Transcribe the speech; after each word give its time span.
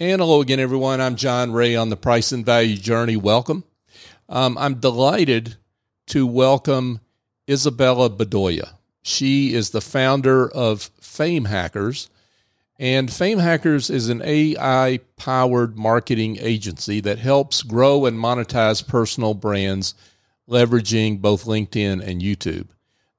And 0.00 0.20
hello 0.20 0.40
again, 0.40 0.60
everyone. 0.60 1.00
I'm 1.00 1.16
John 1.16 1.50
Ray 1.50 1.74
on 1.74 1.88
the 1.88 1.96
Price 1.96 2.30
and 2.30 2.46
Value 2.46 2.76
Journey. 2.76 3.16
Welcome. 3.16 3.64
Um, 4.28 4.56
I'm 4.56 4.78
delighted 4.78 5.56
to 6.06 6.24
welcome 6.24 7.00
Isabella 7.50 8.08
Bedoya. 8.08 8.74
She 9.02 9.54
is 9.54 9.70
the 9.70 9.80
founder 9.80 10.48
of 10.48 10.92
Fame 11.00 11.46
Hackers. 11.46 12.08
And 12.78 13.12
Fame 13.12 13.40
Hackers 13.40 13.90
is 13.90 14.08
an 14.08 14.22
AI 14.22 15.00
powered 15.16 15.76
marketing 15.76 16.38
agency 16.40 17.00
that 17.00 17.18
helps 17.18 17.64
grow 17.64 18.06
and 18.06 18.16
monetize 18.16 18.86
personal 18.86 19.34
brands 19.34 19.94
leveraging 20.48 21.20
both 21.20 21.44
LinkedIn 21.44 22.06
and 22.06 22.22
YouTube. 22.22 22.68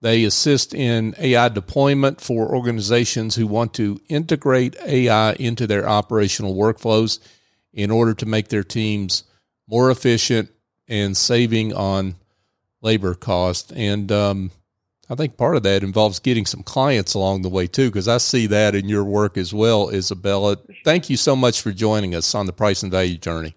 They 0.01 0.23
assist 0.23 0.73
in 0.73 1.13
AI 1.17 1.49
deployment 1.49 2.21
for 2.21 2.53
organizations 2.55 3.35
who 3.35 3.45
want 3.45 3.73
to 3.75 3.99
integrate 4.07 4.77
AI 4.85 5.33
into 5.33 5.67
their 5.67 5.87
operational 5.87 6.55
workflows 6.55 7.19
in 7.73 7.91
order 7.91 8.13
to 8.13 8.25
make 8.25 8.47
their 8.47 8.63
teams 8.63 9.23
more 9.67 9.91
efficient 9.91 10.49
and 10.87 11.15
saving 11.15 11.73
on 11.73 12.15
labor 12.81 13.13
cost. 13.13 13.73
And 13.75 14.11
um, 14.11 14.51
I 15.09 15.15
think 15.15 15.37
part 15.37 15.57
of 15.57 15.63
that 15.63 15.83
involves 15.83 16.19
getting 16.19 16.45
some 16.45 16.63
clients 16.63 17.13
along 17.13 17.41
the 17.41 17.49
way 17.49 17.67
too, 17.67 17.89
because 17.89 18.07
I 18.07 18.17
see 18.19 18.47
that 18.47 18.75
in 18.75 18.87
your 18.87 19.03
work 19.03 19.37
as 19.37 19.53
well, 19.53 19.89
Isabella. 19.89 20.57
Thank 20.85 21.09
you 21.09 21.17
so 21.17 21.35
much 21.35 21.61
for 21.61 21.71
joining 21.71 22.15
us 22.15 22.33
on 22.33 22.45
the 22.45 22.53
price 22.53 22.83
and 22.83 22.91
value 22.91 23.17
journey. 23.17 23.55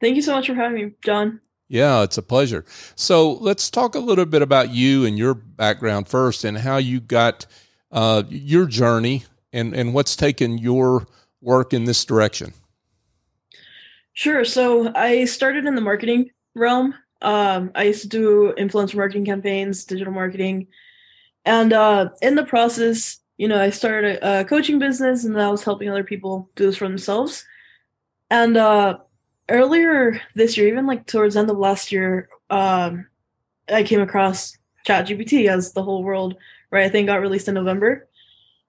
Thank 0.00 0.16
you 0.16 0.22
so 0.22 0.32
much 0.32 0.48
for 0.48 0.54
having 0.54 0.84
me, 0.84 0.92
John. 1.02 1.40
Yeah, 1.68 2.02
it's 2.02 2.18
a 2.18 2.22
pleasure. 2.22 2.64
So 2.94 3.32
let's 3.32 3.70
talk 3.70 3.94
a 3.94 3.98
little 3.98 4.26
bit 4.26 4.42
about 4.42 4.70
you 4.70 5.04
and 5.04 5.18
your 5.18 5.34
background 5.34 6.08
first 6.08 6.44
and 6.44 6.58
how 6.58 6.76
you 6.76 7.00
got 7.00 7.46
uh, 7.90 8.24
your 8.28 8.66
journey 8.66 9.24
and, 9.52 9.74
and 9.74 9.94
what's 9.94 10.16
taken 10.16 10.58
your 10.58 11.06
work 11.40 11.72
in 11.72 11.84
this 11.84 12.04
direction. 12.04 12.52
Sure. 14.12 14.44
So 14.44 14.92
I 14.94 15.24
started 15.24 15.64
in 15.64 15.74
the 15.74 15.80
marketing 15.80 16.30
realm. 16.54 16.94
Um, 17.22 17.70
I 17.74 17.84
used 17.84 18.02
to 18.02 18.08
do 18.08 18.54
influencer 18.58 18.96
marketing 18.96 19.24
campaigns, 19.24 19.84
digital 19.84 20.12
marketing. 20.12 20.68
And 21.44 21.72
uh, 21.72 22.10
in 22.22 22.34
the 22.34 22.44
process, 22.44 23.18
you 23.36 23.48
know, 23.48 23.60
I 23.60 23.70
started 23.70 24.18
a, 24.22 24.40
a 24.40 24.44
coaching 24.44 24.78
business 24.78 25.24
and 25.24 25.40
I 25.40 25.50
was 25.50 25.64
helping 25.64 25.88
other 25.88 26.04
people 26.04 26.50
do 26.54 26.66
this 26.66 26.76
for 26.76 26.86
themselves. 26.86 27.44
And 28.30 28.56
uh, 28.56 28.98
earlier 29.48 30.20
this 30.34 30.56
year, 30.56 30.68
even 30.68 30.86
like 30.86 31.06
towards 31.06 31.34
the 31.34 31.40
end 31.40 31.50
of 31.50 31.58
last 31.58 31.92
year, 31.92 32.28
um, 32.50 33.06
I 33.68 33.82
came 33.82 34.00
across 34.00 34.56
ChatGPT 34.86 35.48
as 35.48 35.72
the 35.72 35.82
whole 35.82 36.02
world, 36.02 36.36
right? 36.70 36.84
I 36.84 36.88
think 36.88 37.06
got 37.06 37.20
released 37.20 37.48
in 37.48 37.54
November. 37.54 38.08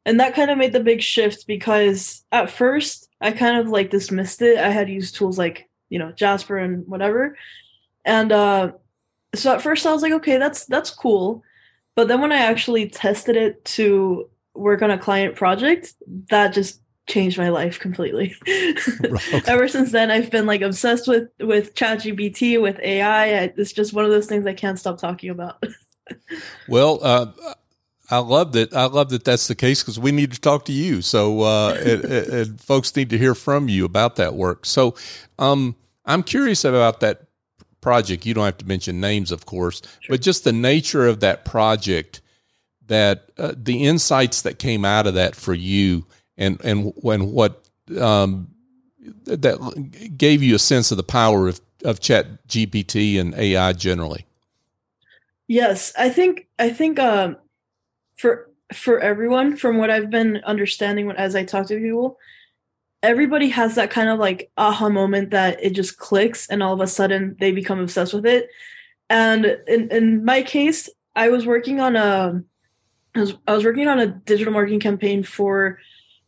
And 0.06 0.20
that 0.20 0.36
kind 0.36 0.52
of 0.52 0.58
made 0.58 0.74
the 0.74 0.80
big 0.80 1.02
shift 1.02 1.48
because 1.48 2.24
at 2.32 2.52
first 2.52 3.10
I 3.22 3.32
kind 3.32 3.58
of 3.58 3.70
like 3.70 3.90
dismissed 3.90 4.42
it. 4.42 4.58
I 4.58 4.70
had 4.70 4.90
used 4.90 5.16
tools 5.16 5.38
like, 5.38 5.68
you 5.90 5.98
know, 5.98 6.12
Jasper 6.12 6.58
and 6.58 6.88
whatever. 6.88 7.38
And 8.06 8.32
uh 8.32 8.74
so 9.34 9.54
at 9.54 9.62
first 9.62 9.86
I 9.86 9.92
was 9.92 10.04
like, 10.04 10.14
okay, 10.14 10.38
that's 10.38 10.66
that's 10.66 10.92
cool. 10.92 11.44
But 11.96 12.08
then 12.08 12.22
when 12.22 12.32
I 12.32 12.38
actually 12.38 12.88
tested 12.90 13.36
it 13.36 13.66
to 13.66 14.30
work 14.54 14.82
on 14.82 14.92
a 14.92 14.98
client 14.98 15.36
project, 15.36 15.94
that 16.30 16.54
just 16.54 16.82
changed 17.08 17.38
my 17.38 17.50
life 17.50 17.80
completely. 17.80 18.36
okay. 18.48 19.42
Ever 19.46 19.68
since 19.68 19.92
then, 19.92 20.12
I've 20.12 20.32
been 20.32 20.46
like 20.46 20.62
obsessed 20.62 21.08
with 21.08 21.30
with 21.40 21.76
ChatGPT, 21.76 22.62
with 22.62 22.80
AI. 22.80 23.26
I, 23.26 23.54
it's 23.56 23.74
just 23.74 23.94
one 23.94 24.06
of 24.06 24.12
those 24.12 24.28
things 24.28 24.46
I 24.46 24.54
can't 24.54 24.80
stop 24.80 24.98
talking 24.98 25.30
about. 25.30 25.64
well, 26.68 27.00
uh, 27.02 27.28
I 28.10 28.20
love 28.20 28.54
that. 28.54 28.74
I 28.74 28.86
love 28.86 29.10
that 29.10 29.24
that's 29.24 29.48
the 29.48 29.56
case 29.56 29.82
because 29.82 30.00
we 30.00 30.12
need 30.12 30.32
to 30.34 30.40
talk 30.40 30.66
to 30.66 30.72
you. 30.72 31.02
So, 31.02 31.42
uh, 31.42 31.74
and, 31.74 32.06
and, 32.06 32.62
folks 32.62 32.96
need 32.96 33.10
to 33.12 33.18
hear 33.18 33.36
from 33.36 33.70
you 33.70 33.86
about 33.86 34.16
that 34.18 34.36
work. 34.36 34.66
So, 34.66 34.96
um, 35.40 35.76
I'm 36.06 36.22
curious 36.24 36.64
about 36.64 37.00
that 37.00 37.24
project. 37.82 38.26
You 38.26 38.34
don't 38.34 38.46
have 38.46 38.60
to 38.60 38.68
mention 38.68 39.00
names, 39.00 39.32
of 39.32 39.46
course, 39.46 39.82
sure. 40.02 40.14
but 40.14 40.22
just 40.22 40.44
the 40.44 40.54
nature 40.54 41.08
of 41.08 41.20
that 41.22 41.46
project. 41.46 42.22
That 42.88 43.32
uh, 43.40 43.54
the 43.58 43.84
insights 43.84 44.44
that 44.44 44.60
came 44.60 44.86
out 44.86 45.08
of 45.08 45.16
that 45.16 45.36
for 45.36 45.56
you 45.56 46.06
and 46.38 46.60
and 46.64 46.94
when 46.98 47.32
what 47.32 47.64
um, 48.00 48.48
that 49.26 50.14
gave 50.18 50.42
you 50.42 50.56
a 50.56 50.60
sense 50.60 50.92
of 50.92 50.98
the 50.98 51.04
power 51.04 51.48
of 51.48 51.62
of 51.84 52.00
Chat 52.00 52.48
GPT 52.48 53.20
and 53.20 53.34
AI 53.36 53.74
generally. 53.74 54.26
Yes, 55.48 55.94
I 55.98 56.10
think 56.10 56.48
I 56.58 56.70
think 56.70 57.00
um, 57.00 57.38
for 58.16 58.50
for 58.74 59.00
everyone, 59.00 59.56
from 59.56 59.78
what 59.78 59.92
I've 59.92 60.10
been 60.10 60.38
understanding 60.46 61.06
when 61.06 61.18
as 61.18 61.36
I 61.36 61.44
talk 61.44 61.68
to 61.68 61.80
people, 61.80 62.18
everybody 63.04 63.50
has 63.50 63.76
that 63.76 63.92
kind 63.92 64.10
of 64.10 64.18
like 64.18 64.52
aha 64.58 64.90
moment 64.90 65.30
that 65.32 65.64
it 65.64 65.72
just 65.72 65.98
clicks, 65.98 66.48
and 66.48 66.64
all 66.64 66.74
of 66.74 66.82
a 66.82 66.88
sudden 66.88 67.36
they 67.40 67.52
become 67.52 67.80
obsessed 67.80 68.14
with 68.14 68.26
it. 68.26 68.50
And 69.10 69.46
in 69.68 69.92
in 69.92 70.26
my 70.26 70.42
case, 70.42 70.90
I 71.16 71.30
was 71.30 71.46
working 71.46 71.80
on 71.80 71.96
a 71.96 72.42
I 73.16 73.20
was, 73.20 73.34
I 73.48 73.54
was 73.54 73.64
working 73.64 73.88
on 73.88 74.00
a 74.00 74.08
digital 74.08 74.52
marketing 74.52 74.80
campaign 74.80 75.24
for 75.24 75.80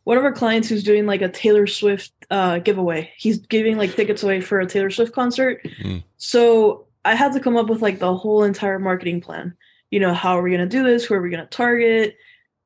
one 0.08 0.16
of 0.16 0.24
our 0.24 0.32
clients 0.32 0.70
who's 0.70 0.82
doing 0.82 1.04
like 1.04 1.20
a 1.20 1.28
Taylor 1.28 1.66
Swift 1.66 2.12
uh, 2.30 2.60
giveaway. 2.60 3.12
He's 3.18 3.36
giving 3.36 3.76
like 3.76 3.94
tickets 3.94 4.22
away 4.22 4.40
for 4.40 4.58
a 4.58 4.64
Taylor 4.64 4.88
Swift 4.88 5.12
concert. 5.12 5.62
Mm. 5.82 6.02
So 6.16 6.86
I 7.04 7.14
had 7.14 7.34
to 7.34 7.40
come 7.40 7.58
up 7.58 7.68
with 7.68 7.82
like 7.82 7.98
the 7.98 8.16
whole 8.16 8.42
entire 8.42 8.78
marketing 8.78 9.20
plan. 9.20 9.54
You 9.90 10.00
know, 10.00 10.14
how 10.14 10.38
are 10.38 10.40
we 10.40 10.48
going 10.48 10.66
to 10.66 10.76
do 10.76 10.82
this? 10.82 11.04
Who 11.04 11.12
are 11.12 11.20
we 11.20 11.28
going 11.28 11.42
to 11.42 11.50
target? 11.50 12.16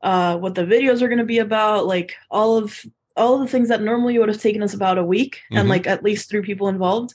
Uh, 0.02 0.38
what 0.38 0.54
the 0.54 0.62
videos 0.62 1.02
are 1.02 1.08
going 1.08 1.18
to 1.18 1.24
be 1.24 1.40
about? 1.40 1.84
Like 1.84 2.14
all 2.30 2.56
of 2.56 2.86
all 3.16 3.34
of 3.34 3.40
the 3.40 3.48
things 3.48 3.70
that 3.70 3.82
normally 3.82 4.16
would 4.20 4.28
have 4.28 4.40
taken 4.40 4.62
us 4.62 4.72
about 4.72 4.98
a 4.98 5.04
week 5.04 5.40
mm-hmm. 5.46 5.56
and 5.56 5.68
like 5.68 5.88
at 5.88 6.04
least 6.04 6.30
three 6.30 6.42
people 6.42 6.68
involved. 6.68 7.12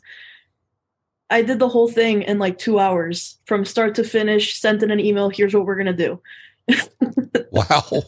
I 1.30 1.42
did 1.42 1.60
the 1.60 1.70
whole 1.70 1.88
thing 1.88 2.24
in 2.24 2.38
like 2.38 2.58
two 2.58 2.80
hours 2.80 3.40
from 3.46 3.64
start 3.64 3.96
to 3.96 4.04
finish. 4.04 4.60
Sent 4.60 4.84
in 4.84 4.92
an 4.92 5.00
email. 5.00 5.30
Here's 5.30 5.54
what 5.54 5.66
we're 5.66 5.78
gonna 5.78 5.94
do. 5.94 6.22
Wow. 7.52 8.04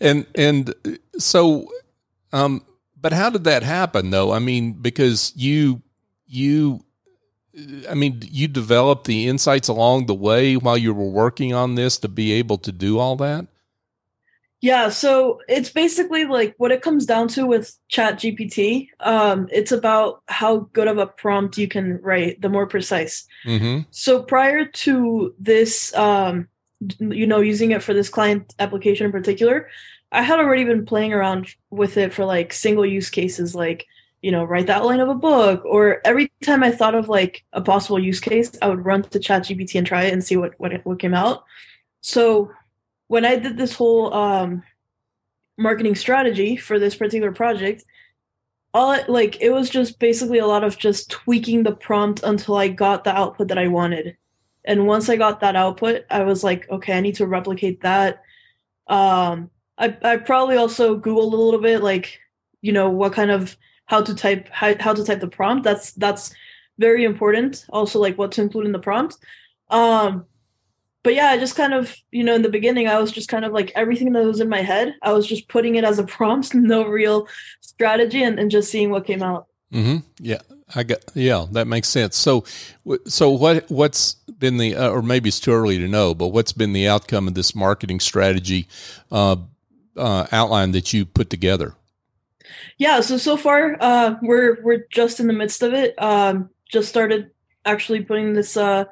and 0.00 0.26
and 0.34 0.74
so 1.18 1.70
um 2.32 2.62
but 3.00 3.12
how 3.12 3.30
did 3.30 3.44
that 3.44 3.62
happen 3.62 4.10
though? 4.10 4.32
I 4.32 4.38
mean 4.38 4.72
because 4.72 5.32
you 5.36 5.82
you 6.26 6.84
I 7.88 7.94
mean 7.94 8.20
you 8.22 8.48
developed 8.48 9.06
the 9.06 9.28
insights 9.28 9.68
along 9.68 10.06
the 10.06 10.14
way 10.14 10.56
while 10.56 10.76
you 10.76 10.92
were 10.92 11.08
working 11.08 11.54
on 11.54 11.74
this 11.74 11.98
to 11.98 12.08
be 12.08 12.32
able 12.32 12.58
to 12.58 12.72
do 12.72 12.98
all 12.98 13.16
that? 13.16 13.46
Yeah, 14.62 14.88
so 14.88 15.40
it's 15.48 15.70
basically 15.70 16.24
like 16.24 16.54
what 16.56 16.72
it 16.72 16.82
comes 16.82 17.04
down 17.04 17.28
to 17.28 17.46
with 17.46 17.76
Chat 17.88 18.14
GPT. 18.14 18.88
Um, 19.00 19.48
it's 19.52 19.70
about 19.70 20.22
how 20.28 20.68
good 20.72 20.88
of 20.88 20.98
a 20.98 21.06
prompt 21.06 21.58
you 21.58 21.68
can 21.68 22.00
write, 22.02 22.40
the 22.40 22.48
more 22.48 22.66
precise. 22.66 23.26
Mm-hmm. 23.44 23.82
So 23.90 24.22
prior 24.22 24.64
to 24.64 25.34
this, 25.38 25.94
um, 25.94 26.48
you 26.98 27.26
know, 27.26 27.40
using 27.40 27.72
it 27.72 27.82
for 27.82 27.92
this 27.92 28.08
client 28.08 28.54
application 28.58 29.06
in 29.06 29.12
particular, 29.12 29.68
I 30.10 30.22
had 30.22 30.38
already 30.38 30.64
been 30.64 30.86
playing 30.86 31.12
around 31.12 31.48
with 31.70 31.96
it 31.98 32.14
for 32.14 32.24
like 32.24 32.52
single 32.52 32.86
use 32.86 33.10
cases, 33.10 33.54
like 33.54 33.86
you 34.22 34.32
know, 34.32 34.42
write 34.42 34.66
the 34.66 34.74
outline 34.74 35.00
of 35.00 35.08
a 35.08 35.14
book, 35.14 35.62
or 35.64 36.00
every 36.04 36.32
time 36.42 36.64
I 36.64 36.72
thought 36.72 36.94
of 36.94 37.08
like 37.08 37.44
a 37.52 37.60
possible 37.60 37.98
use 37.98 38.18
case, 38.18 38.50
I 38.62 38.68
would 38.68 38.84
run 38.84 39.02
to 39.02 39.20
Chat 39.20 39.42
GPT 39.42 39.76
and 39.76 39.86
try 39.86 40.04
it 40.04 40.12
and 40.12 40.24
see 40.24 40.36
what 40.36 40.54
what 40.58 40.72
what 40.84 40.98
came 40.98 41.14
out. 41.14 41.44
So 42.00 42.50
when 43.08 43.24
I 43.24 43.36
did 43.36 43.56
this 43.56 43.74
whole 43.74 44.12
um, 44.12 44.62
marketing 45.56 45.94
strategy 45.94 46.56
for 46.56 46.78
this 46.78 46.94
particular 46.94 47.32
project, 47.32 47.84
all 48.74 48.92
it, 48.92 49.08
like 49.08 49.40
it 49.40 49.50
was 49.50 49.70
just 49.70 49.98
basically 49.98 50.38
a 50.38 50.46
lot 50.46 50.64
of 50.64 50.76
just 50.76 51.10
tweaking 51.10 51.62
the 51.62 51.74
prompt 51.74 52.22
until 52.22 52.56
I 52.56 52.68
got 52.68 53.04
the 53.04 53.16
output 53.16 53.48
that 53.48 53.58
I 53.58 53.68
wanted. 53.68 54.16
And 54.64 54.86
once 54.86 55.08
I 55.08 55.16
got 55.16 55.40
that 55.40 55.56
output, 55.56 56.04
I 56.10 56.24
was 56.24 56.42
like, 56.42 56.68
okay, 56.68 56.98
I 56.98 57.00
need 57.00 57.14
to 57.16 57.26
replicate 57.26 57.80
that. 57.82 58.22
Um, 58.88 59.50
I 59.78 59.96
I 60.02 60.16
probably 60.16 60.56
also 60.56 60.98
googled 60.98 61.32
a 61.32 61.36
little 61.36 61.60
bit, 61.60 61.82
like 61.82 62.18
you 62.60 62.72
know 62.72 62.90
what 62.90 63.12
kind 63.12 63.30
of 63.30 63.56
how 63.86 64.02
to 64.02 64.14
type 64.14 64.48
how, 64.50 64.74
how 64.80 64.92
to 64.92 65.04
type 65.04 65.20
the 65.20 65.28
prompt. 65.28 65.64
That's 65.64 65.92
that's 65.92 66.34
very 66.78 67.04
important. 67.04 67.64
Also, 67.70 68.00
like 68.00 68.18
what 68.18 68.32
to 68.32 68.42
include 68.42 68.66
in 68.66 68.72
the 68.72 68.78
prompt. 68.78 69.16
Um, 69.70 70.26
but 71.06 71.14
yeah, 71.14 71.28
I 71.28 71.38
just 71.38 71.54
kind 71.54 71.72
of, 71.72 71.96
you 72.10 72.24
know, 72.24 72.34
in 72.34 72.42
the 72.42 72.48
beginning, 72.48 72.88
I 72.88 72.98
was 72.98 73.12
just 73.12 73.28
kind 73.28 73.44
of 73.44 73.52
like 73.52 73.70
everything 73.76 74.12
that 74.14 74.24
was 74.24 74.40
in 74.40 74.48
my 74.48 74.60
head, 74.60 74.96
I 75.02 75.12
was 75.12 75.24
just 75.24 75.46
putting 75.46 75.76
it 75.76 75.84
as 75.84 76.00
a 76.00 76.04
prompt, 76.16 76.52
no 76.52 76.84
real 76.84 77.28
strategy, 77.60 78.24
and, 78.24 78.40
and 78.40 78.50
just 78.50 78.72
seeing 78.72 78.90
what 78.90 79.06
came 79.06 79.22
out. 79.22 79.46
Mm-hmm. 79.72 79.98
Yeah, 80.18 80.40
I 80.74 80.82
got. 80.82 80.98
Yeah, 81.14 81.46
that 81.52 81.68
makes 81.68 81.86
sense. 81.86 82.16
So, 82.16 82.44
so 83.06 83.30
what 83.30 83.70
what's 83.70 84.14
been 84.14 84.56
the, 84.56 84.74
uh, 84.74 84.90
or 84.90 85.00
maybe 85.00 85.28
it's 85.28 85.38
too 85.38 85.52
early 85.52 85.78
to 85.78 85.86
know, 85.86 86.12
but 86.12 86.28
what's 86.28 86.50
been 86.50 86.72
the 86.72 86.88
outcome 86.88 87.28
of 87.28 87.34
this 87.34 87.54
marketing 87.54 88.00
strategy 88.00 88.66
uh, 89.12 89.36
uh, 89.96 90.26
outline 90.32 90.72
that 90.72 90.92
you 90.92 91.06
put 91.06 91.30
together? 91.30 91.76
Yeah. 92.78 93.00
So 93.00 93.16
so 93.16 93.36
far, 93.36 93.76
uh, 93.78 94.16
we're 94.22 94.60
we're 94.60 94.86
just 94.90 95.20
in 95.20 95.28
the 95.28 95.34
midst 95.34 95.62
of 95.62 95.72
it. 95.72 95.94
Um, 96.02 96.50
just 96.68 96.88
started 96.88 97.30
actually 97.64 98.02
putting 98.02 98.32
this 98.32 98.56
uh 98.56 98.86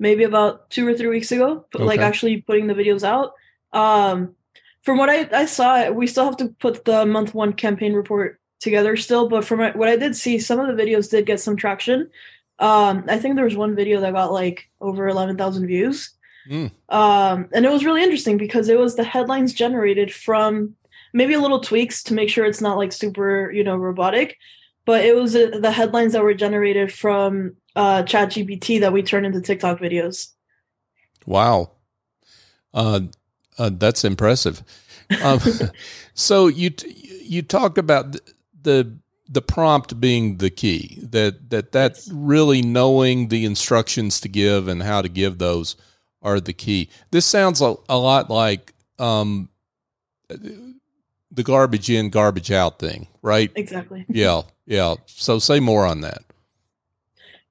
maybe 0.00 0.24
about 0.24 0.68
two 0.70 0.88
or 0.88 0.94
three 0.94 1.06
weeks 1.06 1.30
ago, 1.30 1.66
but 1.70 1.82
okay. 1.82 1.86
like 1.86 2.00
actually 2.00 2.40
putting 2.40 2.66
the 2.66 2.74
videos 2.74 3.04
out. 3.04 3.34
Um, 3.72 4.34
from 4.82 4.98
what 4.98 5.10
I, 5.10 5.28
I 5.32 5.44
saw, 5.44 5.90
we 5.90 6.06
still 6.06 6.24
have 6.24 6.38
to 6.38 6.48
put 6.58 6.84
the 6.86 7.04
month 7.06 7.34
one 7.34 7.52
campaign 7.52 7.92
report 7.92 8.40
together 8.58 8.96
still. 8.96 9.28
But 9.28 9.44
from 9.44 9.60
what 9.60 9.88
I 9.88 9.96
did 9.96 10.16
see, 10.16 10.38
some 10.38 10.58
of 10.58 10.74
the 10.74 10.82
videos 10.82 11.10
did 11.10 11.26
get 11.26 11.38
some 11.38 11.56
traction. 11.56 12.10
Um, 12.58 13.04
I 13.08 13.18
think 13.18 13.36
there 13.36 13.44
was 13.44 13.56
one 13.56 13.76
video 13.76 14.00
that 14.00 14.14
got 14.14 14.32
like 14.32 14.68
over 14.80 15.06
11,000 15.06 15.66
views. 15.66 16.10
Mm. 16.48 16.70
Um, 16.88 17.48
and 17.52 17.66
it 17.66 17.70
was 17.70 17.84
really 17.84 18.02
interesting 18.02 18.38
because 18.38 18.70
it 18.70 18.78
was 18.78 18.96
the 18.96 19.04
headlines 19.04 19.52
generated 19.52 20.12
from 20.12 20.76
maybe 21.12 21.34
a 21.34 21.40
little 21.40 21.60
tweaks 21.60 22.02
to 22.04 22.14
make 22.14 22.30
sure 22.30 22.46
it's 22.46 22.60
not 22.62 22.78
like 22.78 22.92
super, 22.92 23.50
you 23.52 23.64
know, 23.64 23.76
robotic. 23.76 24.38
But 24.86 25.04
it 25.04 25.14
was 25.14 25.36
uh, 25.36 25.58
the 25.60 25.70
headlines 25.70 26.12
that 26.14 26.22
were 26.22 26.34
generated 26.34 26.92
from 26.92 27.56
uh, 27.76 28.02
Chat 28.02 28.30
GPT 28.30 28.80
that 28.80 28.92
we 28.92 29.02
turned 29.02 29.26
into 29.26 29.40
TikTok 29.40 29.78
videos. 29.78 30.32
Wow. 31.26 31.72
Uh, 32.72 33.00
uh, 33.58 33.70
that's 33.72 34.04
impressive. 34.04 34.62
Um, 35.22 35.40
so 36.14 36.46
you 36.46 36.70
you 37.22 37.42
talked 37.42 37.78
about 37.78 38.16
the 38.62 38.96
the 39.28 39.42
prompt 39.42 40.00
being 40.00 40.38
the 40.38 40.50
key 40.50 40.98
that 41.02 41.50
that 41.50 41.72
that's 41.72 42.10
really 42.12 42.62
knowing 42.62 43.28
the 43.28 43.44
instructions 43.44 44.20
to 44.20 44.28
give 44.28 44.66
and 44.66 44.82
how 44.82 45.02
to 45.02 45.08
give 45.08 45.38
those 45.38 45.76
are 46.22 46.40
the 46.40 46.52
key. 46.52 46.88
This 47.10 47.26
sounds 47.26 47.60
a, 47.60 47.74
a 47.88 47.96
lot 47.96 48.28
like 48.28 48.74
um, 48.98 49.48
the 50.28 51.42
garbage 51.42 51.88
in, 51.90 52.10
garbage 52.10 52.50
out 52.50 52.78
thing, 52.78 53.06
right? 53.22 53.50
Exactly. 53.54 54.04
Yeah, 54.08 54.42
yeah. 54.70 54.94
So 55.06 55.40
say 55.40 55.58
more 55.58 55.84
on 55.84 56.00
that. 56.02 56.22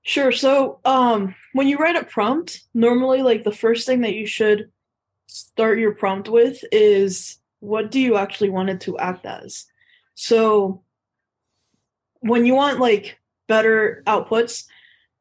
Sure. 0.04 0.32
So 0.32 0.80
um, 0.86 1.36
when 1.52 1.68
you 1.68 1.78
write 1.78 1.98
a 1.98 2.06
prompt, 2.06 2.62
normally 2.74 3.22
like 3.22 3.44
the 3.44 3.52
first 3.52 3.86
thing 3.86 4.02
that 4.02 4.16
you 4.16 4.26
should 4.26 4.72
start 5.28 5.80
your 5.80 5.94
prompt 5.94 6.30
with 6.30 6.64
is 6.72 7.38
what 7.60 7.92
do 7.92 8.00
you 8.00 8.16
actually 8.16 8.50
want 8.50 8.70
it 8.70 8.80
to 8.82 8.98
act 8.98 9.26
as? 9.26 9.66
So 10.16 10.82
when 12.22 12.46
you 12.46 12.56
want 12.56 12.80
like 12.80 13.20
better 13.48 14.02
outputs, 14.08 14.66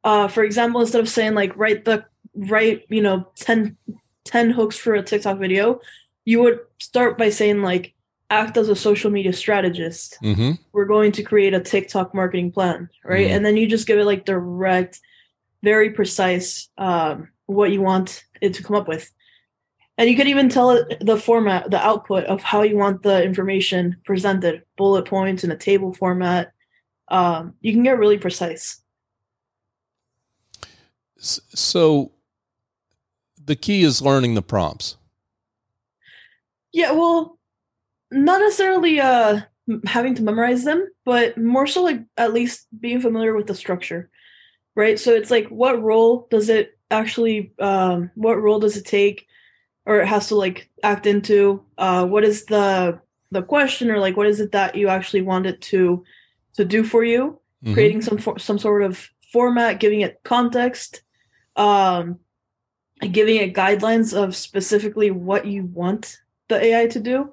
uh, 0.04 0.28
for 0.28 0.44
example, 0.44 0.80
instead 0.80 1.00
of 1.00 1.08
saying 1.08 1.34
like 1.34 1.56
write 1.56 1.84
the 1.84 2.04
write, 2.36 2.86
you 2.88 3.02
know, 3.02 3.26
10, 3.40 3.76
10 4.24 4.50
hooks 4.50 4.78
for 4.78 4.94
a 4.94 5.02
TikTok 5.02 5.38
video, 5.38 5.80
you 6.24 6.40
would 6.42 6.60
start 6.78 7.18
by 7.18 7.30
saying 7.30 7.62
like 7.62 7.92
act 8.30 8.56
as 8.56 8.68
a 8.68 8.76
social 8.76 9.10
media 9.10 9.32
strategist. 9.32 10.18
Mm-hmm. 10.22 10.52
We're 10.72 10.84
going 10.84 11.12
to 11.12 11.22
create 11.22 11.54
a 11.54 11.60
TikTok 11.60 12.14
marketing 12.14 12.52
plan, 12.52 12.90
right? 13.04 13.26
Mm-hmm. 13.26 13.36
And 13.36 13.46
then 13.46 13.56
you 13.56 13.66
just 13.66 13.86
give 13.86 13.98
it 13.98 14.04
like 14.04 14.24
direct, 14.24 15.00
very 15.62 15.90
precise 15.90 16.68
um, 16.78 17.28
what 17.46 17.72
you 17.72 17.80
want 17.80 18.24
it 18.40 18.54
to 18.54 18.62
come 18.62 18.76
up 18.76 18.88
with. 18.88 19.10
And 19.96 20.08
you 20.08 20.16
could 20.16 20.28
even 20.28 20.48
tell 20.48 20.70
it 20.70 21.04
the 21.04 21.16
format, 21.16 21.70
the 21.70 21.84
output 21.84 22.24
of 22.24 22.40
how 22.42 22.62
you 22.62 22.76
want 22.76 23.02
the 23.02 23.22
information 23.24 23.96
presented, 24.04 24.62
bullet 24.76 25.06
points 25.06 25.42
in 25.42 25.50
a 25.50 25.56
table 25.56 25.92
format. 25.92 26.52
Um, 27.08 27.54
you 27.62 27.72
can 27.72 27.82
get 27.82 27.98
really 27.98 28.18
precise. 28.18 28.80
So 31.16 32.12
the 33.44 33.56
key 33.56 33.82
is 33.82 34.00
learning 34.00 34.34
the 34.34 34.42
prompts. 34.42 34.96
Yeah, 36.72 36.92
well, 36.92 37.37
not 38.10 38.40
necessarily 38.40 39.00
uh 39.00 39.40
having 39.86 40.14
to 40.14 40.22
memorize 40.22 40.64
them, 40.64 40.88
but 41.04 41.36
more 41.36 41.66
so 41.66 41.82
like 41.82 42.02
at 42.16 42.32
least 42.32 42.66
being 42.78 43.00
familiar 43.00 43.34
with 43.34 43.46
the 43.46 43.54
structure. 43.54 44.10
Right? 44.74 44.98
So 44.98 45.12
it's 45.12 45.30
like 45.30 45.48
what 45.48 45.82
role 45.82 46.26
does 46.30 46.48
it 46.48 46.78
actually 46.90 47.52
um 47.58 48.10
what 48.14 48.40
role 48.40 48.60
does 48.60 48.76
it 48.76 48.84
take 48.84 49.26
or 49.84 50.00
it 50.00 50.06
has 50.06 50.28
to 50.28 50.36
like 50.36 50.70
act 50.82 51.06
into 51.06 51.62
uh 51.76 52.06
what 52.06 52.24
is 52.24 52.46
the 52.46 52.98
the 53.30 53.42
question 53.42 53.90
or 53.90 53.98
like 53.98 54.16
what 54.16 54.26
is 54.26 54.40
it 54.40 54.52
that 54.52 54.74
you 54.74 54.88
actually 54.88 55.22
want 55.22 55.46
it 55.46 55.60
to 55.60 56.02
to 56.54 56.64
do 56.64 56.82
for 56.82 57.04
you 57.04 57.38
mm-hmm. 57.62 57.74
creating 57.74 58.00
some 58.00 58.18
for, 58.18 58.38
some 58.38 58.58
sort 58.58 58.82
of 58.82 59.10
format 59.32 59.80
giving 59.80 60.00
it 60.00 60.20
context 60.24 61.02
um 61.56 62.18
giving 63.12 63.36
it 63.36 63.54
guidelines 63.54 64.16
of 64.16 64.34
specifically 64.34 65.10
what 65.10 65.46
you 65.46 65.64
want 65.64 66.18
the 66.48 66.58
ai 66.62 66.86
to 66.86 67.00
do 67.00 67.32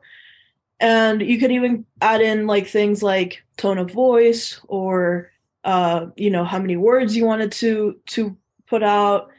and 0.80 1.22
you 1.22 1.40
could 1.40 1.52
even 1.52 1.86
add 2.02 2.22
in 2.22 2.48
like 2.48 2.68
things 2.68 3.02
like 3.02 3.44
tone 3.58 3.78
of 3.78 3.92
voice 3.92 4.60
or 4.68 5.32
uh 5.64 6.08
you 6.16 6.30
know 6.30 6.44
how 6.44 6.60
many 6.60 6.78
words 6.78 7.16
you 7.16 7.26
wanted 7.26 7.52
to 7.52 8.00
to 8.08 8.38
put 8.68 8.84
out. 8.84 9.30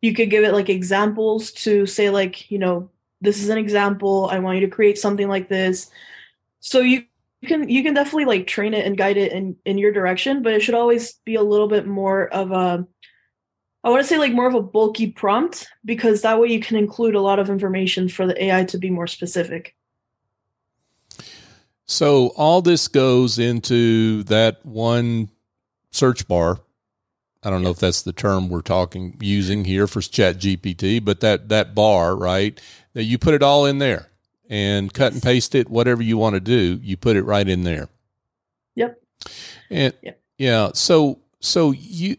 You 0.00 0.14
could 0.14 0.30
give 0.30 0.44
it 0.44 0.52
like 0.52 0.68
examples 0.68 1.52
to 1.52 1.86
say 1.86 2.10
like 2.10 2.50
you 2.50 2.58
know 2.58 2.90
this 3.20 3.42
is 3.42 3.48
an 3.48 3.58
example. 3.58 4.28
I 4.30 4.38
want 4.40 4.58
you 4.58 4.66
to 4.66 4.74
create 4.74 4.98
something 4.98 5.28
like 5.28 5.48
this. 5.48 5.90
So 6.60 6.80
you 6.80 7.04
you 7.42 7.48
can 7.48 7.68
you 7.68 7.82
can 7.82 7.92
definitely 7.92 8.24
like 8.24 8.46
train 8.46 8.72
it 8.72 8.86
and 8.86 8.96
guide 8.96 9.16
it 9.16 9.32
in 9.32 9.56
in 9.66 9.76
your 9.76 9.92
direction 9.92 10.42
but 10.42 10.54
it 10.54 10.62
should 10.62 10.76
always 10.76 11.14
be 11.24 11.34
a 11.34 11.42
little 11.42 11.68
bit 11.68 11.86
more 11.86 12.28
of 12.28 12.52
a 12.52 12.86
i 13.84 13.90
want 13.90 14.00
to 14.00 14.08
say 14.08 14.16
like 14.16 14.32
more 14.32 14.46
of 14.46 14.54
a 14.54 14.62
bulky 14.62 15.10
prompt 15.10 15.68
because 15.84 16.22
that 16.22 16.40
way 16.40 16.48
you 16.48 16.60
can 16.60 16.76
include 16.76 17.14
a 17.14 17.20
lot 17.20 17.38
of 17.38 17.50
information 17.50 18.08
for 18.08 18.26
the 18.26 18.44
ai 18.44 18.64
to 18.64 18.78
be 18.78 18.90
more 18.90 19.08
specific 19.08 19.74
so 21.86 22.28
all 22.36 22.62
this 22.62 22.88
goes 22.88 23.38
into 23.38 24.22
that 24.24 24.64
one 24.64 25.30
search 25.90 26.26
bar. 26.28 26.60
I 27.42 27.50
don't 27.50 27.62
know 27.62 27.70
if 27.70 27.78
that's 27.78 28.02
the 28.02 28.12
term 28.12 28.48
we're 28.48 28.62
talking 28.62 29.16
using 29.20 29.64
here 29.64 29.86
for 29.86 30.00
Chat 30.00 30.38
GPT, 30.38 31.04
but 31.04 31.20
that 31.20 31.48
that 31.48 31.74
bar, 31.74 32.14
right? 32.14 32.60
That 32.94 33.04
you 33.04 33.18
put 33.18 33.34
it 33.34 33.42
all 33.42 33.66
in 33.66 33.78
there 33.78 34.08
and 34.48 34.92
cut 34.92 35.12
and 35.12 35.22
paste 35.22 35.54
it, 35.54 35.68
whatever 35.68 36.02
you 36.02 36.18
want 36.18 36.34
to 36.34 36.40
do, 36.40 36.78
you 36.82 36.96
put 36.96 37.16
it 37.16 37.24
right 37.24 37.48
in 37.48 37.64
there. 37.64 37.88
Yep. 38.76 39.02
And 39.70 39.94
yep. 40.02 40.20
yeah, 40.38 40.70
so 40.74 41.18
so 41.40 41.72
you 41.72 42.16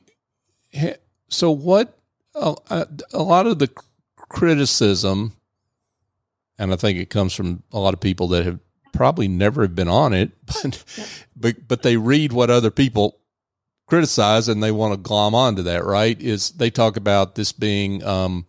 so 1.30 1.52
what 1.52 1.98
a, 2.36 2.56
a 3.14 3.24
lot 3.24 3.48
of 3.48 3.60
the 3.60 3.70
criticism 4.18 5.34
and 6.58 6.74
I 6.74 6.76
think 6.76 7.00
it 7.00 7.10
comes 7.10 7.34
from 7.34 7.64
a 7.72 7.80
lot 7.80 7.94
of 7.94 8.00
people 8.00 8.28
that 8.30 8.46
have 8.46 8.60
probably 8.94 9.28
never 9.28 9.64
have 9.64 9.76
been 9.76 9.90
on 9.90 10.14
it, 10.14 10.32
but 10.46 10.84
yep. 10.98 11.08
but 11.36 11.68
but 11.68 11.82
they 11.84 11.98
read 11.98 12.32
what 12.32 12.50
other 12.50 12.72
people 12.72 13.20
criticize 13.88 14.48
and 14.48 14.64
they 14.64 14.72
want 14.72 14.94
to 14.94 14.98
glom 14.98 15.36
onto 15.36 15.64
that. 15.64 15.84
Right? 15.84 16.20
Is 16.22 16.52
they 16.52 16.70
talk 16.70 16.96
about 16.96 17.36
this 17.36 17.52
being 17.52 18.04
um, 18.04 18.46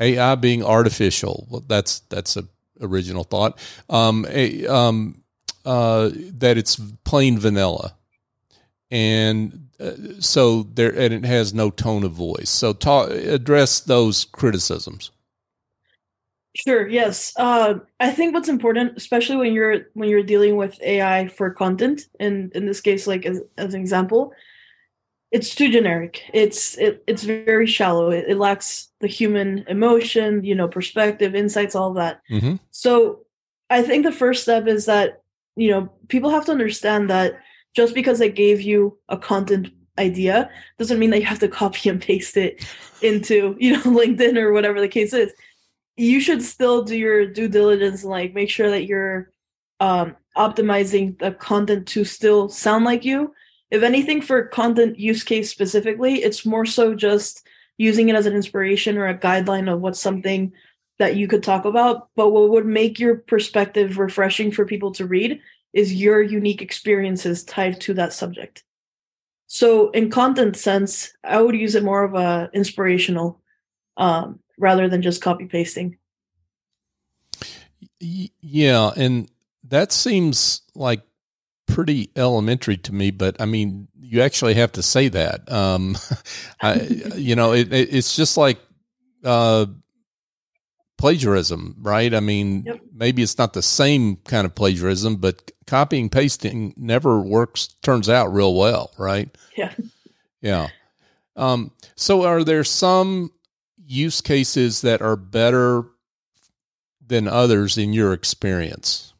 AI 0.00 0.34
being 0.34 0.64
artificial? 0.64 1.46
Well, 1.48 1.64
that's 1.66 2.00
that's 2.00 2.36
a 2.36 2.44
original 2.80 3.24
thought. 3.24 3.58
Um, 3.88 4.26
a, 4.28 4.66
um, 4.66 5.22
uh, 5.64 6.10
that 6.14 6.56
it's 6.58 6.76
plain 7.04 7.38
vanilla, 7.38 7.94
and 8.90 9.68
uh, 9.78 9.92
so 10.18 10.64
there 10.64 10.90
and 10.90 11.14
it 11.14 11.24
has 11.24 11.54
no 11.54 11.70
tone 11.70 12.04
of 12.04 12.12
voice. 12.12 12.50
So 12.50 12.70
address 12.70 13.80
those 13.80 14.24
criticisms. 14.24 15.10
Sure. 16.54 16.88
Yes. 16.88 17.32
Uh, 17.36 17.74
I 18.00 18.10
think 18.10 18.34
what's 18.34 18.48
important, 18.48 18.96
especially 18.96 19.36
when 19.36 19.52
you're 19.52 19.86
when 19.94 20.08
you're 20.08 20.22
dealing 20.22 20.56
with 20.56 20.80
AI 20.82 21.28
for 21.28 21.50
content, 21.50 22.02
and 22.18 22.50
in 22.52 22.66
this 22.66 22.80
case, 22.80 23.06
like 23.06 23.24
as, 23.24 23.40
as 23.56 23.72
an 23.74 23.80
example, 23.80 24.32
it's 25.30 25.54
too 25.54 25.70
generic. 25.70 26.22
It's 26.34 26.76
it, 26.76 27.04
it's 27.06 27.22
very 27.22 27.66
shallow. 27.66 28.10
It, 28.10 28.24
it, 28.28 28.36
lacks 28.36 28.88
the 29.00 29.06
human 29.06 29.64
emotion, 29.68 30.42
you 30.42 30.56
know, 30.56 30.66
perspective, 30.66 31.36
insights, 31.36 31.76
all 31.76 31.92
that. 31.94 32.20
Mm-hmm. 32.28 32.56
So, 32.72 33.26
I 33.70 33.82
think 33.82 34.04
the 34.04 34.10
first 34.10 34.42
step 34.42 34.66
is 34.66 34.86
that 34.86 35.22
you 35.54 35.70
know 35.70 35.88
people 36.08 36.30
have 36.30 36.46
to 36.46 36.52
understand 36.52 37.10
that 37.10 37.38
just 37.76 37.94
because 37.94 38.18
they 38.18 38.30
gave 38.30 38.60
you 38.60 38.98
a 39.08 39.16
content 39.16 39.68
idea 40.00 40.50
doesn't 40.78 40.98
mean 40.98 41.10
that 41.10 41.20
you 41.20 41.26
have 41.26 41.38
to 41.38 41.48
copy 41.48 41.88
and 41.88 42.02
paste 42.02 42.36
it 42.36 42.66
into 43.02 43.56
you 43.60 43.72
know 43.72 43.82
LinkedIn 43.84 44.36
or 44.36 44.52
whatever 44.52 44.80
the 44.80 44.88
case 44.88 45.12
is 45.12 45.32
you 45.96 46.20
should 46.20 46.42
still 46.42 46.82
do 46.82 46.96
your 46.96 47.26
due 47.26 47.48
diligence 47.48 48.02
and 48.02 48.10
like 48.10 48.34
make 48.34 48.50
sure 48.50 48.70
that 48.70 48.86
you're 48.86 49.30
um, 49.80 50.16
optimizing 50.36 51.18
the 51.18 51.32
content 51.32 51.86
to 51.88 52.04
still 52.04 52.48
sound 52.48 52.84
like 52.84 53.04
you. 53.04 53.34
If 53.70 53.82
anything, 53.82 54.20
for 54.20 54.46
content 54.46 54.98
use 54.98 55.22
case 55.22 55.50
specifically, 55.50 56.22
it's 56.22 56.46
more 56.46 56.66
so 56.66 56.94
just 56.94 57.46
using 57.78 58.08
it 58.08 58.16
as 58.16 58.26
an 58.26 58.34
inspiration 58.34 58.98
or 58.98 59.08
a 59.08 59.18
guideline 59.18 59.72
of 59.72 59.80
what's 59.80 60.00
something 60.00 60.52
that 60.98 61.16
you 61.16 61.26
could 61.26 61.42
talk 61.42 61.64
about. 61.64 62.08
But 62.14 62.30
what 62.30 62.50
would 62.50 62.66
make 62.66 62.98
your 62.98 63.16
perspective 63.16 63.98
refreshing 63.98 64.52
for 64.52 64.66
people 64.66 64.92
to 64.92 65.06
read 65.06 65.40
is 65.72 65.94
your 65.94 66.20
unique 66.20 66.62
experiences 66.62 67.44
tied 67.44 67.80
to 67.82 67.94
that 67.94 68.12
subject. 68.12 68.64
So 69.46 69.90
in 69.90 70.10
content 70.10 70.56
sense, 70.56 71.12
I 71.24 71.40
would 71.40 71.56
use 71.56 71.74
it 71.74 71.82
more 71.82 72.04
of 72.04 72.14
a 72.14 72.50
inspirational 72.52 73.40
um, 73.96 74.40
rather 74.60 74.88
than 74.88 75.02
just 75.02 75.22
copy 75.22 75.46
pasting. 75.46 75.96
Yeah, 77.98 78.90
and 78.96 79.30
that 79.68 79.92
seems 79.92 80.62
like 80.74 81.02
pretty 81.66 82.10
elementary 82.16 82.76
to 82.76 82.94
me, 82.94 83.10
but 83.10 83.40
I 83.40 83.46
mean, 83.46 83.88
you 83.98 84.22
actually 84.22 84.54
have 84.54 84.72
to 84.72 84.82
say 84.82 85.08
that. 85.08 85.50
Um, 85.50 85.96
I, 86.60 86.74
you 87.16 87.36
know, 87.36 87.52
it, 87.52 87.72
it, 87.72 87.94
it's 87.94 88.16
just 88.16 88.36
like 88.36 88.58
uh, 89.24 89.66
plagiarism, 90.98 91.76
right? 91.80 92.12
I 92.12 92.20
mean, 92.20 92.64
yep. 92.64 92.80
maybe 92.92 93.22
it's 93.22 93.38
not 93.38 93.52
the 93.52 93.62
same 93.62 94.16
kind 94.16 94.44
of 94.44 94.54
plagiarism, 94.54 95.16
but 95.16 95.50
copying 95.66 96.10
pasting 96.10 96.74
never 96.76 97.20
works. 97.20 97.68
Turns 97.82 98.08
out 98.08 98.32
real 98.32 98.54
well, 98.54 98.92
right? 98.98 99.34
Yeah. 99.56 99.72
Yeah. 100.40 100.68
Um, 101.36 101.70
so, 101.94 102.24
are 102.24 102.44
there 102.44 102.64
some 102.64 103.32
use 103.90 104.20
cases 104.20 104.82
that 104.82 105.02
are 105.02 105.16
better 105.16 105.84
than 107.04 107.26
others 107.26 107.76
in 107.76 107.92
your 107.92 108.12
experience? 108.12 109.12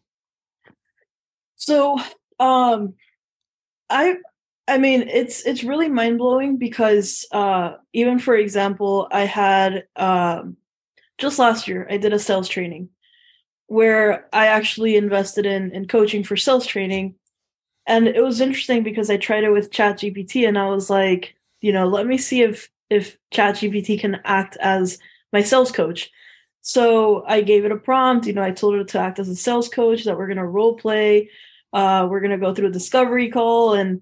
So, 1.57 1.99
um, 2.39 2.95
I 3.91 4.17
I 4.69 4.79
mean, 4.79 5.09
it's 5.09 5.45
it's 5.45 5.65
really 5.65 5.89
mind 5.89 6.19
blowing 6.19 6.57
because 6.57 7.27
uh, 7.33 7.75
even 7.93 8.21
for 8.21 8.37
example, 8.37 9.09
I 9.11 9.23
had 9.23 9.85
um, 9.97 10.57
just 11.19 11.39
last 11.39 11.67
year 11.67 11.87
I 11.91 11.97
did 11.97 12.13
a 12.13 12.19
sales 12.19 12.49
training 12.49 12.89
where 13.67 14.29
I 14.33 14.47
actually 14.47 14.97
invested 14.97 15.47
in 15.47 15.73
in 15.73 15.89
coaching 15.89 16.23
for 16.23 16.37
sales 16.37 16.67
training, 16.67 17.17
and 17.87 18.07
it 18.07 18.23
was 18.23 18.41
interesting 18.41 18.85
because 18.85 19.11
I 19.11 19.17
tried 19.17 19.45
it 19.45 19.51
with 19.51 19.73
ChatGPT 19.73 20.47
and 20.47 20.57
I 20.57 20.69
was 20.69 20.89
like, 20.89 21.35
you 21.61 21.73
know, 21.73 21.89
let 21.89 22.07
me 22.07 22.17
see 22.17 22.43
if 22.43 22.71
if 22.91 23.17
ChatGPT 23.33 23.99
can 24.01 24.21
act 24.25 24.57
as 24.61 24.99
my 25.33 25.43
sales 25.43 25.73
coach. 25.73 26.11
So 26.61 27.25
I 27.27 27.41
gave 27.41 27.65
it 27.65 27.73
a 27.73 27.77
prompt. 27.77 28.27
You 28.27 28.35
know, 28.35 28.43
I 28.43 28.51
told 28.51 28.75
it 28.75 28.89
to 28.89 28.99
act 28.99 29.19
as 29.19 29.29
a 29.29 29.37
sales 29.37 29.69
coach 29.69 30.05
that 30.05 30.19
we're 30.19 30.27
going 30.27 30.37
to 30.37 30.47
role 30.47 30.77
play. 30.77 31.31
Uh, 31.73 32.07
we're 32.11 32.21
going 32.21 32.33
to 32.33 32.39
go 32.39 32.53
through 32.53 32.69
a 32.69 32.73
discovery 32.73 33.31
call 33.31 33.75
and 33.75 34.01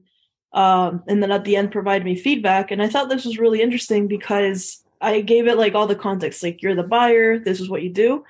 um, 0.55 1.03
and 1.07 1.23
then 1.23 1.31
at 1.31 1.45
the 1.45 1.57
end 1.57 1.71
provide 1.71 2.05
me 2.05 2.15
feedback. 2.15 2.71
And 2.71 2.83
I 2.83 2.89
thought 2.89 3.11
this 3.11 3.27
was 3.27 3.39
really 3.39 3.61
interesting 3.61 4.09
because 4.09 4.83
I 5.01 5.21
gave 5.21 5.47
it 5.47 5.59
like 5.59 5.75
all 5.75 5.87
the 5.87 5.95
context, 5.95 6.43
like 6.43 6.63
you're 6.63 6.75
the 6.75 6.83
buyer, 6.83 7.39
this 7.39 7.61
is 7.61 7.69
what 7.69 7.83
you 7.83 7.91
do. 7.91 8.25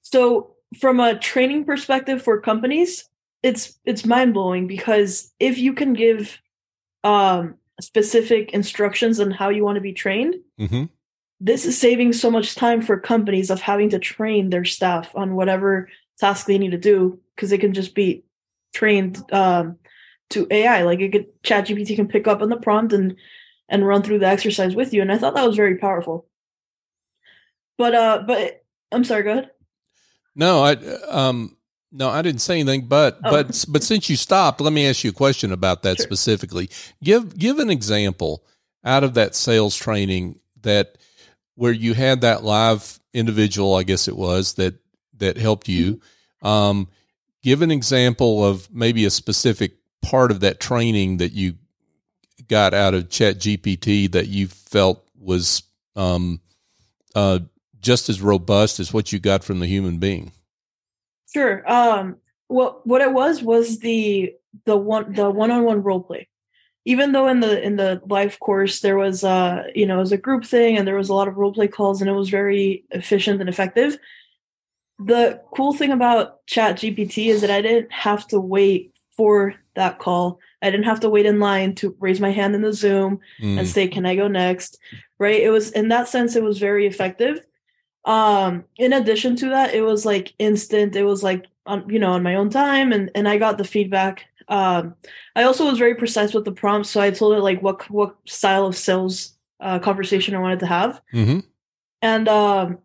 So 0.00 0.54
from 0.80 0.98
a 0.98 1.18
training 1.18 1.64
perspective 1.64 2.22
for 2.22 2.40
companies, 2.40 3.04
it's 3.42 3.78
it's 3.84 4.06
mind 4.06 4.34
blowing 4.34 4.66
because 4.66 5.32
if 5.38 5.58
you 5.58 5.74
can 5.74 5.92
give 5.92 6.40
um, 7.04 7.54
specific 7.80 8.52
instructions 8.52 9.20
on 9.20 9.30
how 9.30 9.48
you 9.48 9.64
want 9.64 9.76
to 9.76 9.80
be 9.82 9.92
trained, 9.92 10.34
mm-hmm. 10.58 10.84
this 11.40 11.64
is 11.64 11.78
saving 11.78 12.12
so 12.12 12.30
much 12.30 12.54
time 12.54 12.82
for 12.82 12.98
companies 12.98 13.50
of 13.50 13.60
having 13.60 13.90
to 13.90 13.98
train 13.98 14.50
their 14.50 14.64
staff 14.64 15.10
on 15.14 15.34
whatever 15.34 15.88
task 16.18 16.46
they 16.46 16.58
need 16.58 16.72
to 16.72 16.78
do 16.78 17.20
because 17.34 17.50
they 17.50 17.58
can 17.58 17.72
just 17.72 17.94
be 17.94 18.24
trained 18.74 19.22
um, 19.32 19.76
to 20.30 20.46
AI. 20.50 20.82
Like 20.82 21.00
it 21.00 21.12
could 21.12 21.42
ChatGPT 21.42 21.96
can 21.96 22.08
pick 22.08 22.26
up 22.26 22.42
on 22.42 22.48
the 22.48 22.56
prompt 22.56 22.92
and 22.92 23.16
and 23.68 23.86
run 23.86 24.02
through 24.02 24.18
the 24.18 24.26
exercise 24.26 24.74
with 24.74 24.92
you. 24.94 25.02
And 25.02 25.12
I 25.12 25.18
thought 25.18 25.34
that 25.34 25.46
was 25.46 25.56
very 25.56 25.76
powerful. 25.76 26.26
But 27.76 27.94
uh 27.94 28.24
but 28.26 28.64
I'm 28.90 29.04
sorry, 29.04 29.22
go 29.22 29.32
ahead. 29.32 29.50
No, 30.34 30.62
I 30.62 30.72
um 31.08 31.56
no, 31.90 32.08
I 32.08 32.22
didn't 32.22 32.40
say 32.40 32.60
anything, 32.60 32.86
but 32.86 33.18
oh. 33.24 33.30
but 33.30 33.64
but 33.68 33.82
since 33.82 34.08
you 34.10 34.16
stopped, 34.16 34.60
let 34.60 34.72
me 34.72 34.86
ask 34.86 35.04
you 35.04 35.10
a 35.10 35.14
question 35.14 35.52
about 35.52 35.82
that 35.82 35.96
sure. 35.96 36.04
specifically. 36.04 36.70
Give 37.02 37.36
give 37.36 37.58
an 37.58 37.70
example 37.70 38.44
out 38.84 39.04
of 39.04 39.14
that 39.14 39.34
sales 39.34 39.76
training 39.76 40.38
that 40.62 40.98
where 41.54 41.72
you 41.72 41.94
had 41.94 42.20
that 42.20 42.44
live 42.44 43.00
individual, 43.12 43.74
I 43.74 43.82
guess 43.82 44.08
it 44.08 44.16
was 44.16 44.54
that 44.54 44.74
that 45.16 45.36
helped 45.36 45.68
you. 45.68 45.94
Mm-hmm. 46.42 46.46
Um, 46.46 46.88
give 47.42 47.62
an 47.62 47.70
example 47.70 48.44
of 48.44 48.72
maybe 48.72 49.04
a 49.04 49.10
specific 49.10 49.72
part 50.02 50.30
of 50.30 50.40
that 50.40 50.60
training 50.60 51.16
that 51.16 51.32
you 51.32 51.54
got 52.48 52.74
out 52.74 52.94
of 52.94 53.10
Chat 53.10 53.38
GPT 53.38 54.10
that 54.12 54.28
you 54.28 54.46
felt 54.46 55.04
was 55.18 55.62
um, 55.96 56.40
uh, 57.14 57.40
just 57.80 58.08
as 58.08 58.20
robust 58.20 58.80
as 58.80 58.92
what 58.92 59.12
you 59.12 59.18
got 59.18 59.42
from 59.42 59.60
the 59.60 59.66
human 59.66 59.98
being? 59.98 60.32
Sure. 61.32 61.70
Um, 61.70 62.16
what 62.48 62.86
what 62.86 63.02
it 63.02 63.12
was 63.12 63.42
was 63.42 63.78
the 63.80 64.34
the 64.64 64.76
one 64.76 65.12
the 65.12 65.30
one 65.30 65.50
on 65.50 65.64
one 65.64 65.82
role 65.82 66.02
play. 66.02 66.28
Even 66.84 67.12
though 67.12 67.28
in 67.28 67.40
the 67.40 67.62
in 67.62 67.76
the 67.76 68.00
live 68.06 68.40
course 68.40 68.80
there 68.80 68.96
was 68.96 69.22
uh 69.22 69.64
you 69.74 69.86
know 69.86 69.96
it 69.96 70.00
was 70.00 70.12
a 70.12 70.18
group 70.18 70.44
thing 70.44 70.76
and 70.76 70.88
there 70.88 70.96
was 70.96 71.10
a 71.10 71.14
lot 71.14 71.28
of 71.28 71.36
role 71.36 71.52
play 71.52 71.68
calls 71.68 72.00
and 72.00 72.08
it 72.08 72.14
was 72.14 72.30
very 72.30 72.84
efficient 72.90 73.40
and 73.40 73.48
effective. 73.48 73.98
The 74.98 75.40
cool 75.54 75.74
thing 75.74 75.92
about 75.92 76.44
Chat 76.46 76.76
GPT 76.76 77.26
is 77.26 77.42
that 77.42 77.50
I 77.50 77.60
didn't 77.60 77.92
have 77.92 78.26
to 78.28 78.40
wait 78.40 78.94
for 79.16 79.54
that 79.74 79.98
call. 79.98 80.40
I 80.62 80.70
didn't 80.70 80.86
have 80.86 81.00
to 81.00 81.10
wait 81.10 81.26
in 81.26 81.38
line 81.38 81.74
to 81.76 81.94
raise 82.00 82.20
my 82.20 82.32
hand 82.32 82.54
in 82.54 82.62
the 82.62 82.72
Zoom 82.72 83.20
mm. 83.40 83.58
and 83.58 83.68
say, 83.68 83.86
"Can 83.86 84.06
I 84.06 84.16
go 84.16 84.26
next?" 84.26 84.78
Right? 85.18 85.40
It 85.40 85.50
was 85.50 85.70
in 85.70 85.88
that 85.88 86.08
sense, 86.08 86.34
it 86.34 86.42
was 86.42 86.58
very 86.58 86.86
effective. 86.86 87.44
Um, 88.08 88.64
in 88.78 88.94
addition 88.94 89.36
to 89.36 89.50
that, 89.50 89.74
it 89.74 89.82
was 89.82 90.06
like 90.06 90.32
instant. 90.38 90.96
It 90.96 91.04
was 91.04 91.22
like 91.22 91.44
on 91.66 91.88
you 91.90 91.98
know 91.98 92.12
on 92.12 92.22
my 92.22 92.36
own 92.36 92.48
time, 92.48 92.90
and 92.90 93.10
and 93.14 93.28
I 93.28 93.36
got 93.36 93.58
the 93.58 93.64
feedback. 93.64 94.24
Um, 94.48 94.94
I 95.36 95.42
also 95.42 95.66
was 95.66 95.78
very 95.78 95.94
precise 95.94 96.32
with 96.32 96.46
the 96.46 96.52
prompts, 96.52 96.88
so 96.88 97.02
I 97.02 97.10
told 97.10 97.34
it 97.34 97.42
like 97.42 97.62
what 97.62 97.88
what 97.90 98.16
style 98.24 98.66
of 98.66 98.76
sales 98.76 99.34
uh, 99.60 99.78
conversation 99.78 100.34
I 100.34 100.38
wanted 100.38 100.60
to 100.60 100.66
have, 100.66 101.02
mm-hmm. 101.12 101.40
and 102.00 102.28
um, 102.28 102.78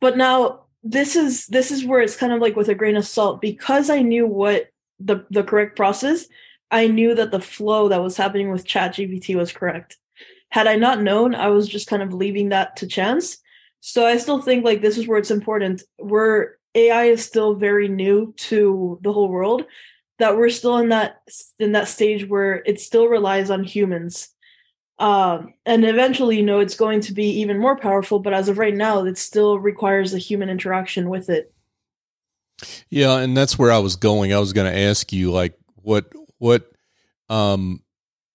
but 0.00 0.16
now 0.16 0.66
this 0.84 1.16
is 1.16 1.48
this 1.48 1.72
is 1.72 1.84
where 1.84 2.00
it's 2.00 2.16
kind 2.16 2.32
of 2.32 2.40
like 2.40 2.54
with 2.54 2.68
a 2.68 2.76
grain 2.76 2.96
of 2.96 3.04
salt 3.04 3.40
because 3.40 3.90
I 3.90 4.02
knew 4.02 4.24
what 4.24 4.70
the 5.00 5.26
the 5.30 5.42
correct 5.42 5.74
process, 5.74 6.26
I 6.70 6.86
knew 6.86 7.16
that 7.16 7.32
the 7.32 7.40
flow 7.40 7.88
that 7.88 8.00
was 8.00 8.16
happening 8.16 8.52
with 8.52 8.68
ChatGPT 8.68 9.34
was 9.34 9.50
correct. 9.50 9.96
Had 10.50 10.68
I 10.68 10.76
not 10.76 11.02
known, 11.02 11.34
I 11.34 11.48
was 11.48 11.66
just 11.66 11.88
kind 11.88 12.04
of 12.04 12.14
leaving 12.14 12.50
that 12.50 12.76
to 12.76 12.86
chance. 12.86 13.41
So 13.84 14.06
I 14.06 14.16
still 14.16 14.40
think 14.40 14.64
like 14.64 14.80
this 14.80 14.96
is 14.96 15.08
where 15.08 15.18
it's 15.18 15.32
important. 15.32 15.82
Where 15.98 16.56
AI 16.76 17.06
is 17.06 17.24
still 17.24 17.56
very 17.56 17.88
new 17.88 18.32
to 18.36 18.98
the 19.02 19.12
whole 19.12 19.28
world, 19.28 19.64
that 20.20 20.36
we're 20.36 20.50
still 20.50 20.78
in 20.78 20.90
that 20.90 21.20
in 21.58 21.72
that 21.72 21.88
stage 21.88 22.26
where 22.28 22.62
it 22.64 22.80
still 22.80 23.08
relies 23.08 23.50
on 23.50 23.64
humans. 23.64 24.28
Um, 25.00 25.54
and 25.66 25.84
eventually, 25.84 26.36
you 26.36 26.44
know, 26.44 26.60
it's 26.60 26.76
going 26.76 27.00
to 27.00 27.12
be 27.12 27.40
even 27.40 27.58
more 27.58 27.76
powerful. 27.76 28.20
But 28.20 28.34
as 28.34 28.48
of 28.48 28.56
right 28.56 28.74
now, 28.74 29.04
it 29.04 29.18
still 29.18 29.58
requires 29.58 30.14
a 30.14 30.18
human 30.18 30.48
interaction 30.48 31.08
with 31.08 31.28
it. 31.28 31.52
Yeah, 32.88 33.16
and 33.16 33.36
that's 33.36 33.58
where 33.58 33.72
I 33.72 33.80
was 33.80 33.96
going. 33.96 34.32
I 34.32 34.38
was 34.38 34.52
going 34.52 34.72
to 34.72 34.78
ask 34.78 35.12
you 35.12 35.32
like 35.32 35.58
what 35.74 36.06
what 36.38 36.70
um 37.28 37.82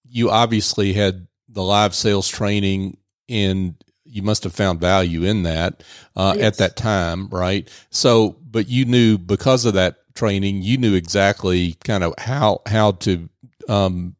you 0.10 0.30
obviously 0.30 0.92
had 0.92 1.26
the 1.48 1.64
live 1.64 1.96
sales 1.96 2.28
training 2.28 2.98
and 3.30 3.82
you 4.18 4.24
must 4.24 4.44
have 4.44 4.54
found 4.54 4.82
value 4.82 5.24
in 5.24 5.44
that 5.44 5.84
uh, 6.16 6.34
yes. 6.36 6.46
at 6.46 6.58
that 6.58 6.76
time, 6.76 7.30
right? 7.30 7.70
So, 7.90 8.38
but 8.42 8.68
you 8.68 8.84
knew 8.86 9.18
because 9.18 9.64
of 9.66 9.76
that 9.76 9.98
training, 10.16 10.64
you 10.64 10.78
knew 10.78 10.94
exactly 10.94 11.76
kind 11.84 12.04
of 12.04 12.14
how 12.18 12.62
how 12.66 12.92
to 12.92 13.30
um, 13.70 14.16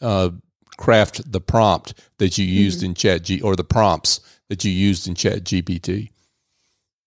uh, 0.00 0.30
craft 0.76 1.32
the 1.32 1.40
prompt 1.40 1.94
that 2.18 2.38
you 2.38 2.44
used 2.44 2.78
mm-hmm. 2.78 2.86
in 2.86 2.94
Chat 2.94 3.22
G 3.22 3.40
or 3.40 3.56
the 3.56 3.64
prompts 3.64 4.20
that 4.48 4.64
you 4.64 4.70
used 4.70 5.08
in 5.08 5.14
Chat 5.14 5.42
GPT. 5.42 6.10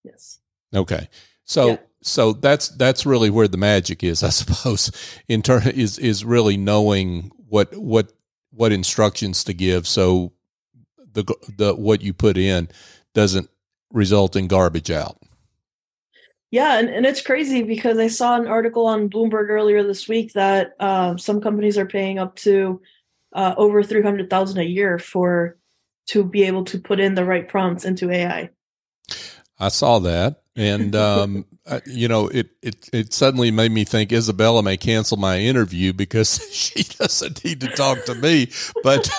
Yes. 0.04 0.40
Okay. 0.74 1.08
So 1.46 1.68
yeah 1.68 1.78
so 2.08 2.34
that's 2.34 2.70
that's 2.70 3.06
really 3.06 3.30
where 3.30 3.48
the 3.48 3.58
magic 3.58 4.04
is, 4.04 4.24
I 4.24 4.30
suppose. 4.30 4.92
In 5.28 5.42
turn, 5.42 5.68
is 5.68 6.00
is 6.00 6.26
really 6.26 6.58
knowing 6.58 7.32
what 7.48 7.76
what 7.76 8.14
what 8.52 8.72
instructions 8.72 9.44
to 9.44 9.54
give, 9.54 9.88
so 9.88 10.34
the 11.18 11.36
the 11.58 11.76
what 11.76 12.02
you 12.02 12.14
put 12.14 12.38
in 12.38 12.70
doesn't 13.14 13.50
result 13.92 14.36
in 14.36 14.48
garbage 14.48 14.92
out. 14.92 15.18
Yeah, 16.52 16.80
and, 16.80 16.88
and 16.90 17.06
it's 17.06 17.22
crazy 17.22 17.64
because 17.64 17.98
I 17.98 18.08
saw 18.08 18.40
an 18.40 18.48
article 18.48 18.88
on 18.88 19.10
Bloomberg 19.10 19.50
earlier 19.50 19.84
this 19.84 20.08
week 20.08 20.34
that 20.34 20.74
uh, 20.80 21.18
some 21.18 21.42
companies 21.42 21.78
are 21.78 21.86
paying 21.86 22.20
up 22.20 22.36
to 22.38 22.82
uh, 23.34 23.56
over 23.58 23.84
three 23.84 24.04
hundred 24.04 24.30
thousand 24.30 24.60
a 24.60 24.64
year 24.64 25.00
for 25.00 25.58
to 26.08 26.24
be 26.24 26.44
able 26.44 26.64
to 26.66 26.80
put 26.80 27.00
in 27.00 27.16
the 27.16 27.26
right 27.26 27.50
prompts 27.50 27.84
into 27.84 28.12
AI. 28.12 28.50
I 29.60 29.70
saw 29.70 30.00
that, 30.00 30.44
and 30.58 30.96
um, 30.96 31.46
you 31.86 32.08
know, 32.08 32.28
it, 32.28 32.50
it 32.62 32.90
it 32.92 33.14
suddenly 33.14 33.52
made 33.52 33.72
me 33.72 33.84
think 33.84 34.12
Isabella 34.12 34.64
may 34.64 34.76
cancel 34.76 35.16
my 35.16 35.40
interview 35.40 35.94
because 35.94 36.40
she 36.52 36.84
doesn't 36.84 37.44
need 37.46 37.62
to 37.62 37.68
talk 37.68 38.04
to 38.06 38.16
me. 38.16 38.50
But 38.84 39.10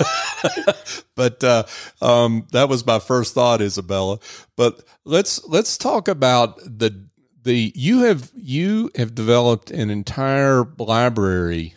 but 1.15 1.45
uh, 1.45 1.65
um, 2.03 2.47
that 2.53 2.69
was 2.69 2.85
my 2.85 2.99
first 2.99 3.35
thought, 3.35 3.63
Isabella. 3.63 4.19
But 4.57 4.83
let's 5.05 5.47
let's 5.47 5.79
talk 5.79 6.09
about 6.09 6.59
the 6.59 7.07
the 7.45 7.73
you 7.75 8.01
have 8.01 8.31
you 8.35 8.91
have 8.97 9.15
developed 9.15 9.71
an 9.71 9.91
entire 9.91 10.65
library 10.77 11.77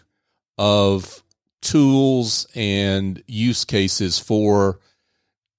of 0.57 1.21
tools 1.61 2.47
and 2.55 3.23
use 3.27 3.63
cases 3.63 4.17
for 4.17 4.79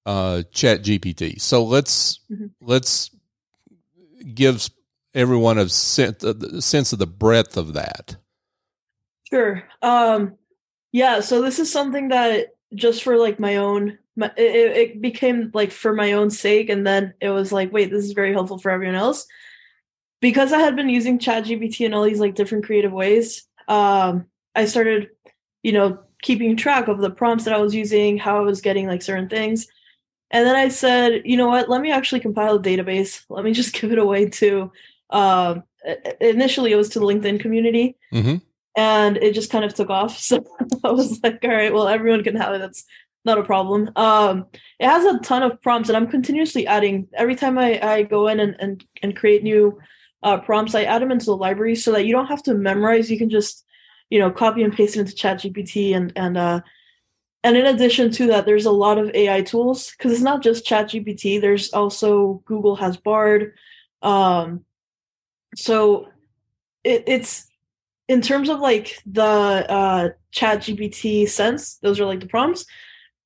uh, 0.06 0.42
Chat 0.50 0.82
GPT. 0.82 1.40
So 1.40 1.62
let's 1.64 2.18
mm-hmm. 2.30 2.46
let's 2.60 3.10
give 4.34 4.68
everyone 5.14 5.58
a 5.58 5.68
sense, 5.68 6.22
a 6.24 6.62
sense 6.62 6.92
of 6.92 6.98
the 6.98 7.06
breadth 7.06 7.56
of 7.56 7.74
that. 7.74 8.16
Sure. 9.28 9.62
Um, 9.80 10.36
yeah. 10.92 11.20
So 11.20 11.42
this 11.42 11.58
is 11.58 11.72
something 11.72 12.08
that 12.08 12.54
just 12.74 13.02
for 13.02 13.16
like 13.16 13.38
my 13.38 13.56
own 13.56 13.98
my, 14.16 14.30
it, 14.36 14.76
it 14.76 15.00
became 15.00 15.50
like 15.54 15.70
for 15.70 15.94
my 15.94 16.12
own 16.12 16.30
sake, 16.30 16.68
and 16.68 16.86
then 16.86 17.14
it 17.20 17.30
was 17.30 17.52
like, 17.52 17.72
wait, 17.72 17.90
this 17.90 18.04
is 18.04 18.12
very 18.12 18.32
helpful 18.32 18.58
for 18.58 18.70
everyone 18.70 18.94
else. 18.94 19.26
Because 20.20 20.52
I 20.52 20.58
had 20.58 20.76
been 20.76 20.88
using 20.88 21.18
ChatGPT 21.18 21.86
in 21.86 21.94
all 21.94 22.04
these 22.04 22.20
like 22.20 22.34
different 22.34 22.64
creative 22.64 22.92
ways, 22.92 23.42
um, 23.68 24.26
I 24.54 24.66
started, 24.66 25.08
you 25.62 25.72
know, 25.72 25.98
keeping 26.22 26.56
track 26.56 26.88
of 26.88 27.00
the 27.00 27.10
prompts 27.10 27.44
that 27.44 27.54
I 27.54 27.58
was 27.58 27.74
using, 27.74 28.18
how 28.18 28.36
I 28.36 28.42
was 28.42 28.60
getting 28.60 28.86
like 28.86 29.02
certain 29.02 29.28
things. 29.28 29.66
And 30.32 30.46
then 30.46 30.56
I 30.56 30.68
said, 30.68 31.22
you 31.24 31.36
know 31.36 31.48
what, 31.48 31.68
let 31.68 31.82
me 31.82 31.92
actually 31.92 32.20
compile 32.20 32.56
a 32.56 32.62
database. 32.62 33.24
Let 33.28 33.44
me 33.44 33.52
just 33.52 33.74
give 33.78 33.92
it 33.92 33.98
away 33.98 34.28
to, 34.30 34.72
uh, 35.10 35.60
initially 36.20 36.72
it 36.72 36.76
was 36.76 36.88
to 36.90 37.00
the 37.00 37.06
LinkedIn 37.06 37.40
community. 37.40 37.96
Mm-hmm. 38.12 38.36
And 38.74 39.18
it 39.18 39.34
just 39.34 39.50
kind 39.50 39.64
of 39.64 39.74
took 39.74 39.90
off. 39.90 40.18
So 40.22 40.44
I 40.82 40.90
was 40.90 41.22
like, 41.22 41.40
all 41.44 41.50
right, 41.50 41.72
well, 41.72 41.88
everyone 41.88 42.24
can 42.24 42.36
have 42.36 42.54
it. 42.54 42.58
That's 42.58 42.84
not 43.24 43.38
a 43.38 43.44
problem. 43.44 43.90
Um, 43.96 44.46
it 44.78 44.86
has 44.86 45.04
a 45.04 45.18
ton 45.20 45.42
of 45.42 45.60
prompts, 45.62 45.88
and 45.88 45.96
I'm 45.96 46.08
continuously 46.08 46.66
adding. 46.66 47.06
Every 47.14 47.36
time 47.36 47.58
I, 47.58 47.80
I 47.80 48.02
go 48.02 48.28
in 48.28 48.40
and, 48.40 48.56
and, 48.58 48.84
and 49.02 49.16
create 49.16 49.42
new 49.42 49.78
uh, 50.22 50.38
prompts, 50.38 50.74
I 50.74 50.84
add 50.84 51.02
them 51.02 51.12
into 51.12 51.26
the 51.26 51.36
library 51.36 51.74
so 51.74 51.92
that 51.92 52.06
you 52.06 52.12
don't 52.12 52.26
have 52.26 52.42
to 52.44 52.54
memorize. 52.54 53.10
You 53.10 53.18
can 53.18 53.30
just, 53.30 53.64
you 54.10 54.18
know, 54.18 54.30
copy 54.30 54.62
and 54.62 54.72
paste 54.72 54.96
it 54.96 55.00
into 55.00 55.14
ChatGPT, 55.14 55.94
and 55.94 56.12
and 56.16 56.36
uh, 56.36 56.60
and 57.44 57.56
in 57.56 57.66
addition 57.66 58.10
to 58.12 58.26
that, 58.28 58.46
there's 58.46 58.66
a 58.66 58.70
lot 58.70 58.98
of 58.98 59.10
AI 59.14 59.42
tools 59.42 59.90
because 59.90 60.12
it's 60.12 60.22
not 60.22 60.42
just 60.42 60.66
ChatGPT. 60.66 61.40
There's 61.40 61.72
also 61.72 62.42
Google 62.44 62.76
has 62.76 62.96
Bard. 62.96 63.54
Um, 64.02 64.64
so 65.56 66.08
it, 66.84 67.04
it's 67.06 67.48
in 68.08 68.20
terms 68.20 68.48
of 68.48 68.60
like 68.60 68.98
the 69.06 69.22
uh, 69.22 70.08
ChatGPT 70.32 71.28
sense. 71.28 71.76
Those 71.76 72.00
are 72.00 72.06
like 72.06 72.20
the 72.20 72.26
prompts 72.26 72.66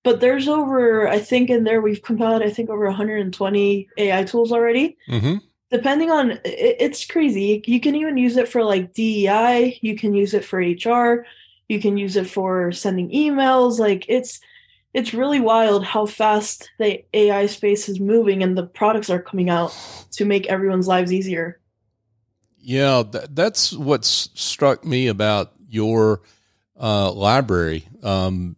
but 0.07 0.21
there's 0.21 0.47
over 0.47 1.09
i 1.09 1.19
think 1.19 1.51
in 1.51 1.65
there 1.65 1.83
we've 1.83 2.01
compiled 2.01 2.41
i 2.41 2.49
think 2.49 2.71
over 2.71 2.87
120 2.87 3.89
ai 3.99 4.25
tools 4.25 4.53
already 4.53 4.97
mm-hmm. 5.09 5.37
depending 5.71 6.11
on 6.11 6.31
it, 6.31 6.41
it's 6.45 7.05
crazy 7.05 7.63
you 7.67 7.81
can 7.81 7.97
even 7.97 8.17
use 8.17 8.37
it 8.37 8.49
for 8.49 8.63
like 8.63 8.95
dei 8.95 9.79
you 9.83 9.97
can 9.97 10.15
use 10.15 10.33
it 10.33 10.45
for 10.45 10.61
hr 10.61 11.27
you 11.69 11.81
can 11.81 11.97
use 11.97 12.17
it 12.17 12.29
for 12.29 12.73
sending 12.73 13.11
emails 13.11 13.79
like 13.79 14.05
it's 14.09 14.41
it's 14.95 15.13
really 15.13 15.41
wild 15.41 15.85
how 15.85 16.07
fast 16.07 16.71
the 16.79 17.05
ai 17.15 17.47
space 17.47 17.89
is 17.89 18.01
moving 18.01 18.43
and 18.43 18.57
the 18.57 18.67
products 18.67 19.11
are 19.11 19.23
coming 19.23 19.51
out 19.51 19.77
to 20.11 20.25
make 20.25 20.47
everyone's 20.47 20.89
lives 20.89 21.13
easier 21.13 21.61
yeah 22.59 23.03
that's 23.31 23.73
what's 23.73 24.31
struck 24.35 24.85
me 24.85 25.07
about 25.07 25.53
your 25.69 26.23
uh, 26.79 27.11
library 27.11 27.89
um, 28.03 28.57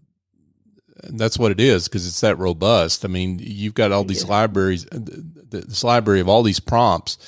and 1.04 1.18
that's 1.18 1.38
what 1.38 1.52
it 1.52 1.60
is 1.60 1.88
because 1.88 2.06
it's 2.06 2.20
that 2.20 2.38
robust. 2.38 3.04
I 3.04 3.08
mean, 3.08 3.38
you've 3.40 3.74
got 3.74 3.92
all 3.92 4.04
these 4.04 4.24
yeah. 4.24 4.30
libraries, 4.30 4.86
uh, 4.86 4.98
this 4.98 5.84
library 5.84 6.20
of 6.20 6.28
all 6.28 6.42
these 6.42 6.60
prompts 6.60 7.18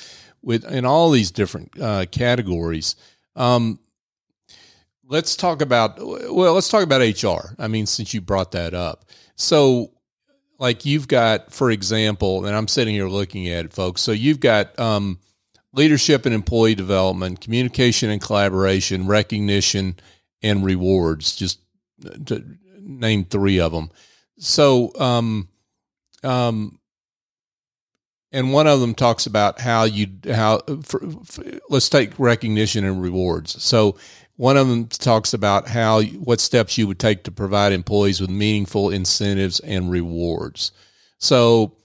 with 0.42 0.64
in 0.64 0.84
all 0.84 1.10
these 1.10 1.30
different 1.30 1.80
uh, 1.80 2.06
categories. 2.06 2.96
Um, 3.36 3.78
let's 5.10 5.36
talk 5.36 5.60
about 5.60 5.98
well, 5.98 6.54
let's 6.54 6.70
talk 6.70 6.82
about 6.82 7.02
HR. 7.02 7.54
I 7.58 7.68
mean, 7.68 7.84
since 7.84 8.14
you 8.14 8.22
brought 8.22 8.52
that 8.52 8.72
up, 8.72 9.04
so 9.34 9.90
like 10.58 10.86
you've 10.86 11.08
got, 11.08 11.52
for 11.52 11.70
example, 11.70 12.46
and 12.46 12.56
I'm 12.56 12.68
sitting 12.68 12.94
here 12.94 13.08
looking 13.08 13.48
at 13.48 13.66
it, 13.66 13.72
folks. 13.72 14.00
So 14.00 14.12
you've 14.12 14.40
got 14.40 14.78
um, 14.78 15.18
leadership 15.72 16.24
and 16.24 16.34
employee 16.34 16.74
development, 16.74 17.40
communication 17.40 18.08
and 18.08 18.20
collaboration, 18.20 19.06
recognition 19.06 19.96
and 20.42 20.64
rewards. 20.64 21.36
Just 21.36 21.60
to 22.26 22.44
name 22.78 23.24
three 23.24 23.60
of 23.60 23.72
them. 23.72 23.90
So, 24.38 24.92
um, 24.98 25.48
um, 26.22 26.78
and 28.32 28.52
one 28.52 28.66
of 28.66 28.80
them 28.80 28.94
talks 28.94 29.26
about 29.26 29.60
how 29.60 29.84
you 29.84 30.06
how 30.30 30.60
for, 30.82 31.00
for, 31.24 31.44
let's 31.68 31.88
take 31.88 32.16
recognition 32.18 32.84
and 32.84 33.02
rewards. 33.02 33.62
So 33.62 33.96
one 34.40 34.56
of 34.56 34.68
them 34.68 34.86
talks 34.86 35.34
about 35.34 35.68
how 35.68 36.00
what 36.00 36.40
steps 36.40 36.78
you 36.78 36.86
would 36.86 36.98
take 36.98 37.24
to 37.24 37.30
provide 37.30 37.74
employees 37.74 38.22
with 38.22 38.30
meaningful 38.30 38.88
incentives 38.88 39.60
and 39.60 39.90
rewards. 39.90 40.72
So 41.18 41.76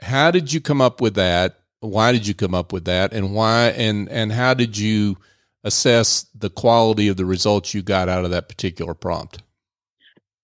how 0.00 0.32
did 0.32 0.52
you 0.52 0.60
come 0.60 0.80
up 0.80 1.00
with 1.00 1.14
that? 1.14 1.60
Why 1.78 2.10
did 2.10 2.26
you 2.26 2.34
come 2.34 2.52
up 2.52 2.72
with 2.72 2.86
that? 2.86 3.12
And 3.12 3.32
why 3.32 3.68
and 3.76 4.08
and 4.08 4.32
how 4.32 4.54
did 4.54 4.76
you 4.76 5.18
assess 5.62 6.26
the 6.34 6.50
quality 6.50 7.06
of 7.06 7.16
the 7.16 7.24
results 7.24 7.72
you 7.72 7.82
got 7.82 8.08
out 8.08 8.24
of 8.24 8.32
that 8.32 8.48
particular 8.48 8.92
prompt? 8.92 9.44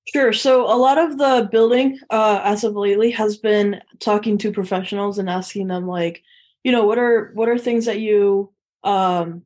Sure. 0.07 0.33
So 0.33 0.73
a 0.73 0.79
lot 0.79 0.99
of 0.99 1.19
the 1.19 1.49
building, 1.51 1.99
uh, 2.11 2.43
as 2.45 2.63
of 2.63 2.77
lately, 2.77 3.11
has 3.11 3.37
been 3.37 3.81
talking 3.99 4.39
to 4.39 4.53
professionals 4.53 5.19
and 5.19 5.29
asking 5.29 5.67
them, 5.67 5.89
like, 5.89 6.23
you 6.63 6.71
know, 6.71 6.87
what 6.87 6.99
are 6.99 7.33
what 7.35 7.49
are 7.49 7.59
things 7.59 7.87
that 7.87 7.99
you, 7.99 8.53
um, 8.85 9.43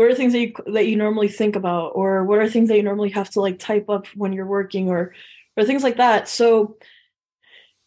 what 0.00 0.10
are 0.10 0.14
things 0.14 0.32
that 0.32 0.40
you 0.40 0.54
that 0.68 0.86
you 0.86 0.96
normally 0.96 1.28
think 1.28 1.56
about, 1.56 1.88
or 1.88 2.24
what 2.24 2.38
are 2.38 2.48
things 2.48 2.70
that 2.70 2.76
you 2.78 2.82
normally 2.82 3.10
have 3.10 3.28
to 3.28 3.42
like 3.42 3.58
type 3.58 3.90
up 3.90 4.06
when 4.14 4.32
you're 4.32 4.46
working, 4.46 4.88
or 4.88 5.14
or 5.58 5.64
things 5.64 5.82
like 5.82 5.98
that. 5.98 6.26
So 6.26 6.78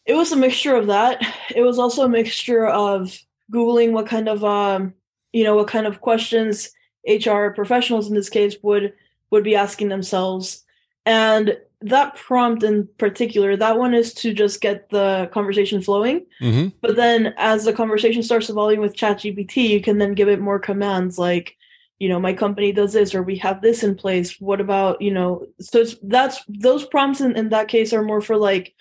it 0.05 0.13
was 0.13 0.31
a 0.31 0.35
mixture 0.35 0.75
of 0.75 0.85
that. 0.87 1.23
It 1.55 1.63
was 1.63 1.79
also 1.79 2.05
a 2.05 2.09
mixture 2.09 2.67
of 2.67 3.17
googling 3.51 3.93
what 3.93 4.05
kind 4.05 4.29
of, 4.29 4.43
um, 4.43 4.93
you 5.31 5.43
know, 5.43 5.55
what 5.55 5.69
kind 5.69 5.87
of 5.87 6.01
questions 6.01 6.69
HR 7.07 7.47
professionals 7.47 8.07
in 8.09 8.13
this 8.13 8.29
case 8.29 8.57
would 8.61 8.93
would 9.31 9.43
be 9.43 9.55
asking 9.55 9.89
themselves, 9.89 10.63
and 11.07 11.57
that 11.81 12.15
prompt 12.15 12.61
in 12.61 12.87
particular, 12.99 13.57
that 13.57 13.79
one 13.79 13.95
is 13.95 14.13
to 14.13 14.35
just 14.35 14.61
get 14.61 14.87
the 14.91 15.31
conversation 15.33 15.81
flowing. 15.81 16.27
Mm-hmm. 16.39 16.67
But 16.79 16.95
then 16.95 17.33
as 17.37 17.65
the 17.65 17.73
conversation 17.73 18.21
starts 18.21 18.51
evolving 18.51 18.81
with 18.81 18.95
ChatGPT, 18.95 19.67
you 19.67 19.81
can 19.81 19.97
then 19.97 20.13
give 20.13 20.29
it 20.29 20.39
more 20.39 20.59
commands 20.59 21.17
like, 21.17 21.57
you 21.99 22.09
know, 22.09 22.19
my 22.19 22.33
company 22.33 22.71
does 22.71 22.93
this 22.93 23.15
or 23.15 23.23
we 23.23 23.37
have 23.37 23.61
this 23.61 23.83
in 23.83 23.95
place. 23.95 24.39
What 24.39 24.59
about, 24.59 25.01
you 25.01 25.11
know, 25.11 25.45
so 25.59 25.79
it's 25.79 25.95
that's 26.03 26.41
those 26.47 26.85
prompts 26.85 27.21
in, 27.21 27.35
in 27.37 27.49
that 27.49 27.67
case 27.67 27.93
are 27.93 28.03
more 28.03 28.21
for 28.21 28.37
like 28.37 28.73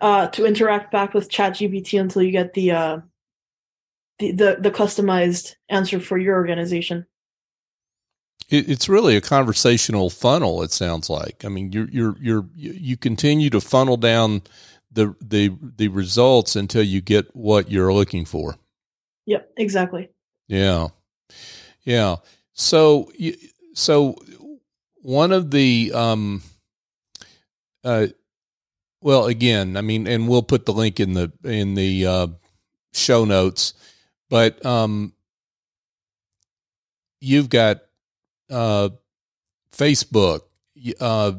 uh 0.00 0.26
to 0.28 0.44
interact 0.44 0.92
back 0.92 1.14
with 1.14 1.30
ChatGPT 1.30 2.00
until 2.00 2.22
you 2.22 2.32
get 2.32 2.54
the 2.54 2.72
uh 2.72 2.98
the, 4.18 4.32
the 4.32 4.56
the 4.60 4.70
customized 4.70 5.54
answer 5.68 6.00
for 6.00 6.18
your 6.18 6.34
organization 6.34 7.06
it, 8.48 8.68
it's 8.68 8.88
really 8.88 9.16
a 9.16 9.20
conversational 9.20 10.10
funnel. 10.10 10.62
It 10.62 10.72
sounds 10.72 11.10
like. 11.10 11.44
I 11.44 11.48
mean, 11.48 11.72
you're 11.72 11.88
you're 11.90 12.16
you're 12.20 12.46
you 12.54 12.96
continue 12.96 13.50
to 13.50 13.60
funnel 13.60 13.96
down 13.96 14.42
the 14.90 15.14
the 15.20 15.56
the 15.76 15.88
results 15.88 16.56
until 16.56 16.82
you 16.82 17.00
get 17.00 17.34
what 17.34 17.70
you're 17.70 17.92
looking 17.92 18.24
for. 18.24 18.56
Yep, 19.26 19.52
exactly. 19.56 20.10
Yeah, 20.46 20.88
yeah. 21.82 22.16
So 22.56 23.10
so 23.74 24.16
one 24.96 25.30
of 25.30 25.50
the 25.52 25.92
um 25.94 26.42
uh 27.84 28.08
well 29.00 29.26
again 29.26 29.76
i 29.76 29.80
mean 29.80 30.08
and 30.08 30.26
we'll 30.26 30.42
put 30.42 30.66
the 30.66 30.72
link 30.72 30.98
in 30.98 31.12
the 31.12 31.30
in 31.44 31.74
the 31.74 32.04
uh 32.04 32.26
show 32.92 33.24
notes 33.24 33.74
but 34.28 34.64
um 34.66 35.12
you've 37.20 37.48
got 37.48 37.82
uh, 38.50 38.90
Facebook 39.72 40.42
uh, 41.00 41.32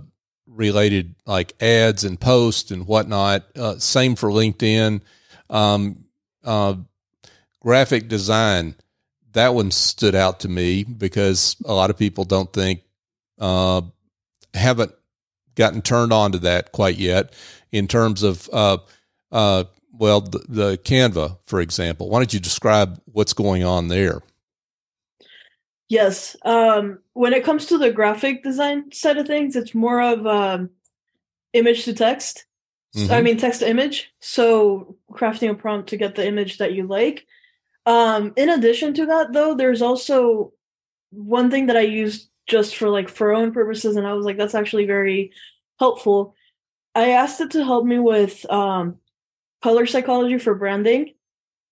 related 0.45 1.15
like 1.25 1.53
ads 1.61 2.03
and 2.03 2.19
posts 2.19 2.71
and 2.71 2.87
whatnot. 2.87 3.45
Uh, 3.55 3.77
same 3.77 4.15
for 4.15 4.29
LinkedIn. 4.29 5.01
Um, 5.49 6.05
uh, 6.43 6.75
graphic 7.61 8.07
design. 8.07 8.75
That 9.37 9.53
one 9.53 9.69
stood 9.69 10.15
out 10.15 10.39
to 10.39 10.49
me 10.49 10.83
because 10.83 11.55
a 11.63 11.71
lot 11.71 11.91
of 11.91 11.97
people 11.97 12.23
don't 12.23 12.51
think 12.51 12.81
uh, 13.39 13.83
haven't 14.55 14.93
gotten 15.53 15.83
turned 15.83 16.11
on 16.11 16.31
to 16.31 16.39
that 16.39 16.71
quite 16.71 16.97
yet 16.97 17.33
in 17.71 17.87
terms 17.87 18.23
of 18.23 18.49
uh, 18.51 18.77
uh, 19.31 19.65
well 19.91 20.21
the, 20.21 20.39
the 20.49 20.77
Canva 20.79 21.37
for 21.45 21.61
example. 21.61 22.09
Why 22.09 22.17
don't 22.17 22.33
you 22.33 22.39
describe 22.39 22.99
what's 23.05 23.33
going 23.33 23.63
on 23.63 23.89
there? 23.89 24.23
Yes. 25.87 26.35
Um, 26.43 26.97
when 27.13 27.33
it 27.33 27.43
comes 27.43 27.67
to 27.67 27.77
the 27.77 27.91
graphic 27.91 28.41
design 28.41 28.91
side 28.91 29.17
of 29.17 29.27
things, 29.27 29.55
it's 29.55 29.75
more 29.75 30.01
of 30.01 30.25
um, 30.25 30.71
image 31.53 31.85
to 31.85 31.93
text. 31.93 32.45
Mm-hmm. 32.95 33.13
I 33.13 33.21
mean, 33.21 33.37
text 33.37 33.59
to 33.59 33.69
image. 33.69 34.11
So 34.19 34.95
crafting 35.11 35.51
a 35.51 35.53
prompt 35.53 35.89
to 35.89 35.97
get 35.97 36.15
the 36.15 36.27
image 36.27 36.57
that 36.57 36.73
you 36.73 36.87
like. 36.87 37.27
Um, 37.87 38.33
in 38.35 38.49
addition 38.49 38.93
to 38.95 39.05
that, 39.05 39.31
though, 39.31 39.55
there's 39.55 39.81
also 39.81 40.51
one 41.09 41.49
thing 41.49 41.67
that 41.67 41.77
I 41.77 41.81
used 41.81 42.29
just 42.45 42.75
for 42.75 42.89
like 42.89 43.07
for 43.07 43.33
own 43.33 43.53
purposes, 43.53 43.95
and 43.95 44.05
I 44.05 44.13
was 44.13 44.25
like, 44.25 44.37
that's 44.37 44.55
actually 44.55 44.85
very 44.85 45.31
helpful. 45.79 46.35
I 46.93 47.11
asked 47.11 47.39
it 47.39 47.51
to 47.51 47.63
help 47.63 47.85
me 47.85 47.97
with 47.97 48.45
um, 48.51 48.97
color 49.63 49.85
psychology 49.85 50.37
for 50.37 50.53
branding 50.53 51.13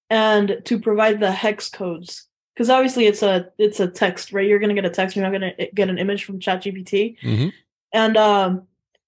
and 0.09 0.61
to 0.65 0.79
provide 0.79 1.19
the 1.19 1.31
hex 1.31 1.69
codes 1.69 2.27
because 2.53 2.69
obviously 2.69 3.07
it's 3.07 3.21
a 3.21 3.49
it's 3.57 3.81
a 3.81 3.87
text, 3.87 4.31
right? 4.31 4.47
You're 4.47 4.59
gonna 4.59 4.73
get 4.73 4.85
a 4.85 4.89
text. 4.89 5.17
You're 5.17 5.29
not 5.29 5.33
gonna 5.33 5.53
get 5.73 5.89
an 5.89 5.97
image 5.97 6.23
from 6.23 6.39
ChatGPT. 6.39 7.17
Mm-hmm. 7.21 7.49
And 7.91 8.17
um, 8.17 8.67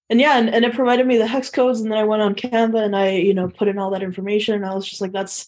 and 0.10 0.20
yeah, 0.20 0.38
and, 0.38 0.50
and 0.50 0.65
it 0.65 0.74
provided 0.74 1.08
me 1.08 1.17
the 1.17 1.28
hex 1.28 1.50
codes, 1.50 1.80
and 1.80 1.89
then 1.89 1.98
I 2.00 2.04
went 2.04 2.22
on 2.22 2.36
Canva 2.36 2.84
and 2.84 2.96
I, 2.96 3.12
you 3.12 3.34
know, 3.34 3.48
put 3.48 3.70
in 3.70 3.78
all 3.78 3.91
that 3.91 4.04
information, 4.04 4.56
and 4.56 4.65
I 4.65 4.76
was 4.76 4.88
just 4.88 5.02
like, 5.02 5.13
that's 5.13 5.48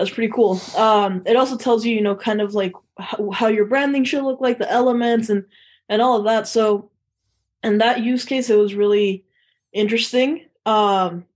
that's 0.00 0.10
pretty 0.10 0.32
cool. 0.32 0.58
Um, 0.76 1.22
it 1.26 1.36
also 1.36 1.58
tells 1.58 1.84
you, 1.84 1.94
you 1.94 2.00
know, 2.00 2.14
kind 2.14 2.40
of 2.40 2.54
like 2.54 2.72
how, 2.98 3.30
how 3.30 3.46
your 3.48 3.66
branding 3.66 4.04
should 4.04 4.24
look 4.24 4.40
like, 4.40 4.56
the 4.56 4.70
elements, 4.70 5.28
and 5.28 5.44
and 5.90 6.00
all 6.00 6.16
of 6.16 6.24
that. 6.24 6.48
So, 6.48 6.90
in 7.62 7.78
that 7.78 8.00
use 8.00 8.24
case, 8.24 8.48
it 8.48 8.56
was 8.56 8.74
really 8.74 9.24
interesting. 9.74 10.46
Um, 10.64 11.26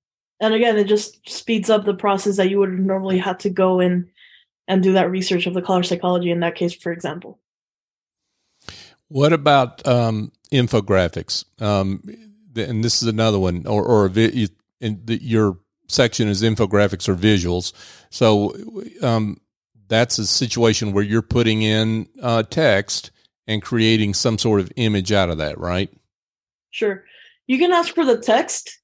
and 0.40 0.54
again, 0.54 0.78
it 0.78 0.84
just 0.84 1.28
speeds 1.28 1.68
up 1.68 1.84
the 1.84 1.92
process 1.92 2.38
that 2.38 2.48
you 2.48 2.58
would 2.58 2.72
normally 2.72 3.18
have 3.18 3.36
to 3.38 3.50
go 3.50 3.80
in 3.80 4.08
and 4.66 4.82
do 4.82 4.94
that 4.94 5.10
research 5.10 5.46
of 5.46 5.52
the 5.52 5.62
color 5.62 5.82
psychology 5.82 6.30
in 6.30 6.40
that 6.40 6.54
case, 6.54 6.74
for 6.74 6.90
example. 6.90 7.38
What 9.08 9.34
about 9.34 9.86
um, 9.86 10.32
infographics? 10.50 11.44
Um, 11.60 12.02
and 12.56 12.82
this 12.82 13.02
is 13.02 13.08
another 13.08 13.38
one, 13.38 13.66
or 13.66 13.84
or 13.84 14.08
vi- 14.08 14.48
in 14.80 15.02
the, 15.04 15.22
your 15.22 15.58
section 15.88 16.28
is 16.28 16.42
infographics 16.42 17.08
or 17.08 17.14
visuals. 17.14 17.72
So 18.10 18.54
um, 19.02 19.40
that's 19.88 20.18
a 20.18 20.26
situation 20.26 20.92
where 20.92 21.04
you're 21.04 21.22
putting 21.22 21.62
in 21.62 22.08
uh, 22.22 22.42
text 22.44 23.10
and 23.46 23.62
creating 23.62 24.14
some 24.14 24.38
sort 24.38 24.60
of 24.60 24.72
image 24.76 25.12
out 25.12 25.30
of 25.30 25.38
that, 25.38 25.58
right? 25.58 25.90
Sure. 26.70 27.04
You 27.46 27.58
can 27.58 27.72
ask 27.72 27.94
for 27.94 28.04
the 28.04 28.18
text. 28.18 28.80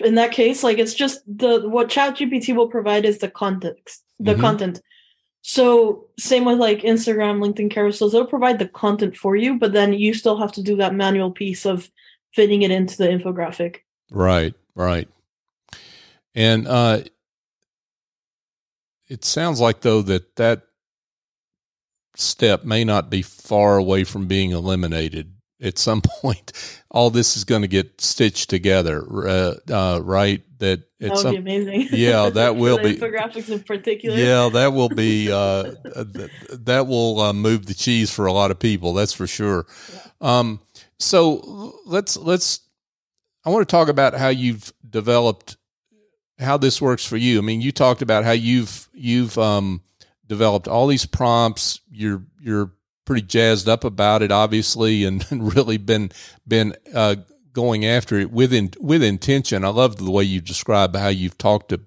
In 0.00 0.14
that 0.14 0.30
case, 0.30 0.62
like 0.62 0.78
it's 0.78 0.94
just 0.94 1.20
the 1.26 1.68
what 1.68 1.88
ChatGPT 1.88 2.54
will 2.54 2.68
provide 2.68 3.04
is 3.04 3.18
the 3.18 3.28
context, 3.28 4.04
the 4.20 4.32
mm-hmm. 4.32 4.40
content. 4.40 4.80
So 5.42 6.06
same 6.18 6.44
with 6.44 6.58
like 6.58 6.82
Instagram, 6.82 7.40
LinkedIn 7.40 7.72
carousels, 7.72 8.12
they'll 8.12 8.26
provide 8.26 8.58
the 8.58 8.68
content 8.68 9.16
for 9.16 9.34
you, 9.34 9.58
but 9.58 9.72
then 9.72 9.92
you 9.92 10.14
still 10.14 10.38
have 10.38 10.52
to 10.52 10.62
do 10.62 10.76
that 10.76 10.94
manual 10.94 11.32
piece 11.32 11.66
of 11.66 11.90
fitting 12.32 12.62
it 12.62 12.70
into 12.70 12.96
the 12.96 13.08
infographic. 13.08 13.78
Right, 14.10 14.54
right. 14.74 15.08
And 16.38 16.68
uh 16.68 17.00
it 19.08 19.24
sounds 19.24 19.60
like 19.60 19.80
though 19.80 20.02
that 20.02 20.36
that 20.36 20.62
step 22.14 22.64
may 22.64 22.84
not 22.84 23.10
be 23.10 23.22
far 23.22 23.76
away 23.76 24.04
from 24.04 24.28
being 24.28 24.52
eliminated 24.52 25.34
at 25.60 25.78
some 25.78 26.00
point. 26.22 26.52
All 26.92 27.10
this 27.10 27.36
is 27.36 27.42
going 27.42 27.62
to 27.62 27.68
get 27.68 28.00
stitched 28.00 28.48
together 28.50 29.04
uh, 29.28 29.54
uh, 29.68 30.00
right? 30.00 30.44
That 30.58 30.84
that 31.00 31.10
would 31.10 31.18
some, 31.18 31.32
be 31.32 31.38
amazing. 31.38 31.88
Yeah 31.98 32.30
that 32.30 32.54
will 32.54 32.78
be 32.78 32.94
infographics 32.94 33.50
in 33.50 33.64
particular. 33.64 34.16
Yeah 34.16 34.48
that 34.50 34.72
will 34.72 34.90
be 34.90 35.32
uh, 35.32 35.72
that 36.52 36.86
will 36.86 37.20
uh, 37.20 37.32
move 37.32 37.66
the 37.66 37.74
cheese 37.74 38.12
for 38.12 38.26
a 38.26 38.32
lot 38.32 38.52
of 38.52 38.60
people 38.60 38.94
that's 38.94 39.12
for 39.12 39.26
sure. 39.26 39.66
Um, 40.20 40.60
so 41.00 41.74
let's 41.84 42.16
let's 42.16 42.60
i 43.44 43.50
want 43.50 43.68
to 43.68 43.70
talk 43.70 43.88
about 43.88 44.14
how 44.14 44.28
you've 44.28 44.72
developed 44.88 45.57
how 46.38 46.56
this 46.56 46.80
works 46.80 47.04
for 47.04 47.16
you 47.16 47.38
i 47.38 47.40
mean 47.42 47.60
you 47.60 47.72
talked 47.72 48.02
about 48.02 48.24
how 48.24 48.32
you've 48.32 48.88
you've 48.92 49.36
um, 49.38 49.82
developed 50.26 50.68
all 50.68 50.86
these 50.86 51.06
prompts 51.06 51.80
you're 51.90 52.22
you're 52.40 52.72
pretty 53.08 53.26
jazzed 53.26 53.70
up 53.70 53.84
about 53.84 54.20
it, 54.20 54.30
obviously, 54.30 55.02
and, 55.02 55.26
and 55.30 55.54
really 55.54 55.78
been 55.78 56.12
been 56.46 56.76
uh, 56.94 57.16
going 57.54 57.86
after 57.86 58.18
it 58.18 58.30
with 58.30 58.52
in, 58.52 58.70
with 58.78 59.02
intention. 59.02 59.64
I 59.64 59.68
love 59.68 59.96
the 59.96 60.10
way 60.10 60.24
you 60.24 60.42
describe 60.42 60.94
how 60.94 61.08
you've 61.08 61.38
talked 61.38 61.70
to 61.70 61.80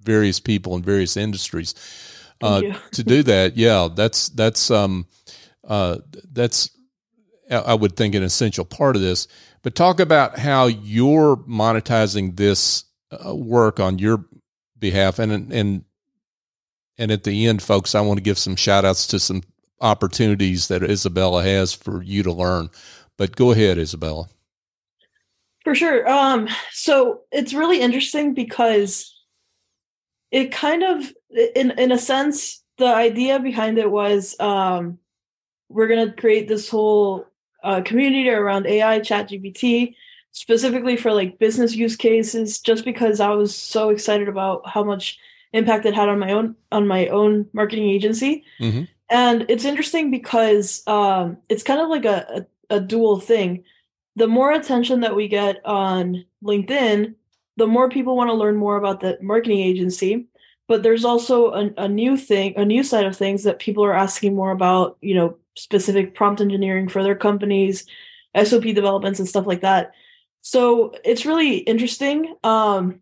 various 0.00 0.38
people 0.38 0.76
in 0.76 0.82
various 0.82 1.16
industries 1.16 1.74
uh, 2.40 2.62
to 2.92 3.02
do 3.02 3.24
that. 3.24 3.56
Yeah, 3.56 3.88
that's 3.92 4.28
that's 4.28 4.70
um 4.70 5.06
uh, 5.66 5.98
that's 6.32 6.70
I 7.50 7.74
would 7.74 7.96
think 7.96 8.14
an 8.14 8.22
essential 8.22 8.64
part 8.64 8.94
of 8.94 9.02
this. 9.02 9.26
But 9.62 9.74
talk 9.74 9.98
about 9.98 10.38
how 10.38 10.66
you're 10.66 11.36
monetizing 11.36 12.36
this 12.36 12.84
uh, 13.26 13.34
work 13.34 13.80
on 13.80 13.98
your 13.98 14.24
behalf, 14.78 15.18
and 15.18 15.52
and 15.52 15.84
and 16.98 17.10
at 17.10 17.24
the 17.24 17.46
end, 17.46 17.62
folks, 17.62 17.94
I 17.94 18.00
want 18.00 18.18
to 18.18 18.22
give 18.22 18.38
some 18.38 18.56
shout 18.56 18.84
outs 18.84 19.06
to 19.08 19.18
some 19.18 19.42
opportunities 19.80 20.68
that 20.68 20.82
Isabella 20.82 21.42
has 21.42 21.72
for 21.72 22.02
you 22.02 22.22
to 22.22 22.32
learn. 22.32 22.70
But 23.16 23.36
go 23.36 23.52
ahead, 23.52 23.78
Isabella. 23.78 24.28
For 25.64 25.74
sure. 25.74 26.08
Um, 26.08 26.48
so 26.72 27.22
it's 27.32 27.54
really 27.54 27.80
interesting 27.80 28.34
because 28.34 29.10
it 30.30 30.52
kind 30.52 30.82
of, 30.82 31.12
in 31.54 31.72
in 31.72 31.90
a 31.92 31.98
sense, 31.98 32.62
the 32.76 32.86
idea 32.86 33.38
behind 33.38 33.78
it 33.78 33.90
was 33.90 34.38
um, 34.40 34.98
we're 35.68 35.88
gonna 35.88 36.12
create 36.12 36.48
this 36.48 36.68
whole 36.68 37.26
uh, 37.62 37.80
community 37.82 38.28
around 38.28 38.66
AI, 38.66 39.00
Chat 39.00 39.30
GPT, 39.30 39.94
specifically 40.34 40.96
for 40.96 41.12
like 41.12 41.38
business 41.38 41.74
use 41.74 41.96
cases. 41.96 42.60
Just 42.60 42.84
because 42.84 43.18
I 43.18 43.30
was 43.30 43.56
so 43.56 43.88
excited 43.88 44.28
about 44.28 44.68
how 44.68 44.84
much 44.84 45.18
impact 45.54 45.86
it 45.86 45.94
had 45.94 46.10
on 46.10 46.18
my 46.18 46.32
own 46.32 46.54
on 46.70 46.86
my 46.86 47.06
own 47.08 47.46
marketing 47.54 47.88
agency. 47.88 48.44
Mm-hmm 48.60 48.84
and 49.10 49.46
it's 49.48 49.64
interesting 49.64 50.10
because 50.10 50.82
um, 50.86 51.36
it's 51.48 51.62
kind 51.62 51.80
of 51.80 51.88
like 51.88 52.04
a, 52.04 52.46
a, 52.70 52.76
a 52.76 52.80
dual 52.80 53.20
thing. 53.20 53.64
The 54.16 54.26
more 54.26 54.52
attention 54.52 55.00
that 55.00 55.16
we 55.16 55.28
get 55.28 55.64
on 55.64 56.24
LinkedIn, 56.42 57.14
the 57.56 57.66
more 57.66 57.88
people 57.88 58.16
want 58.16 58.30
to 58.30 58.34
learn 58.34 58.56
more 58.56 58.76
about 58.76 59.00
the 59.00 59.18
marketing 59.20 59.60
agency. 59.60 60.26
But 60.66 60.82
there's 60.82 61.04
also 61.04 61.52
a, 61.52 61.70
a 61.76 61.88
new 61.88 62.16
thing, 62.16 62.54
a 62.56 62.64
new 62.64 62.82
side 62.82 63.04
of 63.04 63.16
things 63.16 63.42
that 63.42 63.58
people 63.58 63.84
are 63.84 63.94
asking 63.94 64.34
more 64.34 64.50
about, 64.50 64.96
you 65.02 65.14
know, 65.14 65.36
specific 65.56 66.14
prompt 66.14 66.40
engineering 66.40 66.88
for 66.88 67.02
their 67.02 67.14
companies, 67.14 67.84
SOP 68.42 68.62
developments, 68.62 69.18
and 69.18 69.28
stuff 69.28 69.46
like 69.46 69.60
that. 69.60 69.92
So 70.44 70.94
it's 71.04 71.24
really 71.24 71.56
interesting. 71.56 72.36
Um, 72.44 73.00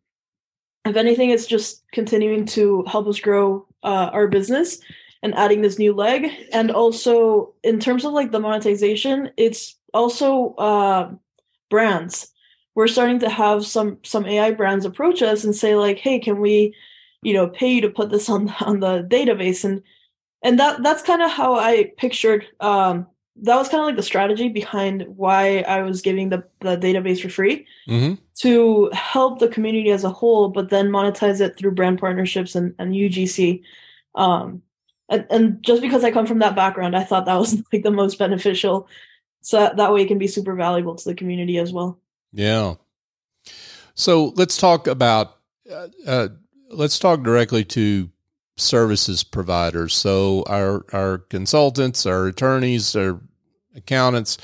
if 0.85 0.95
anything, 0.95 1.31
it's 1.31 1.47
just 1.47 1.83
continuing 1.93 2.47
to 2.47 2.85
help 2.87 3.09
us 3.09 3.19
grow 3.19 3.67
uh, 3.83 4.11
our 4.13 4.29
business 4.29 4.79
and 5.23 5.35
adding 5.35 5.61
this 5.61 5.79
new 5.79 5.93
leg 5.93 6.31
and 6.53 6.71
also 6.71 7.53
in 7.65 7.81
terms 7.81 8.05
of 8.05 8.13
like 8.13 8.33
the 8.33 8.41
monetization 8.41 9.31
it's 9.37 9.77
also 9.95 10.55
uh, 10.55 11.11
brands 11.71 12.29
we're 12.75 12.89
starting 12.89 13.19
to 13.21 13.29
have 13.29 13.65
some 13.65 13.99
some 14.03 14.27
ai 14.27 14.51
brands 14.51 14.85
approach 14.85 15.23
us 15.23 15.45
and 15.45 15.55
say 15.55 15.75
like 15.75 15.99
hey 15.99 16.19
can 16.19 16.41
we 16.41 16.75
you 17.23 17.33
know 17.33 17.49
pay 17.49 17.73
you 17.73 17.81
to 17.81 17.91
put 17.91 18.11
this 18.11 18.29
on 18.29 18.49
on 18.61 18.81
the 18.81 19.03
database 19.05 19.65
and 19.65 19.83
and 20.43 20.59
that 20.59 20.83
that's 20.83 21.03
kind 21.03 21.23
of 21.23 21.31
how 21.31 21.55
i 21.55 21.93
pictured 21.97 22.45
um 22.61 23.07
that 23.37 23.57
was 23.57 23.69
kind 23.69 23.81
of 23.81 23.87
like 23.87 23.97
the 23.97 24.03
strategy 24.03 24.49
behind 24.49 25.05
why 25.17 25.61
i 25.61 25.83
was 25.83 26.03
giving 26.03 26.29
the, 26.29 26.45
the 26.61 26.77
database 26.77 27.21
for 27.21 27.29
free 27.29 27.67
mm-hmm. 27.89 28.15
to 28.35 28.91
help 28.93 29.39
the 29.39 29.49
community 29.49 29.91
as 29.91 30.05
a 30.05 30.11
whole 30.11 30.49
but 30.49 30.69
then 30.71 30.89
monetize 30.91 31.41
it 31.41 31.57
through 31.57 31.71
brand 31.71 31.99
partnerships 31.99 32.55
and, 32.55 32.75
and 32.79 32.93
ugc 32.93 33.63
um 34.15 34.63
and, 35.13 35.27
and 35.31 35.63
just 35.63 35.83
because 35.83 36.05
I 36.05 36.11
come 36.11 36.27
from 36.27 36.39
that 36.39 36.57
background, 36.57 36.97
I 36.97 37.05
thought 37.05 37.27
that 37.27 37.39
was 37.39 37.63
like 37.73 37.83
the 37.83 37.91
most 37.91 38.19
beneficial. 38.19 38.89
So 39.43 39.59
that, 39.59 39.77
that 39.77 39.93
way 39.93 40.03
it 40.03 40.09
can 40.09 40.19
be 40.19 40.27
super 40.27 40.55
valuable 40.55 40.95
to 40.95 41.09
the 41.09 41.15
community 41.15 41.59
as 41.59 41.73
well. 41.73 42.01
Yeah. 42.33 42.75
So 43.95 44.33
let's 44.37 44.57
talk 44.57 44.87
about, 44.87 45.37
uh, 45.71 45.89
uh, 46.07 46.29
let's 46.71 46.99
talk 46.99 47.23
directly 47.23 47.65
to 47.65 48.11
services 48.57 49.25
providers. 49.25 49.95
So 49.95 50.45
our, 50.47 50.85
our 50.93 51.19
consultants, 51.19 52.07
our 52.07 52.27
attorneys, 52.27 52.95
our 52.95 53.21
accountants, 53.75 54.39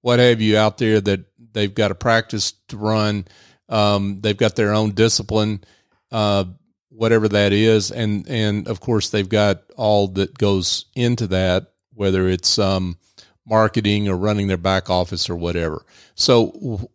what 0.00 0.18
have 0.18 0.40
you 0.40 0.56
out 0.56 0.78
there 0.78 1.00
that 1.00 1.24
they've 1.52 1.74
got 1.74 1.90
a 1.90 1.94
practice 1.96 2.52
to 2.68 2.76
run. 2.76 3.26
Um, 3.68 4.20
they've 4.20 4.36
got 4.36 4.56
their 4.56 4.72
own 4.72 4.92
discipline. 4.92 5.64
Uh, 6.10 6.44
whatever 6.88 7.28
that 7.28 7.52
is, 7.52 7.90
and 7.90 8.28
and 8.28 8.66
of 8.66 8.80
course 8.80 9.10
they've 9.10 9.28
got 9.28 9.62
all 9.76 10.08
that 10.08 10.36
goes 10.36 10.86
into 10.94 11.26
that, 11.28 11.72
whether 11.94 12.28
it's 12.28 12.58
um, 12.58 12.98
marketing 13.46 14.08
or 14.08 14.16
running 14.16 14.48
their 14.48 14.56
back 14.56 14.90
office 14.90 15.30
or 15.30 15.36
whatever. 15.36 15.84
So, 16.14 16.88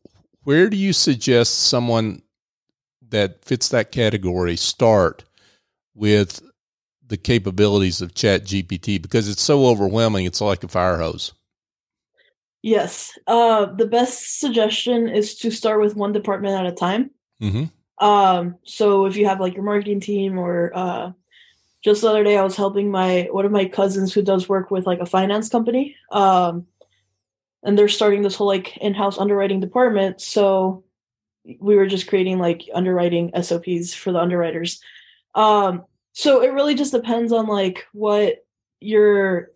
where 0.44 0.70
do 0.70 0.78
you 0.78 0.94
suggest 0.94 1.68
someone 1.68 2.22
that 3.10 3.46
fits 3.46 3.70
that 3.70 3.92
category 3.92 4.56
start 4.56 5.24
with 5.94 6.42
the 7.14 7.18
capabilities 7.18 8.02
of 8.02 8.16
Chat 8.16 8.44
GPT 8.44 9.00
because 9.00 9.30
it's 9.30 9.44
so 9.44 9.68
overwhelming? 9.68 10.26
It's 10.26 10.42
like 10.42 10.64
a 10.64 10.68
fire 10.68 10.98
hose. 10.98 11.32
Yes, 12.64 13.20
uh, 13.28 13.68
the 13.68 13.86
best 13.86 14.40
suggestion 14.40 15.08
is 15.08 15.36
to 15.36 15.52
start 15.52 15.80
with 15.80 15.96
one 15.96 16.12
department 16.12 16.56
at 16.56 16.66
a 16.66 16.76
time. 16.76 17.12
Mm-hmm. 17.40 17.66
Um, 18.04 18.56
so 18.64 19.06
if 19.06 19.16
you 19.16 19.28
have 19.28 19.40
like 19.40 19.54
your 19.54 19.64
marketing 19.64 20.00
team 20.00 20.40
or 20.40 20.72
uh, 20.74 21.12
just 21.84 22.02
the 22.02 22.10
other 22.10 22.24
day 22.24 22.36
I 22.36 22.42
was 22.42 22.56
helping 22.56 22.90
my 22.90 23.28
one 23.32 23.46
of 23.46 23.52
my 23.52 23.66
cousins 23.66 24.12
who 24.12 24.24
does 24.24 24.50
work 24.50 24.72
with 24.72 24.88
like 24.88 25.00
a 25.00 25.06
finance 25.06 25.50
company. 25.50 25.96
Um, 26.10 26.66
and 27.62 27.78
they're 27.78 27.90
starting 27.90 28.24
this 28.24 28.38
whole 28.38 28.48
like 28.48 28.76
in-house 28.78 29.20
underwriting 29.20 29.60
department. 29.60 30.20
So 30.20 30.84
we 31.60 31.76
were 31.76 31.86
just 31.86 32.08
creating 32.08 32.40
like 32.40 32.68
underwriting 32.74 33.32
SOPs 33.40 33.94
for 33.94 34.12
the 34.12 34.20
underwriters. 34.20 34.82
Um, 35.36 35.86
so 36.14 36.42
it 36.42 36.54
really 36.54 36.76
just 36.76 36.94
depends 36.94 37.32
on 37.32 37.48
like 37.48 37.86
what 37.92 38.46
your 38.80 39.50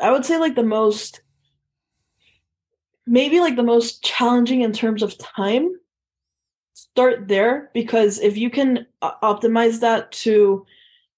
I 0.00 0.10
would 0.10 0.24
say 0.24 0.38
like 0.38 0.54
the 0.54 0.62
most 0.62 1.22
maybe 3.06 3.40
like 3.40 3.56
the 3.56 3.62
most 3.62 4.02
challenging 4.02 4.62
in 4.62 4.72
terms 4.72 5.02
of 5.02 5.18
time. 5.18 5.74
Start 6.74 7.28
there 7.28 7.70
because 7.74 8.18
if 8.20 8.36
you 8.36 8.50
can 8.50 8.86
optimize 9.02 9.80
that 9.80 10.12
to 10.12 10.66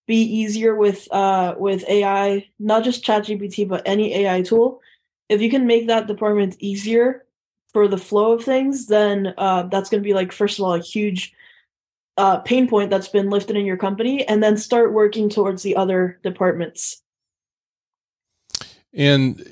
be 0.07 0.23
easier 0.23 0.75
with 0.75 1.11
uh 1.13 1.55
with 1.59 1.85
AI, 1.89 2.47
not 2.59 2.85
just 2.85 3.05
ChatGPT 3.05 3.69
but 3.69 3.83
any 3.85 4.15
AI 4.15 4.43
tool, 4.43 4.81
if 5.29 5.41
you 5.43 5.51
can 5.51 5.67
make 5.67 5.89
that 5.89 6.07
department 6.07 6.57
easier 6.61 7.25
for 7.73 7.89
the 7.89 7.99
flow 7.99 8.33
of 8.33 8.45
things, 8.45 8.87
then 8.87 9.35
uh, 9.37 9.65
that's 9.65 9.91
going 9.91 10.03
to 10.03 10.07
be 10.07 10.15
like 10.15 10.33
first 10.33 10.59
of 10.59 10.65
all 10.65 10.75
a 10.75 10.81
huge 10.81 11.35
uh, 12.17 12.39
pain 12.39 12.69
point 12.69 12.91
that's 12.91 13.09
been 13.09 13.31
lifted 13.31 13.57
in 13.57 13.67
your 13.67 13.77
company, 13.77 14.27
and 14.27 14.43
then 14.43 14.57
start 14.57 14.93
working 14.93 15.29
towards 15.29 15.63
the 15.63 15.77
other 15.77 16.19
departments. 16.23 17.03
And 18.93 19.47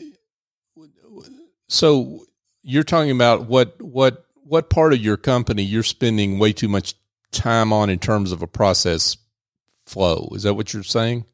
so 1.68 2.24
you're 2.62 2.82
talking 2.82 3.10
about 3.10 3.46
what 3.46 3.80
what 3.80 4.26
what 4.44 4.70
part 4.70 4.92
of 4.92 5.00
your 5.00 5.16
company 5.16 5.62
you're 5.62 5.82
spending 5.82 6.38
way 6.38 6.52
too 6.52 6.68
much 6.68 6.94
time 7.30 7.72
on 7.72 7.90
in 7.90 7.98
terms 7.98 8.32
of 8.32 8.42
a 8.42 8.46
process 8.46 9.16
flow. 9.86 10.30
Is 10.34 10.44
that 10.44 10.54
what 10.54 10.72
you're 10.72 10.82
saying? 10.82 11.26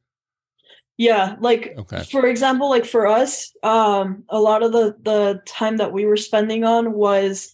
Yeah, 0.97 1.37
like 1.40 1.75
okay. 1.79 2.03
for 2.05 2.27
example, 2.27 2.69
like 2.69 2.85
for 2.85 3.07
us, 3.07 3.55
um, 3.62 4.25
a 4.29 4.38
lot 4.38 4.62
of 4.62 4.73
the 4.73 4.97
the 5.03 5.40
time 5.47 5.79
that 5.79 5.93
we 5.93 6.05
were 6.05 6.16
spending 6.16 6.64
on 6.64 6.93
was 6.93 7.53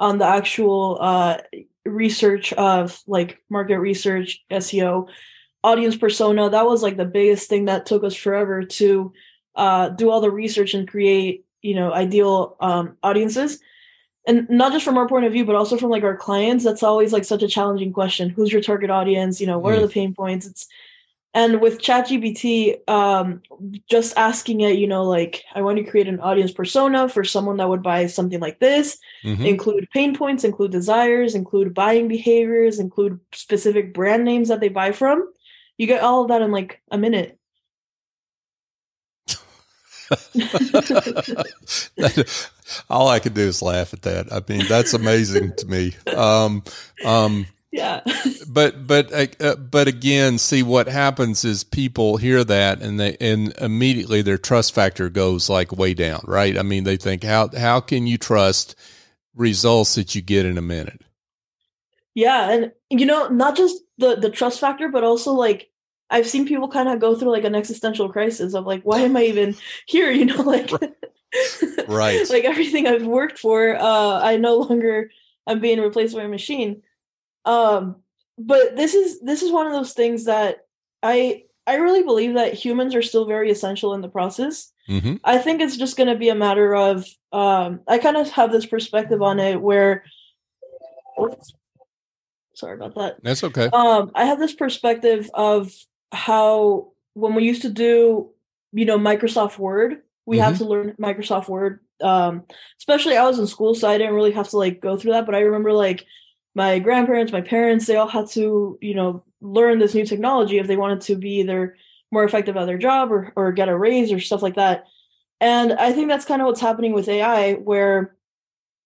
on 0.00 0.18
the 0.18 0.26
actual 0.26 0.98
uh, 1.00 1.38
research 1.88 2.52
of 2.54 3.00
like 3.06 3.40
market 3.50 3.78
research, 3.78 4.44
SEO, 4.50 5.08
audience 5.64 5.96
persona. 5.96 6.50
That 6.50 6.66
was 6.66 6.82
like 6.82 6.96
the 6.96 7.04
biggest 7.04 7.48
thing 7.48 7.66
that 7.66 7.86
took 7.86 8.04
us 8.04 8.14
forever 8.14 8.62
to 8.62 9.12
uh, 9.54 9.88
do 9.90 10.10
all 10.10 10.20
the 10.20 10.30
research 10.30 10.74
and 10.74 10.88
create, 10.88 11.44
you 11.62 11.74
know, 11.74 11.92
ideal 11.92 12.56
um, 12.60 12.96
audiences. 13.02 13.60
And 14.26 14.48
not 14.50 14.72
just 14.72 14.84
from 14.84 14.98
our 14.98 15.08
point 15.08 15.24
of 15.24 15.32
view, 15.32 15.44
but 15.44 15.56
also 15.56 15.76
from 15.78 15.90
like 15.90 16.02
our 16.04 16.16
clients. 16.16 16.62
That's 16.62 16.82
always 16.82 17.12
like 17.12 17.24
such 17.24 17.42
a 17.42 17.48
challenging 17.48 17.92
question. 17.92 18.28
Who's 18.28 18.52
your 18.52 18.60
target 18.60 18.90
audience? 18.90 19.40
You 19.40 19.46
know, 19.46 19.58
what 19.58 19.74
mm. 19.74 19.78
are 19.78 19.86
the 19.86 19.92
pain 19.92 20.14
points? 20.14 20.46
It's 20.46 20.68
and 21.34 21.60
with 21.60 21.80
ChatGPT, 21.80 22.88
um, 22.88 23.42
just 23.88 24.16
asking 24.16 24.62
it, 24.62 24.78
you 24.78 24.86
know, 24.86 25.04
like 25.04 25.44
I 25.54 25.60
want 25.60 25.76
to 25.78 25.84
create 25.84 26.08
an 26.08 26.20
audience 26.20 26.52
persona 26.52 27.08
for 27.08 27.22
someone 27.22 27.58
that 27.58 27.68
would 27.68 27.82
buy 27.82 28.06
something 28.06 28.40
like 28.40 28.60
this, 28.60 28.98
mm-hmm. 29.22 29.44
include 29.44 29.88
pain 29.92 30.16
points, 30.16 30.42
include 30.42 30.72
desires, 30.72 31.34
include 31.34 31.74
buying 31.74 32.08
behaviors, 32.08 32.78
include 32.78 33.20
specific 33.32 33.92
brand 33.92 34.24
names 34.24 34.48
that 34.48 34.60
they 34.60 34.68
buy 34.68 34.92
from. 34.92 35.30
You 35.76 35.86
get 35.86 36.02
all 36.02 36.22
of 36.22 36.28
that 36.28 36.42
in 36.42 36.50
like 36.50 36.80
a 36.90 36.96
minute. 36.96 37.38
all 42.88 43.08
I 43.08 43.18
could 43.18 43.34
do 43.34 43.42
is 43.42 43.60
laugh 43.60 43.92
at 43.92 44.00
that. 44.02 44.32
I 44.32 44.40
mean, 44.48 44.66
that's 44.66 44.94
amazing 44.94 45.54
to 45.56 45.66
me. 45.66 45.94
Um, 46.16 46.62
um, 47.04 47.46
yeah. 47.70 48.00
But 48.48 48.86
but 48.86 49.12
uh, 49.12 49.26
uh, 49.40 49.56
but 49.56 49.88
again 49.88 50.38
see 50.38 50.62
what 50.62 50.88
happens 50.88 51.44
is 51.44 51.64
people 51.64 52.16
hear 52.16 52.42
that 52.44 52.80
and 52.80 52.98
they 52.98 53.16
and 53.20 53.52
immediately 53.58 54.22
their 54.22 54.38
trust 54.38 54.74
factor 54.74 55.10
goes 55.10 55.48
like 55.48 55.70
way 55.70 55.94
down 55.94 56.22
right? 56.26 56.56
I 56.56 56.62
mean 56.62 56.84
they 56.84 56.96
think 56.96 57.24
how 57.24 57.48
how 57.56 57.80
can 57.80 58.06
you 58.06 58.16
trust 58.16 58.74
results 59.34 59.94
that 59.96 60.14
you 60.14 60.22
get 60.22 60.46
in 60.46 60.56
a 60.56 60.62
minute? 60.62 61.02
Yeah 62.14 62.50
and 62.50 62.72
you 62.90 63.06
know 63.06 63.28
not 63.28 63.56
just 63.56 63.82
the 63.98 64.16
the 64.16 64.30
trust 64.30 64.60
factor 64.60 64.88
but 64.88 65.04
also 65.04 65.32
like 65.32 65.70
i've 66.10 66.26
seen 66.26 66.46
people 66.46 66.68
kind 66.68 66.88
of 66.88 67.00
go 67.00 67.14
through 67.14 67.30
like 67.30 67.44
an 67.44 67.54
existential 67.54 68.08
crisis 68.08 68.54
of 68.54 68.64
like 68.66 68.82
why 68.82 69.00
am 69.00 69.16
i 69.16 69.24
even 69.24 69.54
here 69.86 70.10
you 70.10 70.24
know 70.24 70.42
like 70.42 70.70
right. 71.88 72.28
like 72.30 72.44
everything 72.44 72.86
i've 72.86 73.04
worked 73.04 73.38
for 73.38 73.76
uh 73.76 74.20
i 74.22 74.36
no 74.36 74.56
longer 74.56 75.10
i'm 75.46 75.60
being 75.60 75.80
replaced 75.80 76.14
by 76.14 76.22
a 76.22 76.28
machine 76.28 76.82
um, 77.48 77.96
but 78.36 78.76
this 78.76 78.94
is 78.94 79.20
this 79.20 79.42
is 79.42 79.50
one 79.50 79.66
of 79.66 79.72
those 79.72 79.94
things 79.94 80.26
that 80.26 80.66
I 81.02 81.44
I 81.66 81.76
really 81.76 82.02
believe 82.02 82.34
that 82.34 82.54
humans 82.54 82.94
are 82.94 83.02
still 83.02 83.26
very 83.26 83.50
essential 83.50 83.94
in 83.94 84.02
the 84.02 84.08
process. 84.08 84.70
Mm-hmm. 84.88 85.16
I 85.24 85.38
think 85.38 85.60
it's 85.60 85.76
just 85.76 85.96
going 85.96 86.08
to 86.08 86.16
be 86.16 86.28
a 86.28 86.34
matter 86.34 86.74
of 86.74 87.06
um, 87.32 87.80
I 87.88 87.98
kind 87.98 88.16
of 88.16 88.30
have 88.30 88.52
this 88.52 88.66
perspective 88.66 89.22
on 89.22 89.40
it 89.40 89.60
where. 89.60 90.04
sorry 92.54 92.74
about 92.74 92.94
that. 92.96 93.16
That's 93.22 93.44
okay. 93.44 93.68
Um, 93.72 94.10
I 94.14 94.26
have 94.26 94.38
this 94.38 94.54
perspective 94.54 95.30
of 95.34 95.72
how 96.12 96.92
when 97.14 97.34
we 97.34 97.44
used 97.44 97.62
to 97.62 97.70
do, 97.70 98.30
you 98.72 98.84
know, 98.84 98.98
Microsoft 98.98 99.58
Word, 99.58 100.02
we 100.26 100.36
mm-hmm. 100.36 100.44
had 100.44 100.56
to 100.58 100.64
learn 100.64 100.94
Microsoft 101.00 101.48
Word. 101.48 101.80
Um, 102.00 102.44
especially 102.78 103.16
I 103.16 103.26
was 103.26 103.38
in 103.38 103.46
school, 103.46 103.74
so 103.74 103.88
I 103.88 103.98
didn't 103.98 104.14
really 104.14 104.32
have 104.32 104.48
to 104.50 104.58
like 104.58 104.80
go 104.80 104.96
through 104.96 105.12
that. 105.12 105.26
But 105.26 105.34
I 105.34 105.40
remember 105.40 105.72
like 105.72 106.06
my 106.58 106.80
grandparents, 106.80 107.32
my 107.32 107.40
parents, 107.40 107.86
they 107.86 107.94
all 107.94 108.08
had 108.08 108.26
to, 108.30 108.76
you 108.82 108.92
know, 108.92 109.22
learn 109.40 109.78
this 109.78 109.94
new 109.94 110.04
technology 110.04 110.58
if 110.58 110.66
they 110.66 110.76
wanted 110.76 111.00
to 111.02 111.14
be 111.14 111.36
either 111.36 111.76
more 112.10 112.24
effective 112.24 112.56
at 112.56 112.66
their 112.66 112.76
job 112.76 113.12
or, 113.12 113.32
or 113.36 113.52
get 113.52 113.68
a 113.68 113.78
raise 113.78 114.10
or 114.10 114.18
stuff 114.18 114.42
like 114.42 114.56
that. 114.56 114.84
And 115.40 115.72
I 115.74 115.92
think 115.92 116.08
that's 116.08 116.24
kind 116.24 116.42
of 116.42 116.46
what's 116.46 116.60
happening 116.60 116.92
with 116.92 117.08
AI, 117.08 117.52
where 117.54 118.16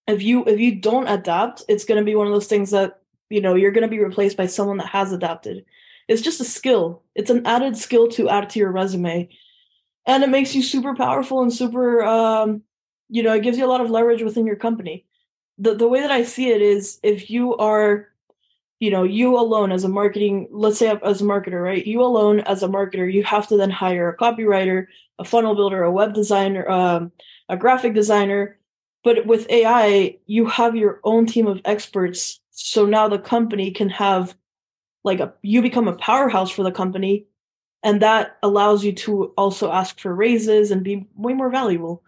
if 0.07 0.23
you 0.23 0.45
if 0.45 0.61
you 0.61 0.75
don't 0.75 1.09
adapt, 1.09 1.63
it's 1.67 1.87
going 1.87 1.99
to 1.99 2.05
be 2.05 2.15
one 2.15 2.27
of 2.27 2.35
those 2.35 2.47
things 2.47 2.73
that 2.73 3.01
you 3.31 3.41
know 3.41 3.55
you're 3.55 3.73
going 3.73 3.89
to 3.89 3.97
be 3.97 4.05
replaced 4.05 4.37
by 4.37 4.47
someone 4.47 4.77
that 4.77 4.89
has 4.89 5.11
adapted. 5.11 5.65
It's 6.09 6.21
just 6.21 6.43
a 6.43 6.45
skill. 6.45 7.03
It's 7.15 7.31
an 7.31 7.47
added 7.47 7.79
skill 7.79 8.09
to 8.09 8.29
add 8.29 8.51
to 8.51 8.59
your 8.59 8.71
resume, 8.71 9.31
and 10.05 10.23
it 10.23 10.29
makes 10.29 10.55
you 10.55 10.63
super 10.63 10.95
powerful 10.95 11.41
and 11.41 11.51
super. 11.51 12.05
Um, 12.05 12.65
you 13.09 13.23
know, 13.23 13.33
it 13.33 13.43
gives 13.43 13.57
you 13.57 13.65
a 13.65 13.73
lot 13.73 13.81
of 13.81 13.91
leverage 13.91 14.23
within 14.23 14.45
your 14.45 14.57
company 14.57 15.07
the, 15.63 15.75
the 15.75 15.89
way 15.89 16.01
that 16.01 16.11
I 16.11 16.25
see 16.25 16.51
it 16.51 16.61
is 16.61 16.99
if 17.05 17.31
you 17.31 17.57
are, 17.57 18.09
you 18.81 18.91
know, 18.91 19.05
you 19.05 19.39
alone 19.39 19.71
as 19.71 19.85
a 19.85 19.89
marketing, 19.89 20.49
let's 20.51 20.79
say 20.79 20.89
as 20.89 21.21
a 21.21 21.25
marketer, 21.25 21.63
right? 21.63 21.87
You 21.87 22.03
alone 22.03 22.41
as 22.41 22.65
a 22.65 22.69
marketer, 22.69 23.11
you 23.11 23.23
have 23.23 23.47
to 23.47 23.57
then 23.57 23.71
hire 23.71 24.09
a 24.09 24.17
copywriter, 24.17 24.89
a 25.21 25.25
funnel 25.25 25.55
builder, 25.55 25.85
a 25.85 25.93
web 25.93 26.15
designer, 26.15 26.69
um, 26.69 27.13
a 27.49 27.57
graphic 27.57 27.95
designer. 27.95 28.59
But 29.05 29.25
with 29.25 29.49
AI, 29.51 30.19
you 30.27 30.47
have 30.47 30.75
your 30.75 31.01
own 31.05 31.27
team 31.27 31.47
of 31.47 31.61
experts. 31.65 32.41
So 32.51 32.85
now 32.85 33.07
the 33.07 33.21
company 33.21 33.71
can 33.71 33.89
have 33.91 34.35
like 35.05 35.21
a 35.21 35.33
you 35.43 35.63
become 35.63 35.87
a 35.87 35.97
powerhouse 35.97 36.51
for 36.51 36.63
the 36.63 36.73
company 36.73 37.27
and 37.83 38.03
that 38.03 38.37
allows 38.43 38.85
you 38.85 38.93
to 38.93 39.27
also 39.37 39.73
ask 39.73 39.99
for 39.99 40.15
raises 40.15 40.71
and 40.71 40.85
be 40.85 41.09
way 41.17 41.35
more 41.35 41.51
valuable 41.51 42.05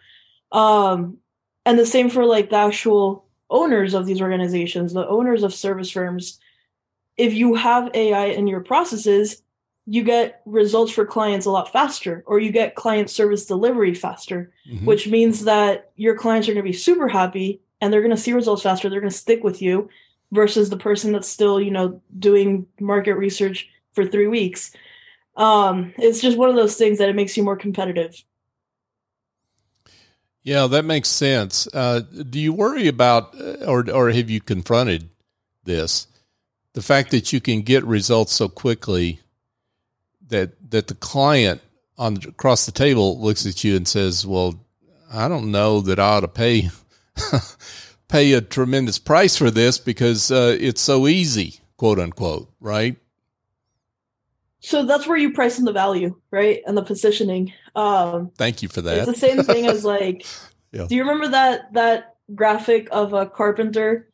um 0.53 1.19
and 1.67 1.77
the 1.77 1.87
same 1.87 2.09
for 2.09 2.25
like 2.25 2.51
the 2.51 2.57
actual 2.57 3.23
owners 3.50 3.94
of 3.94 4.07
these 4.07 4.20
organizations, 4.20 4.92
the 4.92 5.07
owners 5.07 5.42
of 5.42 5.54
service 5.54 5.90
firms, 5.90 6.38
if 7.16 7.33
you 7.33 7.54
have 7.54 7.94
AI 7.94 8.26
in 8.26 8.46
your 8.46 8.61
processes, 8.61 9.42
you 9.87 10.02
get 10.02 10.40
results 10.46 10.92
for 10.92 11.04
clients 11.04 11.46
a 11.46 11.50
lot 11.50 11.70
faster, 11.70 12.24
or 12.26 12.38
you 12.38 12.50
get 12.50 12.74
client 12.74 13.11
service 13.11 13.44
delivery 13.44 13.94
faster, 13.94 14.50
mm-hmm. 14.68 14.87
which 14.87 15.07
means 15.07 15.44
that 15.44 15.90
your 15.96 16.16
clients 16.16 16.48
are 16.48 16.52
going 16.52 16.64
to 16.64 16.70
be 16.70 16.76
super 16.76 17.07
happy 17.07 17.61
and 17.80 17.92
they're 17.92 18.00
going 18.00 18.11
to 18.11 18.16
see 18.16 18.33
results 18.33 18.62
faster. 18.62 18.88
They're 18.88 19.00
going 19.00 19.11
to 19.11 19.16
stick 19.16 19.44
with 19.44 19.61
you 19.61 19.90
versus 20.33 20.70
the 20.70 20.76
person 20.76 21.12
that's 21.12 21.28
still, 21.28 21.61
you 21.61 21.70
know, 21.70 22.00
doing 22.18 22.66
market 22.80 23.14
research 23.14 23.68
for 23.92 24.07
three 24.07 24.26
weeks. 24.26 24.70
Um, 25.37 25.92
it's 25.98 26.20
just 26.20 26.38
one 26.38 26.48
of 26.48 26.57
those 26.57 26.76
things 26.76 26.98
that 26.98 27.09
it 27.09 27.16
makes 27.16 27.37
you 27.37 27.42
more 27.42 27.57
competitive. 27.57 28.22
Yeah, 30.44 30.66
that 30.66 30.85
makes 30.85 31.09
sense. 31.09 31.66
Uh, 31.72 32.00
do 32.00 32.38
you 32.38 32.52
worry 32.52 32.87
about, 32.87 33.35
uh, 33.35 33.64
or 33.64 33.90
or 33.90 34.11
have 34.11 34.28
you 34.28 34.42
confronted 34.42 35.09
this, 35.64 36.07
the 36.74 36.83
fact 36.83 37.11
that 37.12 37.33
you 37.33 37.40
can 37.40 37.62
get 37.62 37.83
results 37.85 38.35
so 38.35 38.48
quickly 38.48 39.20
that 40.28 40.70
that 40.70 40.88
the 40.88 40.94
client 40.94 41.62
on 41.96 42.18
across 42.28 42.66
the 42.66 42.72
table 42.72 43.18
looks 43.18 43.46
at 43.46 43.64
you 43.64 43.74
and 43.74 43.88
says, 43.88 44.26
"Well, 44.26 44.61
I 45.11 45.28
don't 45.28 45.50
know 45.50 45.80
that 45.80 45.98
I 45.98 46.16
ought 46.16 46.20
to 46.20 46.28
pay 46.28 46.68
pay 48.09 48.33
a 48.35 48.42
tremendous 48.42 48.98
price 48.98 49.38
for 49.38 49.50
this 49.50 49.78
because 49.78 50.30
uh, 50.30 50.57
it's 50.61 50.83
so 50.83 51.09
easy, 51.09 51.61
quote 51.78 51.98
unquote." 51.98 52.52
Right? 52.61 52.96
So 54.64 54.83
that's 54.83 55.07
where 55.07 55.18
you 55.18 55.31
price 55.31 55.59
in 55.59 55.66
the 55.66 55.72
value, 55.72 56.16
right, 56.31 56.62
and 56.66 56.74
the 56.74 56.83
positioning. 56.83 57.53
Um, 57.77 58.31
Thank 58.38 58.62
you 58.62 58.68
for 58.68 58.81
that. 58.81 58.96
It's 58.96 59.07
the 59.07 59.14
same 59.14 59.42
thing 59.42 59.66
as 59.66 59.85
like. 59.94 60.27
yeah. 60.72 60.87
Do 60.88 60.94
you 60.94 61.03
remember 61.03 61.29
that 61.29 61.72
that 61.74 62.16
graphic 62.35 62.88
of 62.90 63.12
a 63.12 63.27
carpenter 63.27 64.09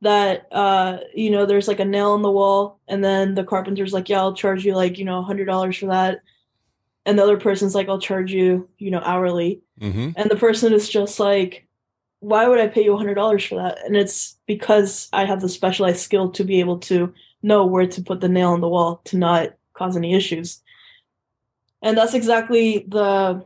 that 0.00 0.46
uh 0.52 0.98
you 1.12 1.28
know 1.28 1.44
there's 1.44 1.66
like 1.66 1.80
a 1.80 1.84
nail 1.84 2.14
in 2.14 2.22
the 2.22 2.30
wall 2.30 2.78
and 2.86 3.02
then 3.02 3.34
the 3.34 3.42
carpenter's 3.42 3.92
like 3.92 4.08
yeah 4.08 4.20
i'll 4.20 4.32
charge 4.32 4.64
you 4.64 4.72
like 4.72 4.96
you 4.96 5.04
know 5.04 5.18
a 5.18 5.22
hundred 5.24 5.46
dollars 5.46 5.76
for 5.76 5.86
that 5.86 6.20
and 7.04 7.18
the 7.18 7.22
other 7.22 7.36
person's 7.36 7.74
like 7.74 7.88
i'll 7.88 7.98
charge 7.98 8.30
you 8.30 8.68
you 8.78 8.92
know 8.92 9.00
hourly 9.00 9.60
mm-hmm. 9.80 10.10
and 10.14 10.30
the 10.30 10.36
person 10.36 10.72
is 10.72 10.88
just 10.88 11.18
like 11.18 11.66
why 12.20 12.46
would 12.46 12.60
i 12.60 12.68
pay 12.68 12.84
you 12.84 12.94
a 12.94 12.96
hundred 12.96 13.14
dollars 13.14 13.44
for 13.44 13.56
that 13.56 13.84
and 13.84 13.96
it's 13.96 14.38
because 14.46 15.08
i 15.12 15.24
have 15.24 15.40
the 15.40 15.48
specialized 15.48 15.98
skill 15.98 16.30
to 16.30 16.44
be 16.44 16.60
able 16.60 16.78
to 16.78 17.12
know 17.42 17.66
where 17.66 17.88
to 17.88 18.00
put 18.00 18.20
the 18.20 18.28
nail 18.28 18.54
in 18.54 18.60
the 18.60 18.68
wall 18.68 19.00
to 19.04 19.16
not 19.16 19.57
cause 19.78 19.96
any 19.96 20.14
issues 20.14 20.60
and 21.82 21.96
that's 21.96 22.14
exactly 22.14 22.84
the 22.88 23.44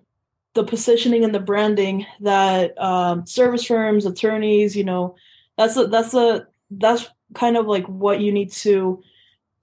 the 0.55 0.65
positioning 0.65 1.25
and 1.25 1.35
the 1.35 1.41
branding 1.41 2.07
that 2.21 2.79
um, 2.81 3.27
service 3.27 3.65
firms, 3.65 4.05
attorneys, 4.05 4.77
you 4.77 4.85
know, 4.85 5.17
that's 5.57 5.77
a, 5.77 5.87
that's 5.87 6.15
a 6.15 6.47
that's 6.71 7.09
kind 7.35 7.57
of 7.57 7.67
like 7.67 7.87
what 7.87 8.21
you 8.21 8.31
need 8.33 8.53
to 8.53 9.03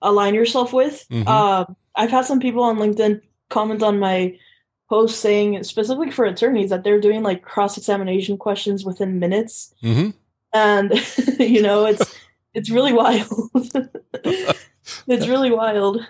align 0.02 0.34
yourself 0.34 0.74
with. 0.74 1.06
Mm-hmm. 1.12 1.28
Uh, 1.28 1.66
I've 1.96 2.10
had 2.10 2.26
some 2.26 2.40
people 2.40 2.64
on 2.64 2.78
LinkedIn 2.78 3.22
comment 3.50 3.84
on 3.84 4.00
my 4.00 4.38
post 4.88 5.20
saying 5.20 5.64
specifically 5.64 6.10
for 6.10 6.26
attorneys 6.26 6.72
that 6.72 6.84
they're 6.84 7.02
doing 7.02 7.22
like 7.22 7.44
cross 7.44 7.78
examination 7.78 8.38
questions 8.38 8.84
within 8.84 9.20
minutes, 9.20 9.74
mm-hmm. 9.84 10.10
and 10.54 10.92
you 11.40 11.62
know 11.62 11.86
it's 11.86 12.16
it's 12.54 12.70
really 12.70 12.94
wild. 12.94 13.52
it's 15.10 15.28
really 15.28 15.52
wild. 15.52 16.06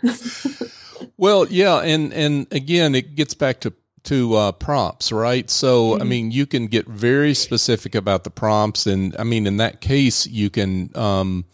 well, 1.17 1.47
yeah, 1.47 1.79
and 1.79 2.13
and 2.13 2.47
again, 2.51 2.95
it 2.95 3.15
gets 3.15 3.33
back 3.33 3.61
to 3.61 3.73
to 4.03 4.35
uh, 4.35 4.51
prompts, 4.51 5.11
right? 5.11 5.49
So, 5.49 5.91
mm-hmm. 5.91 6.01
I 6.01 6.05
mean, 6.05 6.31
you 6.31 6.45
can 6.45 6.67
get 6.67 6.87
very 6.87 7.33
specific 7.33 7.95
about 7.95 8.23
the 8.23 8.29
prompts, 8.29 8.85
and 8.87 9.15
I 9.17 9.23
mean, 9.23 9.47
in 9.47 9.57
that 9.57 9.81
case, 9.81 10.27
you 10.27 10.49
can 10.49 10.91
um, 10.95 11.45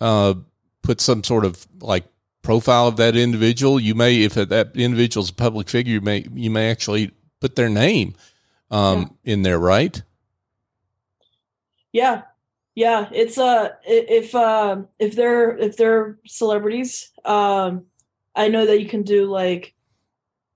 uh, 0.00 0.34
put 0.82 1.00
some 1.00 1.24
sort 1.24 1.44
of 1.44 1.66
like 1.80 2.04
profile 2.42 2.88
of 2.88 2.96
that 2.96 3.16
individual. 3.16 3.80
You 3.80 3.94
may, 3.94 4.22
if 4.22 4.34
that 4.34 4.72
individual's 4.74 5.30
a 5.30 5.34
public 5.34 5.68
figure, 5.68 5.94
you 5.94 6.00
may 6.00 6.26
you 6.34 6.50
may 6.50 6.70
actually 6.70 7.12
put 7.40 7.56
their 7.56 7.68
name 7.68 8.14
um, 8.70 9.16
yeah. 9.22 9.32
in 9.32 9.42
there, 9.42 9.58
right? 9.58 10.02
Yeah, 11.92 12.22
yeah. 12.74 13.08
It's 13.12 13.38
uh, 13.38 13.70
if 13.84 14.34
uh, 14.34 14.82
if 14.98 15.14
they're 15.14 15.56
if 15.56 15.76
they're 15.76 16.18
celebrities, 16.26 17.10
um, 17.24 17.84
I 18.34 18.48
know 18.48 18.66
that 18.66 18.80
you 18.80 18.88
can 18.88 19.02
do 19.02 19.26
like, 19.26 19.74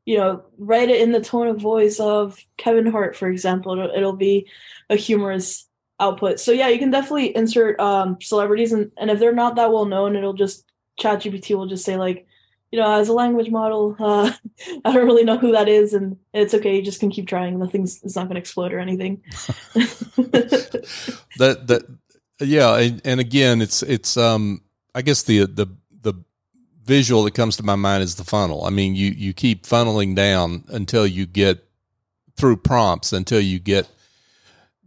you 0.05 0.17
know, 0.17 0.45
write 0.59 0.89
it 0.89 1.01
in 1.01 1.13
the 1.13 1.21
tone 1.21 1.49
of 1.49 1.61
voice 1.61 2.01
of 2.01 2.39
Kevin 2.57 2.87
Hart, 2.87 3.17
for 3.17 3.29
example. 3.29 3.73
It'll, 3.73 3.91
it'll 3.95 4.17
be 4.17 4.49
a 4.89 4.97
humorous 4.97 5.67
output. 6.01 6.41
So 6.41 6.53
yeah, 6.53 6.69
you 6.69 6.79
can 6.79 6.91
definitely 6.91 7.37
insert 7.37 7.79
um, 7.81 8.19
celebrities, 8.21 8.73
and 8.73 8.91
and 8.97 9.11
if 9.11 9.19
they're 9.19 9.33
not 9.33 9.57
that 9.57 9.73
well 9.73 9.85
known, 9.85 10.17
it'll 10.17 10.33
just 10.33 10.65
ChatGPT 11.01 11.57
will 11.57 11.67
just 11.67 11.85
say 11.85 11.97
like, 11.97 12.27
you 12.73 12.79
know, 12.79 12.99
as 12.99 13.09
a 13.09 13.13
language 13.13 13.51
model, 13.51 13.95
uh, 14.01 14.33
I 14.85 14.93
don't 14.93 15.07
really 15.07 15.25
know 15.25 15.39
who 15.39 15.53
that 15.53 15.69
is, 15.69 15.93
and 15.93 16.17
it's 16.33 16.55
okay. 16.55 16.77
You 16.77 16.83
just 16.83 17.01
can 17.01 17.11
keep 17.11 17.29
trying. 17.29 17.59
Nothing's 17.59 18.03
it's 18.03 18.17
not 18.17 18.25
going 18.25 18.37
to 18.37 18.41
explode 18.41 18.73
or 18.73 18.79
anything. 18.79 19.23
that 21.37 21.67
that 21.67 21.83
yeah, 22.41 22.77
and, 22.77 23.01
and 23.05 23.21
again, 23.21 23.63
it's 23.63 23.83
it's 23.83 24.17
um 24.17 24.63
I 24.95 25.03
guess 25.03 25.23
the 25.23 25.47
the 25.47 25.67
the 26.03 26.15
visual 26.85 27.25
that 27.25 27.35
comes 27.35 27.57
to 27.57 27.63
my 27.63 27.77
mind 27.77 28.03
is 28.03 28.17
the 28.17 28.25
funnel. 28.25 28.65
I 28.65 28.71
mean, 28.71 28.95
you 28.95 29.11
you 29.11 29.33
keep 29.33 29.65
funneling 29.65 30.15
down 30.15 30.65
until 30.69 31.07
you 31.07 31.27
get 31.27 31.65
through 32.37 32.59
prompts 32.59 33.13
until 33.13 33.41
you 33.41 33.59
get 33.59 33.89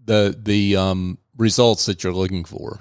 the 0.06 0.38
the 0.42 0.76
um 0.76 1.18
results 1.38 1.86
that 1.86 2.04
you're 2.04 2.14
looking 2.14 2.44
for. 2.44 2.80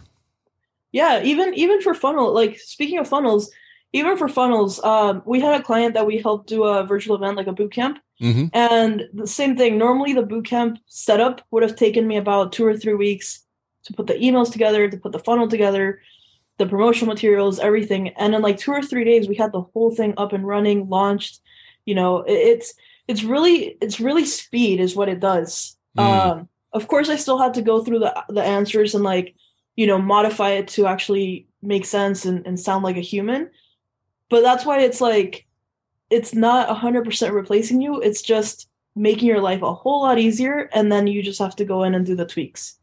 Yeah, 0.93 1.23
even 1.23 1.55
even 1.55 1.81
for 1.81 1.95
funnel, 1.95 2.33
like 2.33 2.59
speaking 2.59 2.99
of 2.99 3.09
funnels, 3.09 3.51
even 3.93 4.17
for 4.17 4.29
funnels, 4.29 4.83
um, 4.85 5.23
we 5.25 5.41
had 5.41 5.59
a 5.59 5.65
client 5.65 5.95
that 5.95 6.07
we 6.07 6.19
helped 6.19 6.49
do 6.49 6.65
a 6.65 6.85
virtual 6.85 7.17
event, 7.17 7.37
like 7.37 7.47
a 7.47 7.53
boot 7.53 7.73
camp, 7.73 7.99
mm-hmm. 8.21 8.47
and 8.53 9.09
the 9.13 9.27
same 9.27 9.57
thing. 9.57 9.79
Normally, 9.79 10.13
the 10.13 10.23
boot 10.23 10.47
camp 10.47 10.79
setup 10.87 11.43
would 11.51 11.63
have 11.63 11.77
taken 11.77 12.07
me 12.07 12.17
about 12.17 12.53
two 12.53 12.67
or 12.67 12.77
three 12.77 12.95
weeks 12.95 13.45
to 13.89 13.93
put 13.93 14.07
the 14.07 14.15
emails 14.15 14.53
together, 14.53 14.89
to 14.89 14.97
put 14.97 15.13
the 15.13 15.19
funnel 15.19 15.49
together, 15.49 16.01
the 16.59 16.67
promotional 16.67 17.13
materials, 17.13 17.59
everything, 17.59 18.09
and 18.11 18.35
in 18.35 18.43
like 18.43 18.59
two 18.59 18.73
or 18.73 18.83
three 18.83 19.05
days, 19.05 19.29
we 19.29 19.35
had 19.35 19.53
the 19.53 19.63
whole 19.63 19.91
thing 19.91 20.15
up 20.17 20.33
and 20.33 20.47
running, 20.47 20.89
launched. 20.89 21.41
You 21.85 21.95
know, 21.95 22.25
it's 22.27 22.75
it's 23.09 23.25
really 23.25 23.77
it's 23.81 24.01
really 24.01 24.25
speed 24.25 24.81
is 24.81 24.95
what 24.95 25.09
it 25.09 25.21
does. 25.21 25.77
Mm. 25.99 26.03
Um, 26.03 26.49
of 26.73 26.87
course, 26.87 27.09
I 27.09 27.17
still 27.17 27.39
had 27.39 27.55
to 27.55 27.63
go 27.63 27.83
through 27.83 27.99
the 27.99 28.25
the 28.29 28.43
answers 28.43 28.95
and 28.95 29.03
like 29.03 29.35
you 29.79 29.87
know 29.87 29.99
modify 29.99 30.51
it 30.51 30.67
to 30.67 30.87
actually 30.87 31.47
make 31.63 31.87
sense 31.87 32.25
and, 32.25 32.45
and 32.47 32.59
sound 32.59 32.85
like 32.85 32.97
a 32.97 33.11
human 33.13 33.49
but 34.29 34.43
that's 34.43 34.65
why 34.67 34.81
it's 34.81 35.01
like 35.01 35.47
it's 36.11 36.35
not 36.35 36.69
100% 36.69 37.33
replacing 37.33 37.81
you 37.81 38.01
it's 38.01 38.21
just 38.21 38.69
making 38.97 39.29
your 39.29 39.41
life 39.41 39.63
a 39.63 39.73
whole 39.73 40.03
lot 40.03 40.19
easier 40.19 40.69
and 40.73 40.91
then 40.91 41.07
you 41.07 41.23
just 41.23 41.39
have 41.39 41.55
to 41.55 41.65
go 41.65 41.85
in 41.85 41.95
and 41.95 42.05
do 42.05 42.17
the 42.17 42.27
tweaks 42.27 42.77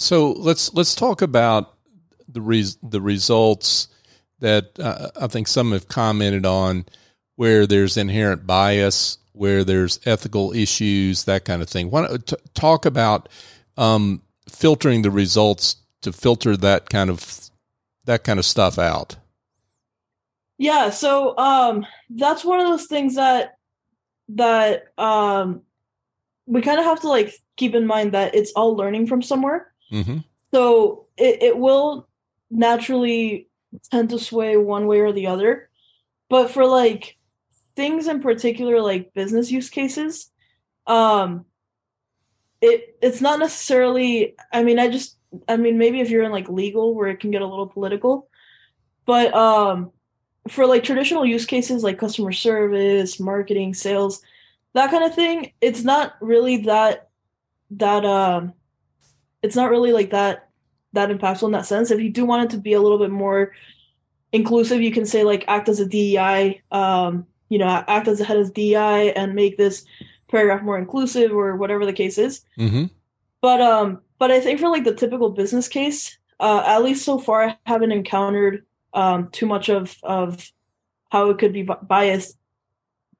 so 0.00 0.32
let's 0.32 0.72
let's 0.72 0.94
talk 0.94 1.20
about 1.20 1.74
the 2.26 2.40
res- 2.40 2.78
the 2.82 3.00
results 3.00 3.88
that 4.40 4.78
uh, 4.80 5.10
I 5.20 5.26
think 5.26 5.46
some 5.46 5.72
have 5.72 5.88
commented 5.88 6.46
on 6.46 6.86
where 7.36 7.66
there's 7.66 7.98
inherent 7.98 8.46
bias, 8.46 9.18
where 9.32 9.62
there's 9.62 10.00
ethical 10.06 10.52
issues, 10.52 11.24
that 11.24 11.44
kind 11.44 11.60
of 11.60 11.68
thing. 11.68 11.90
Want 11.90 12.26
to 12.28 12.38
talk 12.54 12.86
about 12.86 13.28
um, 13.76 14.22
filtering 14.48 15.02
the 15.02 15.10
results 15.10 15.76
to 16.00 16.12
filter 16.12 16.56
that 16.56 16.88
kind 16.88 17.10
of 17.10 17.50
that 18.06 18.24
kind 18.24 18.38
of 18.38 18.46
stuff 18.46 18.78
out? 18.78 19.16
Yeah, 20.56 20.90
so 20.90 21.36
um 21.36 21.86
that's 22.08 22.44
one 22.44 22.60
of 22.60 22.68
those 22.68 22.86
things 22.86 23.16
that 23.16 23.58
that 24.30 24.98
um 24.98 25.60
we 26.46 26.62
kind 26.62 26.78
of 26.78 26.86
have 26.86 27.00
to 27.02 27.08
like 27.08 27.34
keep 27.56 27.74
in 27.74 27.86
mind 27.86 28.12
that 28.12 28.34
it's 28.34 28.52
all 28.52 28.74
learning 28.74 29.06
from 29.06 29.20
somewhere. 29.20 29.69
Mm-hmm. 29.90 30.18
So 30.52 31.06
it, 31.16 31.42
it 31.42 31.58
will 31.58 32.08
naturally 32.50 33.48
tend 33.90 34.10
to 34.10 34.18
sway 34.18 34.56
one 34.56 34.86
way 34.86 35.00
or 35.00 35.12
the 35.12 35.28
other. 35.28 35.68
But 36.28 36.50
for 36.50 36.66
like 36.66 37.16
things 37.76 38.08
in 38.08 38.20
particular 38.20 38.80
like 38.80 39.14
business 39.14 39.50
use 39.50 39.70
cases, 39.70 40.30
um 40.86 41.44
it 42.60 42.96
it's 43.00 43.20
not 43.20 43.38
necessarily 43.38 44.34
i 44.52 44.62
mean 44.62 44.78
i 44.78 44.88
just 44.88 45.16
i 45.48 45.56
mean 45.56 45.78
maybe 45.78 46.00
if 46.00 46.10
you're 46.10 46.24
in 46.24 46.32
like 46.32 46.48
legal 46.48 46.94
where 46.94 47.08
it 47.08 47.20
can 47.20 47.30
get 47.30 47.42
a 47.42 47.46
little 47.46 47.66
political 47.66 48.28
but 49.06 49.32
um 49.34 49.90
for 50.48 50.66
like 50.66 50.82
traditional 50.82 51.24
use 51.24 51.46
cases 51.46 51.82
like 51.82 51.98
customer 51.98 52.32
service 52.32 53.20
marketing 53.20 53.72
sales 53.74 54.22
that 54.74 54.90
kind 54.90 55.04
of 55.04 55.14
thing 55.14 55.52
it's 55.60 55.82
not 55.82 56.14
really 56.20 56.58
that 56.58 57.08
that 57.70 58.04
um 58.04 58.52
it's 59.42 59.56
not 59.56 59.70
really 59.70 59.92
like 59.92 60.10
that 60.10 60.48
that 60.92 61.10
impactful 61.10 61.44
in 61.44 61.52
that 61.52 61.66
sense 61.66 61.90
if 61.90 62.00
you 62.00 62.10
do 62.10 62.24
want 62.24 62.44
it 62.44 62.54
to 62.54 62.60
be 62.60 62.72
a 62.72 62.80
little 62.80 62.98
bit 62.98 63.10
more 63.10 63.52
inclusive 64.32 64.80
you 64.80 64.92
can 64.92 65.06
say 65.06 65.24
like 65.24 65.44
act 65.48 65.68
as 65.68 65.80
a 65.80 65.86
dei 65.86 66.60
um 66.72 67.26
you 67.48 67.58
know 67.58 67.84
act 67.86 68.08
as 68.08 68.20
a 68.20 68.24
head 68.24 68.36
of 68.36 68.52
dei 68.54 69.12
and 69.12 69.34
make 69.34 69.56
this 69.56 69.84
paragraph 70.30 70.62
more 70.62 70.78
inclusive 70.78 71.32
or 71.32 71.56
whatever 71.56 71.84
the 71.84 71.92
case 71.92 72.16
is. 72.16 72.42
Mm-hmm. 72.58 72.84
But 73.40 73.60
um, 73.60 74.00
but 74.18 74.30
I 74.30 74.40
think 74.40 74.60
for 74.60 74.68
like 74.68 74.84
the 74.84 74.94
typical 74.94 75.30
business 75.30 75.68
case, 75.68 76.18
uh, 76.38 76.62
at 76.66 76.82
least 76.82 77.04
so 77.04 77.18
far, 77.18 77.42
I 77.42 77.56
haven't 77.66 77.92
encountered 77.92 78.64
um 78.92 79.28
too 79.28 79.46
much 79.46 79.68
of 79.68 79.96
of 80.02 80.50
how 81.10 81.30
it 81.30 81.38
could 81.38 81.52
be 81.52 81.62
biased. 81.82 82.36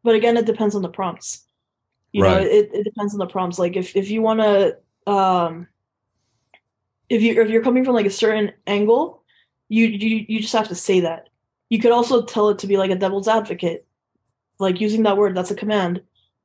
But 0.02 0.14
again, 0.14 0.36
it 0.36 0.46
depends 0.46 0.74
on 0.74 0.82
the 0.82 0.88
prompts. 0.88 1.44
You 2.12 2.24
right. 2.24 2.42
know, 2.42 2.48
it, 2.48 2.70
it 2.72 2.84
depends 2.84 3.12
on 3.14 3.18
the 3.18 3.26
prompts. 3.26 3.58
Like 3.58 3.76
if 3.76 3.96
if 3.96 4.10
you 4.10 4.22
want 4.22 4.40
to 4.40 4.76
um, 5.10 5.66
if 7.10 7.20
you 7.20 7.42
if 7.42 7.50
you're 7.50 7.62
coming 7.62 7.84
from 7.84 7.94
like 7.94 8.06
a 8.06 8.10
certain 8.10 8.52
angle, 8.66 9.22
you 9.68 9.86
you 9.86 10.24
you 10.26 10.40
just 10.40 10.54
have 10.54 10.68
to 10.68 10.74
say 10.74 11.00
that. 11.00 11.28
You 11.68 11.78
could 11.78 11.92
also 11.92 12.22
tell 12.22 12.48
it 12.48 12.60
to 12.60 12.66
be 12.66 12.78
like 12.78 12.90
a 12.90 12.96
devil's 12.96 13.28
advocate, 13.28 13.86
like 14.58 14.80
using 14.80 15.02
that 15.02 15.18
word. 15.18 15.36
That's 15.36 15.50
a 15.50 15.54
command 15.54 16.00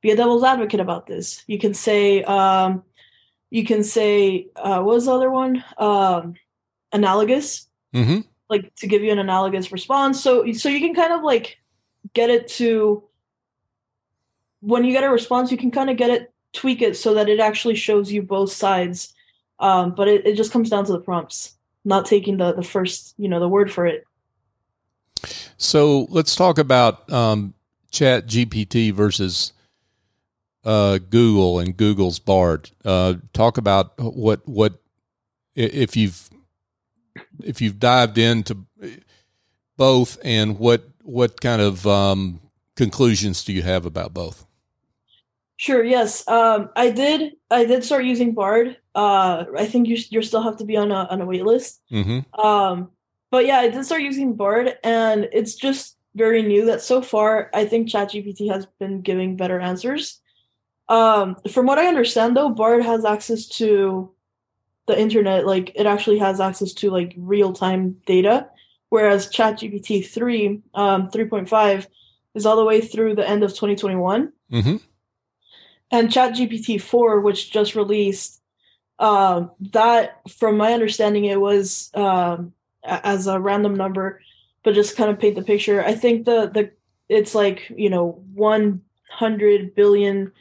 be 0.06 0.12
a 0.12 0.16
devil's 0.16 0.44
advocate 0.44 0.80
about 0.80 1.06
this. 1.06 1.42
You 1.46 1.58
can 1.58 1.74
say, 1.74 2.22
um, 2.22 2.84
you 3.50 3.64
can 3.64 3.82
say, 3.82 4.48
uh, 4.56 4.80
what 4.82 4.94
was 4.94 5.06
the 5.06 5.12
other 5.12 5.30
one? 5.30 5.64
Um, 5.78 6.34
analogous, 6.92 7.68
mm-hmm. 7.94 8.20
like 8.48 8.74
to 8.76 8.86
give 8.86 9.02
you 9.02 9.10
an 9.10 9.18
analogous 9.18 9.72
response. 9.72 10.22
So, 10.22 10.52
so 10.52 10.68
you 10.68 10.80
can 10.80 10.94
kind 10.94 11.12
of 11.12 11.22
like 11.22 11.58
get 12.14 12.30
it 12.30 12.46
to 12.48 13.02
when 14.60 14.84
you 14.84 14.92
get 14.92 15.04
a 15.04 15.10
response, 15.10 15.50
you 15.50 15.58
can 15.58 15.70
kind 15.70 15.90
of 15.90 15.96
get 15.96 16.10
it, 16.10 16.32
tweak 16.52 16.82
it 16.82 16.96
so 16.96 17.14
that 17.14 17.28
it 17.28 17.40
actually 17.40 17.74
shows 17.74 18.12
you 18.12 18.22
both 18.22 18.52
sides. 18.52 19.12
Um, 19.58 19.94
but 19.94 20.08
it, 20.08 20.26
it 20.26 20.36
just 20.36 20.52
comes 20.52 20.70
down 20.70 20.84
to 20.86 20.92
the 20.92 21.00
prompts, 21.00 21.54
not 21.84 22.06
taking 22.06 22.36
the 22.36 22.52
the 22.52 22.62
first, 22.62 23.14
you 23.16 23.28
know, 23.28 23.40
the 23.40 23.48
word 23.48 23.72
for 23.72 23.86
it. 23.86 24.04
So 25.56 26.06
let's 26.10 26.36
talk 26.36 26.58
about 26.58 27.10
um, 27.12 27.54
Chat 27.90 28.26
GPT 28.26 28.92
versus 28.92 29.52
uh, 30.64 30.98
Google 30.98 31.58
and 31.58 31.76
Google's 31.76 32.18
Bard. 32.18 32.70
Uh, 32.84 33.14
talk 33.32 33.56
about 33.56 33.92
what 33.98 34.46
what 34.46 34.80
if 35.54 35.96
you've 35.96 36.28
if 37.42 37.60
you've 37.60 37.78
dived 37.78 38.18
into 38.18 38.66
both 39.76 40.18
and 40.22 40.58
what 40.58 40.88
what 41.02 41.40
kind 41.40 41.62
of 41.62 41.86
um, 41.86 42.40
conclusions 42.74 43.44
do 43.44 43.52
you 43.52 43.62
have 43.62 43.86
about 43.86 44.12
both? 44.12 44.45
Sure. 45.56 45.82
Yes, 45.82 46.26
um, 46.28 46.68
I 46.76 46.90
did. 46.90 47.32
I 47.50 47.64
did 47.64 47.82
start 47.82 48.04
using 48.04 48.34
Bard. 48.34 48.76
Uh, 48.94 49.44
I 49.56 49.66
think 49.66 49.88
you 49.88 49.96
you 50.10 50.22
still 50.22 50.42
have 50.42 50.58
to 50.58 50.64
be 50.64 50.76
on 50.76 50.90
a 50.90 51.06
on 51.10 51.20
a 51.20 51.26
wait 51.26 51.44
list. 51.44 51.80
Mm-hmm. 51.90 52.38
Um, 52.38 52.90
but 53.30 53.46
yeah, 53.46 53.58
I 53.58 53.68
did 53.68 53.84
start 53.84 54.02
using 54.02 54.34
Bard, 54.34 54.76
and 54.84 55.28
it's 55.32 55.54
just 55.54 55.96
very 56.14 56.42
new. 56.42 56.66
That 56.66 56.82
so 56.82 57.00
far, 57.00 57.50
I 57.54 57.64
think 57.64 57.88
ChatGPT 57.88 58.50
has 58.52 58.66
been 58.78 59.00
giving 59.00 59.36
better 59.36 59.58
answers. 59.58 60.20
Um, 60.88 61.36
from 61.50 61.66
what 61.66 61.78
I 61.78 61.86
understand, 61.86 62.36
though, 62.36 62.50
Bard 62.50 62.82
has 62.84 63.04
access 63.06 63.46
to 63.58 64.12
the 64.86 64.98
internet. 64.98 65.46
Like 65.46 65.72
it 65.74 65.86
actually 65.86 66.18
has 66.18 66.38
access 66.38 66.74
to 66.74 66.90
like 66.90 67.14
real 67.16 67.54
time 67.54 67.96
data, 68.04 68.48
whereas 68.90 69.30
ChatGPT 69.32 70.06
three, 70.06 70.60
um, 70.74 71.10
three 71.10 71.24
point 71.24 71.48
five, 71.48 71.88
is 72.34 72.44
all 72.44 72.56
the 72.56 72.64
way 72.64 72.82
through 72.82 73.14
the 73.14 73.28
end 73.28 73.42
of 73.42 73.50
2021. 73.50 74.32
Mm-hmm. 74.52 74.76
And 75.90 76.08
ChatGPT 76.08 76.80
four, 76.80 77.20
which 77.20 77.52
just 77.52 77.74
released, 77.74 78.40
um, 78.98 79.50
that 79.72 80.20
from 80.28 80.56
my 80.56 80.72
understanding, 80.72 81.26
it 81.26 81.40
was 81.40 81.90
um, 81.94 82.52
as 82.82 83.26
a 83.26 83.38
random 83.40 83.74
number, 83.74 84.20
but 84.62 84.74
just 84.74 84.96
kind 84.96 85.10
of 85.10 85.18
paint 85.18 85.36
the 85.36 85.42
picture. 85.42 85.84
I 85.84 85.94
think 85.94 86.24
the 86.24 86.50
the 86.52 86.70
it's 87.08 87.34
like 87.34 87.72
you 87.76 87.88
know 87.88 88.22
100 88.34 89.74
billion 89.74 90.32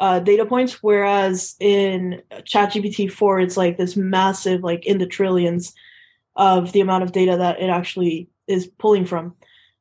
uh, 0.00 0.18
data 0.18 0.46
points, 0.46 0.82
whereas 0.82 1.56
in 1.60 2.22
ChatGPT 2.32 3.12
4, 3.12 3.40
it's 3.40 3.56
like 3.58 3.76
this 3.76 3.96
massive, 3.96 4.62
like 4.62 4.86
in 4.86 4.96
the 4.96 5.06
trillions 5.06 5.74
of 6.36 6.72
the 6.72 6.80
amount 6.80 7.04
of 7.04 7.12
data 7.12 7.36
that 7.36 7.60
it 7.60 7.68
actually 7.68 8.28
is 8.46 8.66
pulling 8.66 9.04
from. 9.04 9.34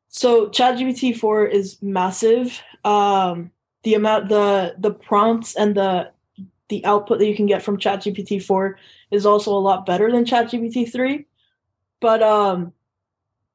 So 0.09 0.49
ChatGPT 0.49 1.17
4 1.17 1.45
is 1.45 1.81
massive. 1.81 2.61
Um, 2.83 3.51
the 3.89 3.95
amount, 3.95 4.29
the 4.29 4.75
the 4.77 4.91
prompts 4.91 5.55
and 5.55 5.73
the 5.73 6.11
the 6.67 6.85
output 6.85 7.17
that 7.17 7.25
you 7.25 7.35
can 7.35 7.47
get 7.47 7.63
from 7.63 7.79
ChatGPT 7.79 8.43
4 8.43 8.77
is 9.09 9.25
also 9.25 9.51
a 9.51 9.57
lot 9.57 9.87
better 9.87 10.11
than 10.11 10.25
ChatGPT 10.25 10.91
3. 10.91 11.25
But 11.99 12.21
um, 12.21 12.71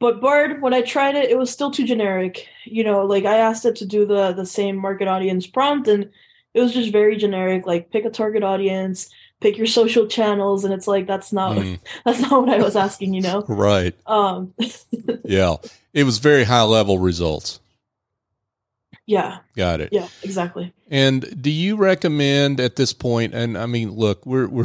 but 0.01 0.21
Bard, 0.21 0.61
when 0.61 0.75
I 0.75 0.83
tried 0.83 1.15
it, 1.15 1.31
it 1.31 1.39
was 1.39 1.53
still 1.53 1.71
too 1.71 1.87
generic. 1.87 2.49
You 2.65 2.83
know, 2.83 3.07
like 3.07 3.25
I 3.25 3.37
asked 3.37 3.65
it 3.65 3.77
to 3.77 3.87
do 3.87 4.05
the 4.05 4.33
the 4.33 4.45
same 4.45 4.77
market 4.77 5.07
audience 5.07 5.47
prompt, 5.47 5.87
and 5.87 6.11
it 6.53 6.61
was 6.61 6.75
just 6.75 6.91
very 6.91 7.17
generic 7.17 7.65
like 7.65 7.93
pick 7.93 8.05
a 8.05 8.11
target 8.11 8.43
audience 8.43 9.09
pick 9.41 9.59
your 9.59 9.67
social 9.67 10.07
channels 10.07 10.65
and 10.65 10.73
it's 10.73 10.87
like 10.87 11.07
that's 11.07 11.33
not 11.33 11.57
mm. 11.57 11.79
that's 12.05 12.21
not 12.21 12.47
what 12.47 12.49
i 12.49 12.63
was 12.63 12.77
asking 12.77 13.13
you 13.13 13.21
know 13.21 13.45
right 13.49 13.95
um 14.07 14.55
yeah 15.25 15.57
it 15.93 16.05
was 16.05 16.19
very 16.19 16.45
high 16.45 16.63
level 16.63 16.99
results 16.99 17.61
yeah 19.07 19.39
got 19.57 19.81
it 19.81 19.91
yeah 19.93 20.09
exactly 20.23 20.73
and 20.91 21.43
do 21.43 21.51
you 21.51 21.77
recommend 21.77 22.59
at 22.59 22.77
this 22.77 22.93
point 22.93 23.35
and 23.35 23.59
i 23.59 23.67
mean 23.67 23.91
look 23.91 24.25
we're 24.25 24.49
we're 24.49 24.65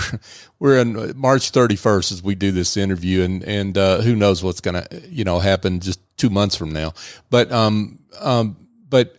we're 0.59 0.77
in 0.77 1.17
march 1.17 1.51
31st 1.51 2.11
as 2.11 2.23
we 2.23 2.35
do 2.35 2.51
this 2.51 2.77
interview 2.77 3.21
and 3.23 3.43
and 3.43 3.77
uh, 3.77 4.01
who 4.01 4.15
knows 4.15 4.43
what's 4.43 4.61
gonna 4.61 4.85
you 5.09 5.23
know 5.23 5.39
happen 5.39 5.79
just 5.79 5.99
two 6.17 6.29
months 6.29 6.55
from 6.55 6.71
now 6.71 6.93
but 7.29 7.51
um 7.51 7.99
um 8.21 8.55
but 8.87 9.17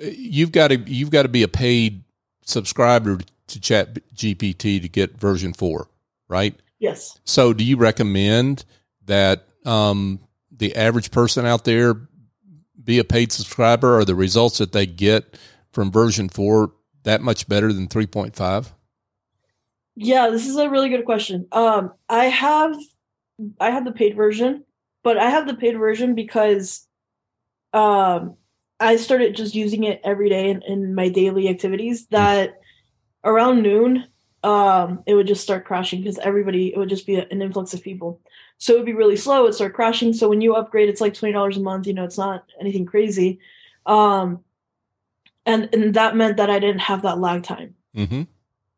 you've 0.00 0.52
got 0.52 0.68
to 0.68 0.76
you've 0.78 1.10
got 1.10 1.22
to 1.22 1.28
be 1.28 1.42
a 1.42 1.48
paid 1.48 2.04
subscriber 2.42 3.18
to 3.48 3.60
Chat 3.60 3.98
GPT 4.14 4.80
to 4.80 4.88
get 4.88 5.18
version 5.18 5.52
four, 5.52 5.88
right? 6.28 6.54
Yes. 6.78 7.18
So, 7.24 7.52
do 7.52 7.64
you 7.64 7.76
recommend 7.76 8.64
that 9.06 9.46
um, 9.64 10.20
the 10.50 10.74
average 10.76 11.10
person 11.10 11.46
out 11.46 11.64
there 11.64 11.94
be 12.84 12.98
a 12.98 13.04
paid 13.04 13.32
subscriber? 13.32 13.98
Are 13.98 14.04
the 14.04 14.14
results 14.14 14.58
that 14.58 14.72
they 14.72 14.86
get 14.86 15.38
from 15.72 15.90
version 15.90 16.28
four 16.28 16.72
that 17.04 17.20
much 17.20 17.48
better 17.48 17.72
than 17.72 17.88
three 17.88 18.06
point 18.06 18.36
five? 18.36 18.72
Yeah, 19.96 20.30
this 20.30 20.46
is 20.46 20.56
a 20.56 20.70
really 20.70 20.88
good 20.88 21.04
question. 21.04 21.46
Um, 21.52 21.92
I 22.08 22.26
have 22.26 22.74
I 23.60 23.70
have 23.70 23.84
the 23.84 23.92
paid 23.92 24.16
version, 24.16 24.64
but 25.02 25.18
I 25.18 25.30
have 25.30 25.46
the 25.46 25.54
paid 25.54 25.78
version 25.78 26.14
because 26.14 26.86
um 27.72 28.36
I 28.80 28.96
started 28.96 29.36
just 29.36 29.54
using 29.54 29.84
it 29.84 30.00
every 30.02 30.30
day 30.30 30.48
in, 30.48 30.62
in 30.62 30.94
my 30.94 31.10
daily 31.10 31.48
activities 31.48 32.06
that 32.06 32.60
around 33.22 33.62
noon, 33.62 34.06
um, 34.42 35.02
it 35.06 35.14
would 35.14 35.26
just 35.26 35.42
start 35.42 35.66
crashing 35.66 36.00
because 36.00 36.18
everybody, 36.18 36.72
it 36.72 36.78
would 36.78 36.88
just 36.88 37.06
be 37.06 37.16
an 37.16 37.42
influx 37.42 37.74
of 37.74 37.82
people. 37.82 38.22
So 38.60 38.74
it 38.74 38.76
would 38.76 38.86
be 38.86 38.92
really 38.92 39.16
slow. 39.16 39.42
It'd 39.42 39.56
start 39.56 39.74
crashing. 39.74 40.12
So 40.12 40.28
when 40.28 40.40
you 40.40 40.54
upgrade, 40.54 40.88
it's 40.88 41.00
like 41.00 41.14
$20 41.14 41.56
a 41.56 41.60
month, 41.60 41.86
you 41.88 41.92
know, 41.92 42.04
it's 42.04 42.18
not 42.18 42.44
anything 42.60 42.86
crazy. 42.86 43.40
Um, 43.86 44.44
and, 45.44 45.68
and 45.72 45.94
that 45.94 46.14
meant 46.14 46.36
that 46.36 46.50
I 46.50 46.60
didn't 46.60 46.82
have 46.82 47.02
that 47.02 47.18
lag 47.18 47.42
time. 47.42 47.74
Mm-hmm. 47.96 48.22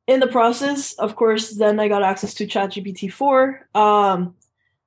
In 0.06 0.20
the 0.20 0.28
process, 0.28 0.94
of 0.94 1.16
course, 1.16 1.50
then 1.50 1.78
I 1.78 1.88
got 1.88 2.02
access 2.02 2.32
to 2.34 2.46
ChatGPT 2.46 3.12
4. 3.12 3.68
Um, 3.74 4.34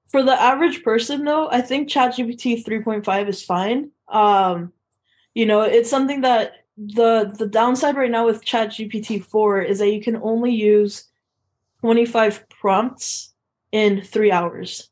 for 0.08 0.24
the 0.24 0.34
average 0.34 0.84
person, 0.84 1.26
though, 1.26 1.50
I 1.52 1.62
think 1.62 1.90
ChatGPT 1.90 2.66
3.5 2.66 3.30
is 3.30 3.44
fine. 3.44 3.92
Um, 4.08 4.74
you 5.36 5.46
know 5.46 5.62
it's 5.62 5.90
something 5.90 6.22
that 6.22 6.64
the 6.78 7.32
the 7.38 7.48
downside 7.48 7.96
right 7.96 8.10
now 8.10 8.26
with 8.26 8.44
chat 8.44 8.70
gpt 8.70 9.24
4 9.24 9.62
is 9.62 9.80
that 9.80 9.92
you 9.92 10.02
can 10.02 10.16
only 10.16 10.52
use 10.52 11.06
25 11.82 12.50
prompts 12.50 13.34
in 13.76 14.02
three 14.02 14.32
hours. 14.32 14.90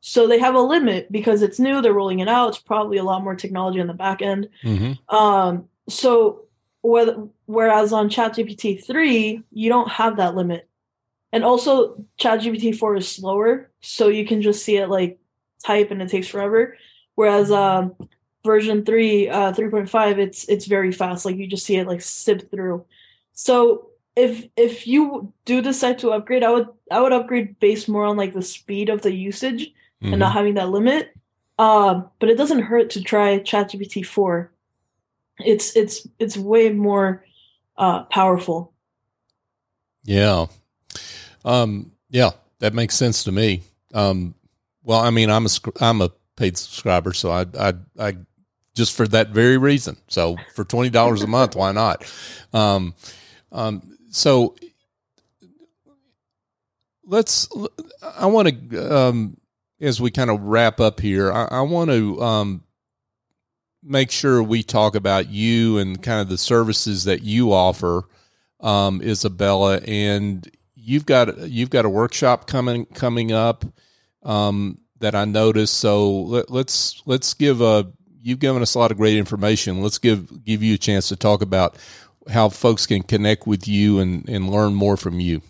So 0.00 0.26
they 0.26 0.38
have 0.38 0.54
a 0.54 0.60
limit 0.60 1.12
because 1.12 1.42
it's 1.42 1.58
new 1.58 1.82
they're 1.82 1.92
rolling 1.92 2.20
it 2.20 2.28
out 2.28 2.48
it's 2.48 2.58
probably 2.58 2.96
a 2.96 3.04
lot 3.04 3.22
more 3.22 3.34
technology 3.34 3.82
on 3.82 3.86
the 3.86 3.92
back 3.92 4.22
end. 4.22 4.48
Mm-hmm. 4.64 5.14
um, 5.14 5.68
so 5.86 6.46
whereas 6.82 7.92
on 7.92 8.08
ChatGPT 8.08 8.82
3 8.82 9.42
you 9.52 9.68
don't 9.68 9.90
have 9.90 10.16
that 10.16 10.34
limit. 10.34 10.70
And 11.32 11.44
also 11.44 12.02
ChatGPT 12.18 12.74
4 12.74 12.96
is 12.96 13.08
slower 13.08 13.70
so 13.82 14.08
you 14.08 14.24
can 14.24 14.40
just 14.40 14.64
see 14.64 14.78
it 14.78 14.88
like 14.88 15.18
type 15.62 15.90
and 15.90 16.00
it 16.00 16.08
takes 16.08 16.28
forever. 16.28 16.78
Whereas 17.14 17.50
um, 17.50 17.94
version 18.42 18.86
3 18.86 19.28
uh 19.28 19.52
3.5 19.52 20.18
it's 20.18 20.48
it's 20.48 20.66
very 20.66 20.92
fast 20.92 21.26
like 21.26 21.36
you 21.36 21.48
just 21.48 21.66
see 21.66 21.76
it 21.76 21.86
like 21.86 22.00
sip 22.00 22.50
through. 22.50 22.86
So 23.34 23.90
if 24.16 24.48
if 24.56 24.86
you 24.86 25.32
do 25.44 25.60
decide 25.62 25.98
to 25.98 26.10
upgrade 26.10 26.42
i 26.42 26.50
would 26.50 26.68
i 26.90 27.00
would 27.00 27.12
upgrade 27.12 27.58
based 27.60 27.88
more 27.88 28.04
on 28.04 28.16
like 28.16 28.32
the 28.32 28.42
speed 28.42 28.88
of 28.88 29.02
the 29.02 29.12
usage 29.12 29.66
mm-hmm. 29.66 30.12
and 30.12 30.18
not 30.18 30.28
mm-hmm. 30.28 30.38
having 30.38 30.54
that 30.54 30.70
limit 30.70 31.14
um 31.58 32.08
but 32.18 32.28
it 32.28 32.36
doesn't 32.36 32.62
hurt 32.62 32.90
to 32.90 33.02
try 33.02 33.38
chatgpt 33.38 34.04
4 34.04 34.50
it's 35.40 35.76
it's 35.76 36.08
it's 36.18 36.36
way 36.36 36.70
more 36.70 37.24
uh 37.76 38.04
powerful 38.04 38.72
yeah 40.04 40.46
um 41.44 41.92
yeah 42.10 42.30
that 42.58 42.74
makes 42.74 42.94
sense 42.94 43.24
to 43.24 43.32
me 43.32 43.62
um 43.92 44.34
well 44.82 45.00
i 45.00 45.10
mean 45.10 45.30
i'm 45.30 45.46
a 45.46 45.50
i'm 45.80 46.00
a 46.00 46.10
paid 46.36 46.56
subscriber 46.56 47.12
so 47.12 47.30
i 47.30 47.44
i 47.58 47.74
i 47.98 48.16
just 48.76 48.94
for 48.94 49.08
that 49.08 49.30
very 49.30 49.56
reason. 49.56 49.96
So 50.06 50.36
for 50.54 50.62
twenty 50.62 50.90
dollars 50.90 51.22
a 51.22 51.26
month, 51.26 51.56
why 51.56 51.72
not? 51.72 52.04
Um, 52.52 52.94
um, 53.50 53.95
so 54.16 54.56
let's. 57.04 57.48
I 58.02 58.24
want 58.26 58.70
to, 58.70 58.96
um, 58.96 59.36
as 59.78 60.00
we 60.00 60.10
kind 60.10 60.30
of 60.30 60.40
wrap 60.40 60.80
up 60.80 61.00
here, 61.00 61.30
I, 61.30 61.44
I 61.44 61.60
want 61.60 61.90
to 61.90 62.22
um, 62.22 62.64
make 63.82 64.10
sure 64.10 64.42
we 64.42 64.62
talk 64.62 64.94
about 64.94 65.28
you 65.28 65.76
and 65.76 66.02
kind 66.02 66.22
of 66.22 66.30
the 66.30 66.38
services 66.38 67.04
that 67.04 67.24
you 67.24 67.52
offer, 67.52 68.04
um, 68.60 69.02
Isabella. 69.02 69.80
And 69.86 70.50
you've 70.74 71.04
got 71.04 71.36
you've 71.50 71.68
got 71.70 71.84
a 71.84 71.90
workshop 71.90 72.46
coming 72.46 72.86
coming 72.86 73.32
up 73.32 73.66
um, 74.22 74.78
that 74.98 75.14
I 75.14 75.26
noticed. 75.26 75.74
So 75.74 76.10
let, 76.22 76.50
let's 76.50 77.02
let's 77.04 77.34
give 77.34 77.60
a 77.60 77.92
you've 78.22 78.38
given 78.40 78.62
us 78.62 78.74
a 78.74 78.78
lot 78.78 78.90
of 78.90 78.96
great 78.96 79.18
information. 79.18 79.82
Let's 79.82 79.98
give 79.98 80.42
give 80.42 80.62
you 80.62 80.74
a 80.74 80.78
chance 80.78 81.08
to 81.08 81.16
talk 81.16 81.42
about 81.42 81.76
how 82.30 82.48
folks 82.48 82.86
can 82.86 83.02
connect 83.02 83.46
with 83.46 83.66
you 83.68 83.98
and 83.98 84.28
and 84.28 84.50
learn 84.50 84.74
more 84.74 84.96
from 84.96 85.20
you. 85.20 85.42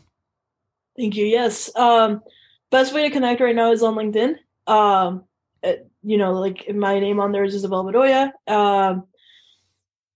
Thank 0.97 1.17
you. 1.17 1.27
Yes. 1.27 1.75
Um, 1.77 2.23
best 2.71 2.95
way 2.95 3.03
to 3.03 3.11
connect 3.11 3.41
right 3.41 3.55
now 3.55 3.73
is 3.73 3.83
on 3.83 3.95
LinkedIn. 3.95 4.37
Um, 4.67 5.25
it, 5.63 5.91
you 6.03 6.17
know, 6.19 6.33
like 6.33 6.75
my 6.75 6.99
name 6.99 7.21
on 7.21 7.33
there 7.33 7.45
is 7.45 7.55
Isabel 7.55 7.85
Bedoya. 7.85 8.33
Um, 8.47 9.05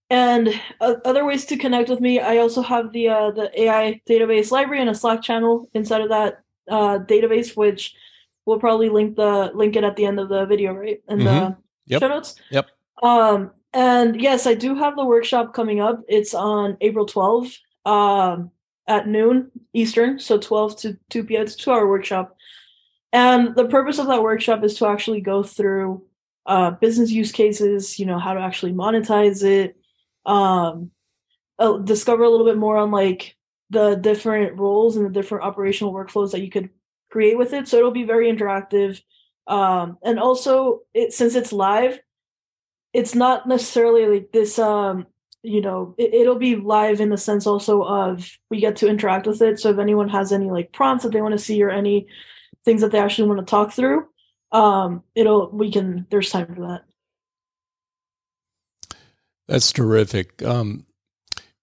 and 0.09 0.49
uh, 0.81 0.95
other 1.05 1.25
ways 1.25 1.45
to 1.47 1.57
connect 1.57 1.89
with 1.89 2.01
me, 2.01 2.19
I 2.19 2.39
also 2.39 2.63
have 2.63 2.93
the 2.93 3.09
uh, 3.09 3.31
the 3.31 3.63
AI 3.63 4.01
database 4.09 4.51
library 4.51 4.81
and 4.81 4.91
a 4.91 4.95
Slack 4.95 5.23
channel 5.23 5.69
inside 5.75 6.01
of 6.01 6.09
that 6.09 6.41
uh, 6.69 6.99
database, 6.99 7.57
which 7.57 7.95
we'll 8.47 8.59
probably 8.59 8.89
link 8.89 9.17
the 9.17 9.53
link 9.55 9.77
it 9.77 9.85
at 9.85 9.97
the 9.97 10.07
end 10.07 10.19
of 10.19 10.29
the 10.29 10.47
video, 10.47 10.73
right? 10.73 11.01
And 11.09 11.21
mm-hmm 11.21 11.61
yep. 11.91 12.01
show 12.01 12.09
notes. 12.09 12.35
Yep. 12.51 12.71
Um, 13.03 13.51
and 13.73 14.21
yes, 14.21 14.47
I 14.47 14.55
do 14.55 14.75
have 14.75 14.97
the 14.97 15.05
workshop 15.05 15.55
coming 15.55 15.81
up. 15.81 16.03
It's 16.09 16.35
on 16.35 16.77
April 16.81 17.07
12th 17.07 17.57
um, 17.85 18.51
at 18.87 19.07
noon 19.07 19.51
Eastern, 19.73 20.19
so 20.19 20.39
12 20.39 20.77
to 20.81 20.99
2 21.11 21.25
p.m. 21.25 21.43
It's 21.43 21.55
two 21.55 21.71
hour 21.71 21.89
workshop. 21.89 22.37
And 23.13 23.55
the 23.55 23.67
purpose 23.69 23.99
of 23.99 24.07
that 24.09 24.23
workshop 24.23 24.65
is 24.65 24.75
to 24.79 24.87
actually 24.87 25.21
go 25.21 25.43
through 25.43 26.05
uh, 26.47 26.73
business 26.73 27.11
use 27.11 27.33
cases, 27.33 27.99
you 27.99 28.07
know, 28.07 28.19
how 28.19 28.35
to 28.35 28.41
actually 28.41 28.73
monetize 28.73 29.45
it, 29.45 29.77
um, 30.27 30.91
uh, 31.59 31.79
discover 31.79 32.25
a 32.25 32.31
little 32.31 32.47
bit 32.47 32.59
more 32.59 32.77
on 32.77 32.91
like 32.91 33.37
the 33.71 33.95
different 33.95 34.59
roles 34.59 34.97
and 34.97 35.07
the 35.07 35.11
different 35.11 35.45
operational 35.45 35.93
workflows 35.93 36.33
that 36.33 36.41
you 36.41 36.51
could 36.51 36.71
create 37.11 37.39
with 37.39 37.53
it. 37.53 37.69
So 37.69 37.79
it'll 37.79 37.91
be 37.91 38.05
very 38.05 38.33
interactive. 38.33 39.01
Um, 39.47 39.99
and 40.03 40.19
also, 40.19 40.81
it 40.95 41.13
since 41.13 41.35
it's 41.35 41.53
live, 41.53 42.01
it's 42.93 43.15
not 43.15 43.47
necessarily 43.47 44.07
like 44.07 44.33
this 44.33 44.59
um, 44.59 45.07
you 45.43 45.61
know, 45.61 45.95
it, 45.97 46.27
will 46.27 46.39
be 46.39 46.57
live 46.57 47.01
in 47.01 47.09
the 47.09 47.17
sense 47.17 47.47
also 47.47 47.83
of 47.83 48.31
we 48.51 48.61
get 48.61 48.77
to 48.77 48.89
interact 48.89 49.27
with 49.27 49.41
it. 49.41 49.59
So 49.59 49.71
if 49.71 49.79
anyone 49.79 50.09
has 50.11 50.33
any 50.33 50.51
like 50.51 50.73
prompts 50.73 51.05
that 51.05 51.13
they 51.13 51.23
want 51.23 51.33
to 51.33 51.39
see 51.39 51.63
or 51.63 51.71
any 51.71 52.09
things 52.65 52.83
that 52.83 52.93
they 52.93 52.99
actually 52.99 53.29
want 53.29 53.41
to 53.41 53.51
talk 53.51 53.73
through, 53.73 54.07
um, 54.53 55.03
it'll 55.15 55.51
we 55.51 55.73
can. 55.73 56.07
There's 56.11 56.31
time 56.31 56.55
for 56.55 56.61
that. 56.69 56.85
That's 59.49 59.73
terrific. 59.73 60.43
Um, 60.43 60.87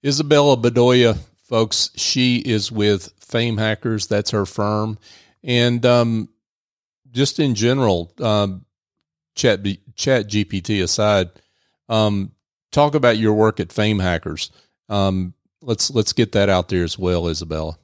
Isabella 0.04 0.58
Bedoya, 0.58 1.18
folks, 1.44 1.92
she 1.96 2.38
is 2.38 2.72
with 2.72 3.14
Fame 3.20 3.58
Hackers. 3.58 4.08
That's 4.08 4.32
her 4.32 4.46
firm, 4.46 4.98
and 5.44 5.86
um, 5.86 6.30
just 7.12 7.40
in 7.40 7.54
general, 7.54 8.12
um, 8.20 8.66
chat 9.36 9.62
chat 9.98 10.28
GPT 10.30 10.82
aside, 10.82 11.30
um, 11.90 12.32
talk 12.72 12.96
about 12.96 13.18
your 13.18 13.34
work 13.34 13.60
at 13.60 13.72
Fame 13.74 14.00
Hackers. 14.00 14.52
Um, 14.88 15.34
let's 15.62 15.92
let's 15.92 16.14
get 16.14 16.32
that 16.32 16.50
out 16.50 16.70
there 16.70 16.84
as 16.84 16.98
well, 16.98 17.28
Isabella. 17.28 17.78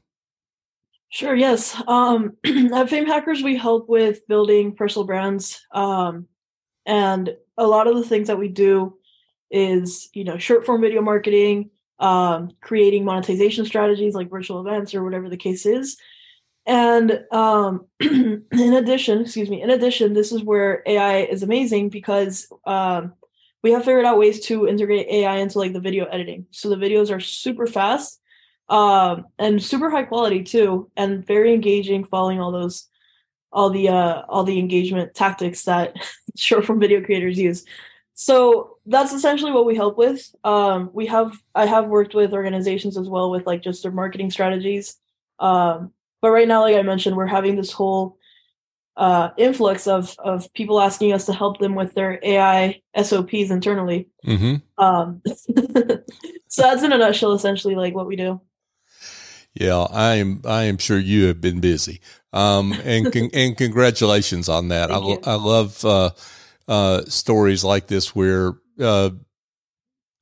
Sure. 1.09 1.36
Yes. 1.36 1.80
Um, 1.88 2.38
at 2.74 2.89
Fame 2.89 3.05
Hackers, 3.05 3.43
we 3.43 3.57
help 3.57 3.89
with 3.89 4.28
building 4.28 4.76
personal 4.76 5.05
brands, 5.05 5.61
um, 5.74 6.28
and 6.86 7.36
a 7.57 7.68
lot 7.68 7.88
of 7.88 7.95
the 7.95 8.03
things 8.03 8.28
that 8.28 8.39
we 8.39 8.47
do 8.47 8.97
is 9.51 10.09
you 10.14 10.24
know 10.24 10.38
short 10.38 10.66
form 10.66 10.82
video 10.82 11.01
marketing, 11.01 11.70
um, 11.99 12.51
creating 12.61 13.05
monetization 13.05 13.66
strategies 13.66 14.16
like 14.16 14.30
virtual 14.30 14.66
events 14.66 14.95
or 14.95 15.03
whatever 15.03 15.30
the 15.30 15.38
case 15.38 15.66
is. 15.66 15.97
And 16.66 17.26
um, 17.32 17.88
in 17.99 18.45
addition, 18.51 19.22
excuse 19.22 19.49
me, 19.49 19.61
in 19.61 19.70
addition, 19.70 20.14
this 20.14 20.32
is 20.32 20.43
where 20.43 20.82
AI 20.86 21.24
is 21.24 21.43
amazing 21.43 21.89
because 21.89 22.47
um, 22.66 23.14
we 23.64 23.72
have 23.72 23.84
figured 23.84 24.05
out 24.05 24.18
ways 24.18 24.45
to 24.47 24.68
integrate 24.68 25.07
AI 25.09 25.38
into 25.38 25.59
like 25.59 25.74
the 25.74 25.80
video 25.80 26.05
editing. 26.05 26.45
So 26.51 26.70
the 26.70 26.76
videos 26.76 27.14
are 27.14 27.20
super 27.20 27.68
fast 27.68 28.20
um, 28.70 29.26
and 29.38 29.61
super 29.61 29.89
high 29.89 30.03
quality 30.03 30.43
too, 30.43 30.89
and 30.95 31.26
very 31.26 31.53
engaging, 31.53 32.05
following 32.05 32.39
all 32.39 32.51
those 32.51 32.88
all 33.51 33.70
the 33.70 33.89
uh, 33.89 34.24
all 34.28 34.43
the 34.43 34.59
engagement 34.59 35.14
tactics 35.14 35.64
that 35.64 35.95
short 36.38 36.66
form 36.66 36.80
video 36.80 37.01
creators 37.01 37.38
use. 37.38 37.66
So 38.16 38.78
that's 38.86 39.14
essentially 39.14 39.51
what 39.51 39.66
we 39.66 39.76
help 39.76 39.97
with. 39.97 40.34
Um, 40.43 40.89
we 40.93 41.07
have 41.07 41.34
I 41.55 41.66
have 41.66 41.88
worked 41.88 42.16
with 42.16 42.34
organizations 42.34 42.97
as 42.97 43.09
well 43.09 43.30
with 43.32 43.45
like 43.45 43.61
just 43.61 43.84
their 43.84 43.91
marketing 43.91 44.32
strategies. 44.32 44.95
Um, 45.39 45.91
but 46.24 46.32
right 46.32 46.47
now, 46.47 46.61
like 46.61 46.78
I 46.78 46.82
mentioned, 46.84 47.17
we're 47.17 47.26
having 47.26 47.57
this 47.57 47.74
whole 47.74 48.17
uh, 48.95 49.32
influx 49.38 49.88
of 49.88 50.15
of 50.19 50.51
people 50.53 50.80
asking 50.80 51.11
us 51.11 51.26
to 51.26 51.34
help 51.34 51.59
them 51.59 51.76
with 51.76 51.95
their 51.95 52.17
AI 52.24 52.82
SOPs 52.95 53.51
internally. 53.51 54.07
Mm-hmm. 54.26 54.84
Um, 54.84 55.21
so 56.47 56.61
that's 56.61 56.82
in 56.82 56.93
a 56.93 56.97
nutshell, 56.97 57.34
essentially, 57.34 57.76
like 57.76 57.93
what 57.93 58.07
we 58.07 58.15
do. 58.15 58.39
Yeah, 59.53 59.86
I 59.91 60.15
am. 60.15 60.41
I 60.45 60.63
am 60.63 60.78
sure 60.78 60.97
you 60.97 61.26
have 61.26 61.41
been 61.41 61.59
busy, 61.59 61.99
um, 62.32 62.71
and 62.86 63.11
con- 63.11 63.30
and 63.34 63.57
congratulations 63.57 64.47
on 64.47 64.69
that. 64.69 64.91
I, 64.91 64.99
I 65.26 65.36
love 65.36 65.84
uh, 65.84 66.11
uh, 66.69 67.03
stories 67.03 67.65
like 67.65 67.88
this 67.88 68.15
where 68.15 68.53
uh, 68.80 69.09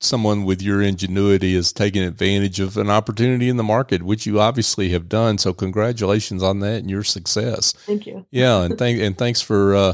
someone 0.04 0.43
with 0.43 0.62
your 0.62 0.82
ingenuity 0.82 1.56
is 1.56 1.72
taking 1.72 2.02
advantage 2.02 2.60
of 2.60 2.76
an 2.76 2.89
opportunity 2.89 3.47
in 3.49 3.58
the 3.58 3.64
market, 3.64 4.02
which 4.04 4.26
you 4.26 4.39
obviously 4.39 4.89
have 4.89 5.08
done. 5.08 5.38
So 5.38 5.54
congratulations 5.54 6.41
on 6.43 6.60
that 6.60 6.80
and 6.80 6.89
your 6.89 7.04
success. 7.04 7.72
Thank 7.86 8.08
you. 8.08 8.26
Yeah, 8.32 8.64
and 8.64 8.78
thank 8.78 8.99
and 8.99 9.18
thanks 9.18 9.41
for 9.41 9.76
uh, 9.76 9.93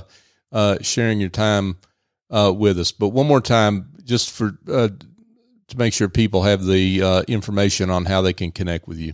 uh, 0.51 0.77
sharing 0.81 1.19
your 1.19 1.29
time 1.29 1.77
uh, 2.29 2.53
with 2.55 2.79
us. 2.79 2.91
But 2.91 3.09
one 3.09 3.27
more 3.27 3.41
time, 3.41 3.91
just 4.03 4.31
for 4.31 4.57
uh, 4.71 4.89
to 5.67 5.77
make 5.77 5.93
sure 5.93 6.07
people 6.07 6.43
have 6.43 6.63
the 6.63 7.01
uh, 7.01 7.21
information 7.27 7.89
on 7.89 8.05
how 8.05 8.21
they 8.21 8.33
can 8.33 8.51
connect 8.51 8.87
with 8.87 8.97
you. 8.97 9.13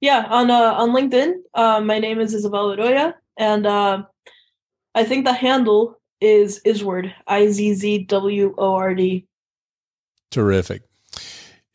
Yeah, 0.00 0.26
on 0.28 0.50
uh, 0.50 0.74
on 0.74 0.90
LinkedIn, 0.90 1.84
my 1.84 1.98
name 1.98 2.20
is 2.20 2.34
Isabella 2.34 2.76
Bedoya, 2.76 3.14
and 3.36 3.66
I 3.66 5.04
think 5.04 5.24
the 5.24 5.34
handle 5.34 5.98
is 6.20 6.60
Izzward, 6.64 7.12
I 7.26 7.48
Z 7.48 7.74
Z 7.74 8.04
W 8.04 8.54
O 8.56 8.74
R 8.74 8.94
D. 8.94 9.26
Terrific. 10.34 10.82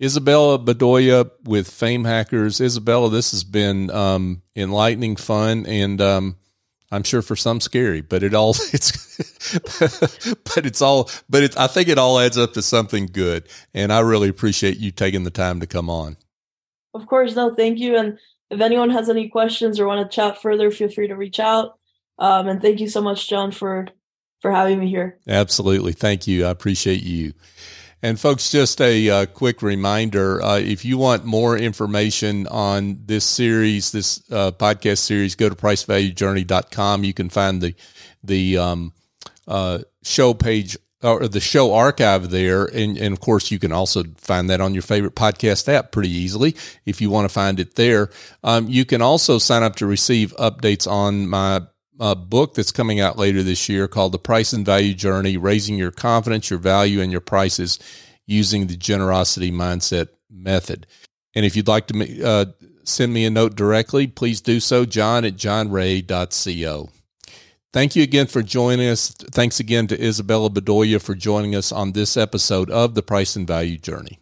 Isabella 0.03 0.59
Bedoya 0.59 1.31
with 1.45 1.71
Fame 1.71 2.03
Hackers. 2.03 2.59
Isabella, 2.59 3.09
this 3.09 3.31
has 3.31 3.45
been 3.45 3.89
um, 3.89 4.41
enlightening, 4.53 5.15
fun, 5.15 5.65
and 5.65 6.01
um, 6.01 6.35
I'm 6.91 7.03
sure 7.03 7.21
for 7.21 7.37
some 7.37 7.61
scary, 7.61 8.01
but 8.01 8.21
it 8.21 8.33
all 8.33 8.49
it's 8.73 9.17
but 10.43 10.65
it's 10.65 10.81
all 10.81 11.09
but 11.29 11.43
it, 11.43 11.57
I 11.57 11.67
think 11.67 11.87
it 11.87 11.97
all 11.97 12.19
adds 12.19 12.37
up 12.37 12.51
to 12.55 12.61
something 12.61 13.05
good, 13.05 13.47
and 13.73 13.93
I 13.93 14.01
really 14.01 14.27
appreciate 14.27 14.75
you 14.75 14.91
taking 14.91 15.23
the 15.23 15.31
time 15.31 15.61
to 15.61 15.65
come 15.65 15.89
on. 15.89 16.17
Of 16.93 17.07
course, 17.07 17.37
no, 17.37 17.55
thank 17.55 17.79
you. 17.79 17.95
And 17.95 18.19
if 18.49 18.59
anyone 18.59 18.89
has 18.89 19.07
any 19.07 19.29
questions 19.29 19.79
or 19.79 19.87
want 19.87 20.11
to 20.11 20.13
chat 20.13 20.41
further, 20.41 20.69
feel 20.69 20.89
free 20.89 21.07
to 21.07 21.15
reach 21.15 21.39
out. 21.39 21.79
Um, 22.17 22.49
and 22.49 22.61
thank 22.61 22.81
you 22.81 22.89
so 22.89 23.01
much, 23.01 23.29
John, 23.29 23.53
for 23.53 23.87
for 24.41 24.51
having 24.51 24.81
me 24.81 24.89
here. 24.89 25.17
Absolutely, 25.29 25.93
thank 25.93 26.27
you. 26.27 26.45
I 26.45 26.49
appreciate 26.49 27.03
you. 27.03 27.31
And 28.01 28.19
folks, 28.19 28.49
just 28.49 28.79
a 28.79 29.09
uh, 29.09 29.25
quick 29.25 29.61
reminder: 29.61 30.41
uh, 30.41 30.57
if 30.57 30.85
you 30.85 30.97
want 30.97 31.25
more 31.25 31.57
information 31.57 32.47
on 32.47 33.01
this 33.05 33.25
series, 33.25 33.91
this 33.91 34.23
uh, 34.31 34.51
podcast 34.51 34.99
series, 34.99 35.35
go 35.35 35.49
to 35.49 35.55
pricevaluejourney.com. 35.55 37.03
You 37.03 37.13
can 37.13 37.29
find 37.29 37.61
the 37.61 37.75
the 38.23 38.57
um, 38.57 38.93
uh, 39.47 39.79
show 40.03 40.33
page 40.33 40.77
or 41.01 41.27
the 41.27 41.39
show 41.39 41.73
archive 41.73 42.29
there, 42.29 42.65
and, 42.65 42.97
and 42.97 43.13
of 43.13 43.19
course, 43.19 43.51
you 43.51 43.59
can 43.59 43.71
also 43.71 44.03
find 44.17 44.49
that 44.49 44.61
on 44.61 44.73
your 44.73 44.83
favorite 44.83 45.15
podcast 45.15 45.71
app 45.71 45.91
pretty 45.91 46.09
easily 46.09 46.55
if 46.85 46.99
you 47.01 47.09
want 47.09 47.25
to 47.25 47.33
find 47.33 47.59
it 47.59 47.75
there. 47.75 48.09
Um, 48.43 48.67
you 48.69 48.85
can 48.85 49.01
also 49.01 49.37
sign 49.37 49.63
up 49.63 49.77
to 49.77 49.85
receive 49.85 50.35
updates 50.37 50.89
on 50.89 51.27
my 51.27 51.61
a 51.99 52.15
book 52.15 52.53
that's 52.53 52.71
coming 52.71 52.99
out 52.99 53.17
later 53.17 53.43
this 53.43 53.67
year 53.67 53.87
called 53.87 54.11
The 54.11 54.19
Price 54.19 54.53
and 54.53 54.65
Value 54.65 54.93
Journey 54.93 55.37
Raising 55.37 55.77
Your 55.77 55.91
Confidence, 55.91 56.49
Your 56.49 56.59
Value, 56.59 57.01
and 57.01 57.11
Your 57.11 57.21
Prices 57.21 57.79
Using 58.25 58.67
the 58.67 58.77
Generosity 58.77 59.51
Mindset 59.51 60.09
Method. 60.31 60.87
And 61.35 61.45
if 61.45 61.55
you'd 61.55 61.67
like 61.67 61.87
to 61.87 62.23
uh, 62.23 62.45
send 62.83 63.13
me 63.13 63.25
a 63.25 63.29
note 63.29 63.55
directly, 63.55 64.07
please 64.07 64.41
do 64.41 64.59
so, 64.59 64.85
john 64.85 65.25
at 65.25 65.35
johnray.co. 65.35 66.89
Thank 67.71 67.95
you 67.95 68.01
again 68.01 68.25
for 68.25 68.41
joining 68.41 68.89
us. 68.89 69.09
Thanks 69.11 69.59
again 69.59 69.85
to 69.87 70.03
Isabella 70.03 70.49
Bedoya 70.49 70.99
for 70.99 71.13
joining 71.13 71.55
us 71.55 71.71
on 71.71 71.91
this 71.91 72.17
episode 72.17 72.71
of 72.71 72.95
The 72.95 73.03
Price 73.03 73.35
and 73.35 73.47
Value 73.47 73.77
Journey. 73.77 74.19